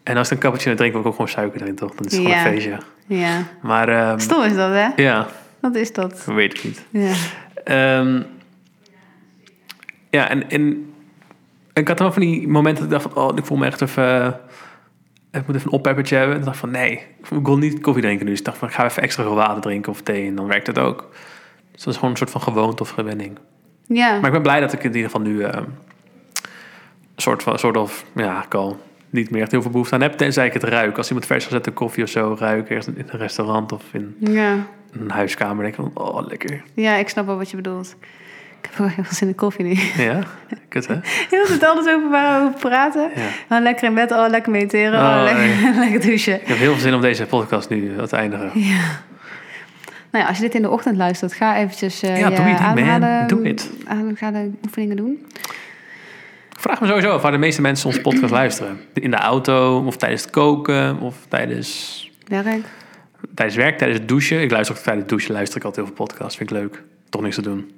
En 0.03 0.17
als 0.17 0.27
ik 0.27 0.33
een 0.33 0.39
cappuccino 0.39 0.75
drink, 0.75 0.91
wil 0.91 1.01
ik 1.01 1.07
ook 1.07 1.13
gewoon 1.13 1.29
suiker 1.29 1.61
erin, 1.61 1.75
toch? 1.75 1.95
Dat 1.95 2.05
is 2.05 2.15
gewoon 2.15 2.31
Ja. 2.31 2.45
een 2.45 2.51
feestje. 2.51 2.77
ja. 3.07 3.43
Maar 3.61 3.89
ehm, 3.89 4.19
Stom 4.19 4.43
is 4.43 4.55
dat, 4.55 4.71
hè? 4.71 4.87
ja, 4.95 5.27
Wat 5.59 5.75
is 5.75 5.93
dat? 5.93 6.11
ik 6.27 6.33
weet 6.33 6.53
het 6.53 6.63
niet. 6.63 6.85
Ja. 6.89 7.13
Ehm, 7.63 8.21
ja, 10.09 10.29
en, 10.29 10.49
en 10.49 10.91
ik 11.73 11.87
had 11.87 11.97
dan 11.97 12.13
van 12.13 12.21
die 12.21 12.47
momenten 12.47 12.89
dat 12.89 12.93
ik 12.93 13.03
dacht 13.03 13.13
van... 13.15 13.23
Oh, 13.29 13.37
ik 13.37 13.45
voel 13.45 13.57
me 13.57 13.65
echt 13.65 13.81
even... 13.81 14.39
ik 15.31 15.47
moet 15.47 15.55
even 15.55 15.67
een 15.67 15.77
oppeppertje 15.77 16.15
hebben. 16.15 16.35
En 16.35 16.43
dacht 16.43 16.57
van, 16.57 16.71
nee, 16.71 16.91
ik 17.31 17.45
wil 17.45 17.57
niet 17.57 17.81
koffie 17.81 18.03
drinken 18.03 18.25
nu. 18.25 18.31
Dus 18.31 18.39
ik 18.39 18.45
dacht 18.45 18.57
van, 18.57 18.67
ik 18.67 18.73
ga 18.73 18.85
even 18.85 19.03
extra 19.03 19.23
veel 19.23 19.35
water 19.35 19.61
drinken 19.61 19.91
of 19.91 20.01
thee. 20.01 20.27
En 20.27 20.35
dan 20.35 20.47
werkt 20.47 20.67
het 20.67 20.79
ook. 20.79 21.09
Dus 21.71 21.83
dat 21.83 21.93
is 21.93 21.95
gewoon 21.95 22.11
een 22.11 22.17
soort 22.17 22.29
van 22.29 22.41
gewoonte 22.41 22.81
of 22.81 22.89
gewenning. 22.89 23.37
Ja. 23.87 24.15
Maar 24.15 24.25
ik 24.25 24.31
ben 24.31 24.41
blij 24.41 24.59
dat 24.59 24.73
ik 24.73 24.79
in 24.83 24.95
ieder 24.95 25.09
geval 25.09 25.21
nu... 25.21 25.43
een 25.43 25.65
soort 27.15 27.43
van, 27.43 27.59
soort 27.59 27.77
of, 27.77 28.05
ja, 28.15 28.43
ik 28.43 28.53
al 28.53 28.79
niet 29.09 29.29
meer 29.29 29.41
echt 29.41 29.51
heel 29.51 29.61
veel 29.61 29.71
behoefte 29.71 29.95
aan 29.95 30.01
heb. 30.01 30.13
Tenzij 30.13 30.45
ik 30.45 30.53
het 30.53 30.63
ruik. 30.63 30.97
Als 30.97 31.07
iemand 31.07 31.25
vers 31.25 31.45
gezette 31.45 31.71
koffie 31.71 32.03
of 32.03 32.09
zo 32.09 32.35
ruikt, 32.39 32.69
ergens 32.69 32.87
in 32.87 33.07
een 33.07 33.19
restaurant 33.19 33.71
of 33.71 33.83
in 33.91 34.15
ja. 34.19 34.67
een 34.91 35.09
huiskamer, 35.09 35.63
denk 35.63 35.77
ik 35.77 35.91
van, 35.93 36.05
oh, 36.05 36.27
lekker. 36.27 36.63
ja, 36.73 36.95
ik 36.95 37.09
snap 37.09 37.25
wel 37.25 37.37
wat 37.37 37.49
je 37.49 37.55
bedoelt. 37.55 37.95
Ik 38.61 38.69
heb 38.71 38.85
ook 38.85 38.91
heel 38.91 39.03
veel 39.03 39.13
zin 39.15 39.27
in 39.27 39.35
koffie 39.35 39.65
nu. 39.65 40.03
Ja, 40.03 40.19
kut 40.69 40.87
hè? 40.87 40.93
Heel 41.29 41.45
het 41.47 41.63
alles 41.63 41.87
over 41.87 42.09
waarover 42.09 42.59
praten. 42.59 43.09
Ja. 43.15 43.55
Oh, 43.57 43.63
lekker 43.63 43.87
in 43.87 43.93
bed, 43.93 44.11
oh, 44.11 44.25
lekker 44.29 44.51
mediteren, 44.51 44.99
Oh, 44.99 45.05
oh, 45.17 45.23
lekker, 45.23 45.73
lekker 45.83 46.01
douchen. 46.01 46.41
Ik 46.41 46.47
heb 46.47 46.57
heel 46.57 46.71
veel 46.71 46.81
zin 46.81 46.93
om 46.93 47.01
deze 47.01 47.25
podcast 47.25 47.69
nu 47.69 47.91
te 48.07 48.15
eindigen. 48.15 48.51
Ja. 48.53 48.77
Nou 50.11 50.23
ja, 50.23 50.27
als 50.29 50.37
je 50.37 50.43
dit 50.43 50.55
in 50.55 50.61
de 50.61 50.69
ochtend 50.69 50.97
luistert, 50.97 51.33
ga 51.33 51.57
eventjes 51.57 52.01
eh 52.01 52.19
Ja, 52.19 52.29
je 52.29 52.35
doe 52.35 52.45
ademhalen- 52.45 53.27
Doe 53.27 53.47
het. 53.47 53.69
Ga 54.15 54.31
de 54.31 54.51
oefeningen 54.65 54.95
doen. 54.95 55.25
Ik 56.53 56.59
vraag 56.65 56.81
me 56.81 56.87
sowieso 56.87 57.09
af 57.11 57.21
waar 57.21 57.31
de 57.31 57.37
meeste 57.37 57.61
mensen 57.61 57.87
onze 57.87 58.01
podcast 58.01 58.31
luisteren. 58.41 58.79
In 58.93 59.11
de 59.11 59.17
auto, 59.17 59.83
of 59.85 59.97
tijdens 59.97 60.21
het 60.21 60.31
koken, 60.31 60.99
of 60.99 61.15
tijdens, 61.27 62.11
Werk. 62.27 62.61
tijdens 63.35 63.57
werk, 63.57 63.77
tijdens 63.77 63.99
het 63.99 64.07
douchen. 64.09 64.41
Ik 64.41 64.51
luister 64.51 64.75
ook 64.75 64.81
tijdens 64.81 65.05
het 65.05 65.09
douchen, 65.09 65.33
luister 65.33 65.57
ik 65.57 65.63
altijd 65.63 65.85
heel 65.85 65.95
veel 65.95 66.05
podcasts. 66.05 66.37
Vind 66.37 66.51
ik 66.51 66.57
leuk. 66.57 66.83
Toch 67.09 67.21
niks 67.21 67.35
te 67.35 67.41
doen. 67.41 67.71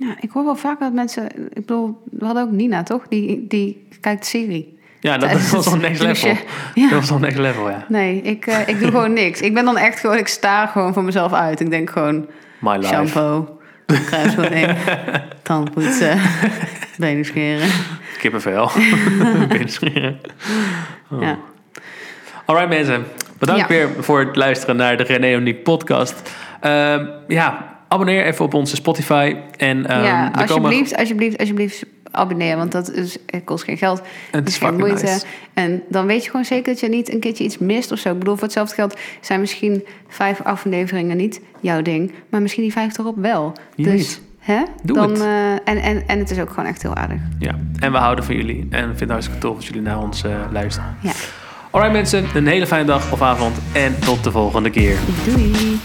Ja, 0.00 0.14
ik 0.20 0.30
hoor 0.30 0.44
wel 0.44 0.56
vaker 0.56 0.84
dat 0.84 0.92
mensen... 0.92 1.26
Ik 1.48 1.54
bedoel, 1.54 2.02
we 2.10 2.24
hadden 2.24 2.42
ook 2.42 2.50
Nina, 2.50 2.82
toch? 2.82 3.08
Die, 3.08 3.44
die 3.48 3.86
kijkt 4.00 4.26
serie. 4.26 4.78
Ja, 5.00 5.18
dat, 5.18 5.30
dat 5.32 5.48
was 5.50 5.66
wel 5.66 5.76
next 5.76 6.02
level. 6.02 6.36
Ja. 6.74 6.88
Dat 6.90 6.98
was 7.00 7.10
wel 7.10 7.18
next 7.18 7.38
level, 7.38 7.70
ja. 7.70 7.84
Nee, 7.88 8.22
ik, 8.22 8.46
eh, 8.46 8.68
ik 8.68 8.78
doe 8.78 8.90
gewoon 8.90 9.12
niks. 9.12 9.40
Ik 9.40 9.54
ben 9.54 9.64
dan 9.64 9.76
echt 9.76 10.00
gewoon... 10.00 10.16
Ik 10.16 10.28
sta 10.28 10.66
gewoon 10.66 10.92
voor 10.92 11.04
mezelf 11.04 11.32
uit. 11.32 11.60
Ik 11.60 11.70
denk 11.70 11.90
gewoon 11.90 12.26
My 12.58 12.76
life. 12.76 12.86
shampoo, 12.94 13.58
kruiswoording, 13.86 14.76
tandpoetsen, 15.42 16.20
benen 16.98 17.24
scheren. 17.24 17.68
Kippenvel. 18.18 18.70
Benen 19.48 19.68
scheren. 19.68 20.20
Oh. 21.10 21.22
Ja. 21.22 21.38
Alright 22.44 22.68
mensen, 22.68 23.04
bedankt 23.38 23.60
Ja. 23.60 23.66
weer 23.68 23.88
voor 23.98 24.20
het 24.20 24.36
luisteren 24.36 24.76
naar 24.76 24.96
de 24.96 25.02
René 25.02 25.34
Uniek 25.36 25.62
podcast. 25.62 26.30
Ehm, 26.60 27.06
ja, 27.28 27.78
abonneer 27.92 28.24
even 28.24 28.44
op 28.44 28.54
onze 28.54 28.76
Spotify. 28.76 29.36
En, 29.56 29.86
ehm, 29.86 30.02
ja, 30.04 30.28
komen- 30.28 30.40
alsjeblieft, 30.48 30.96
alsjeblieft, 30.96 31.38
alsjeblieft 31.38 31.84
abonneer. 32.10 32.56
Want 32.56 32.72
dat 32.72 32.90
is, 32.92 33.16
het 33.26 33.44
kost 33.44 33.64
geen 33.64 33.76
geld. 33.78 34.02
Het 34.30 34.48
is 34.48 34.58
geen 34.58 34.76
moeite. 34.76 35.04
nice. 35.04 35.24
En 35.54 35.82
dan 35.88 36.06
weet 36.06 36.24
je 36.24 36.30
gewoon 36.30 36.44
zeker 36.44 36.72
dat 36.72 36.80
je 36.80 36.88
niet 36.88 37.12
een 37.12 37.20
keertje 37.20 37.44
iets 37.44 37.58
mist 37.58 37.92
of 37.92 37.98
zo. 37.98 38.10
Ik 38.12 38.18
bedoel, 38.18 38.34
voor 38.34 38.42
hetzelfde 38.42 38.74
geld 38.74 38.98
zijn 39.20 39.40
misschien 39.40 39.84
vijf 40.08 40.40
afleveringen 40.42 41.16
niet 41.16 41.40
jouw 41.60 41.82
ding. 41.82 42.12
Maar 42.28 42.42
misschien 42.42 42.62
die 42.62 42.72
vijf 42.72 42.98
erop 42.98 43.16
wel. 43.16 43.52
Je 43.74 43.82
dus, 43.84 43.92
weet. 43.92 44.20
hè? 44.38 44.62
Doe 44.82 44.96
dan, 44.96 45.10
het. 45.10 45.20
eh, 45.20 45.52
en, 45.52 45.62
en, 45.82 46.02
en 46.06 46.18
het 46.18 46.30
is 46.30 46.38
ook 46.40 46.50
gewoon 46.50 46.66
echt 46.66 46.82
heel 46.82 46.94
aardig. 46.94 47.18
Ja, 47.38 47.58
en 47.78 47.92
we 47.92 47.98
houden 47.98 48.24
van 48.24 48.36
jullie. 48.36 48.66
En 48.70 48.80
we 48.80 48.96
vinden 48.96 49.00
het 49.00 49.10
hartstikke 49.10 49.40
tof 49.40 49.54
dat 49.56 49.64
jullie 49.66 49.82
naar 49.82 49.98
ons 49.98 50.24
eh, 50.24 50.30
luisteren. 50.52 50.96
Ja. 51.02 51.12
Alright 51.70 51.92
mensen, 51.94 52.24
een 52.34 52.46
hele 52.46 52.66
fijne 52.66 52.84
dag 52.86 53.12
of 53.12 53.22
avond. 53.22 53.56
En 53.72 53.98
tot 54.00 54.24
de 54.24 54.30
volgende 54.30 54.70
keer. 54.70 54.96
Doei! 55.26 55.78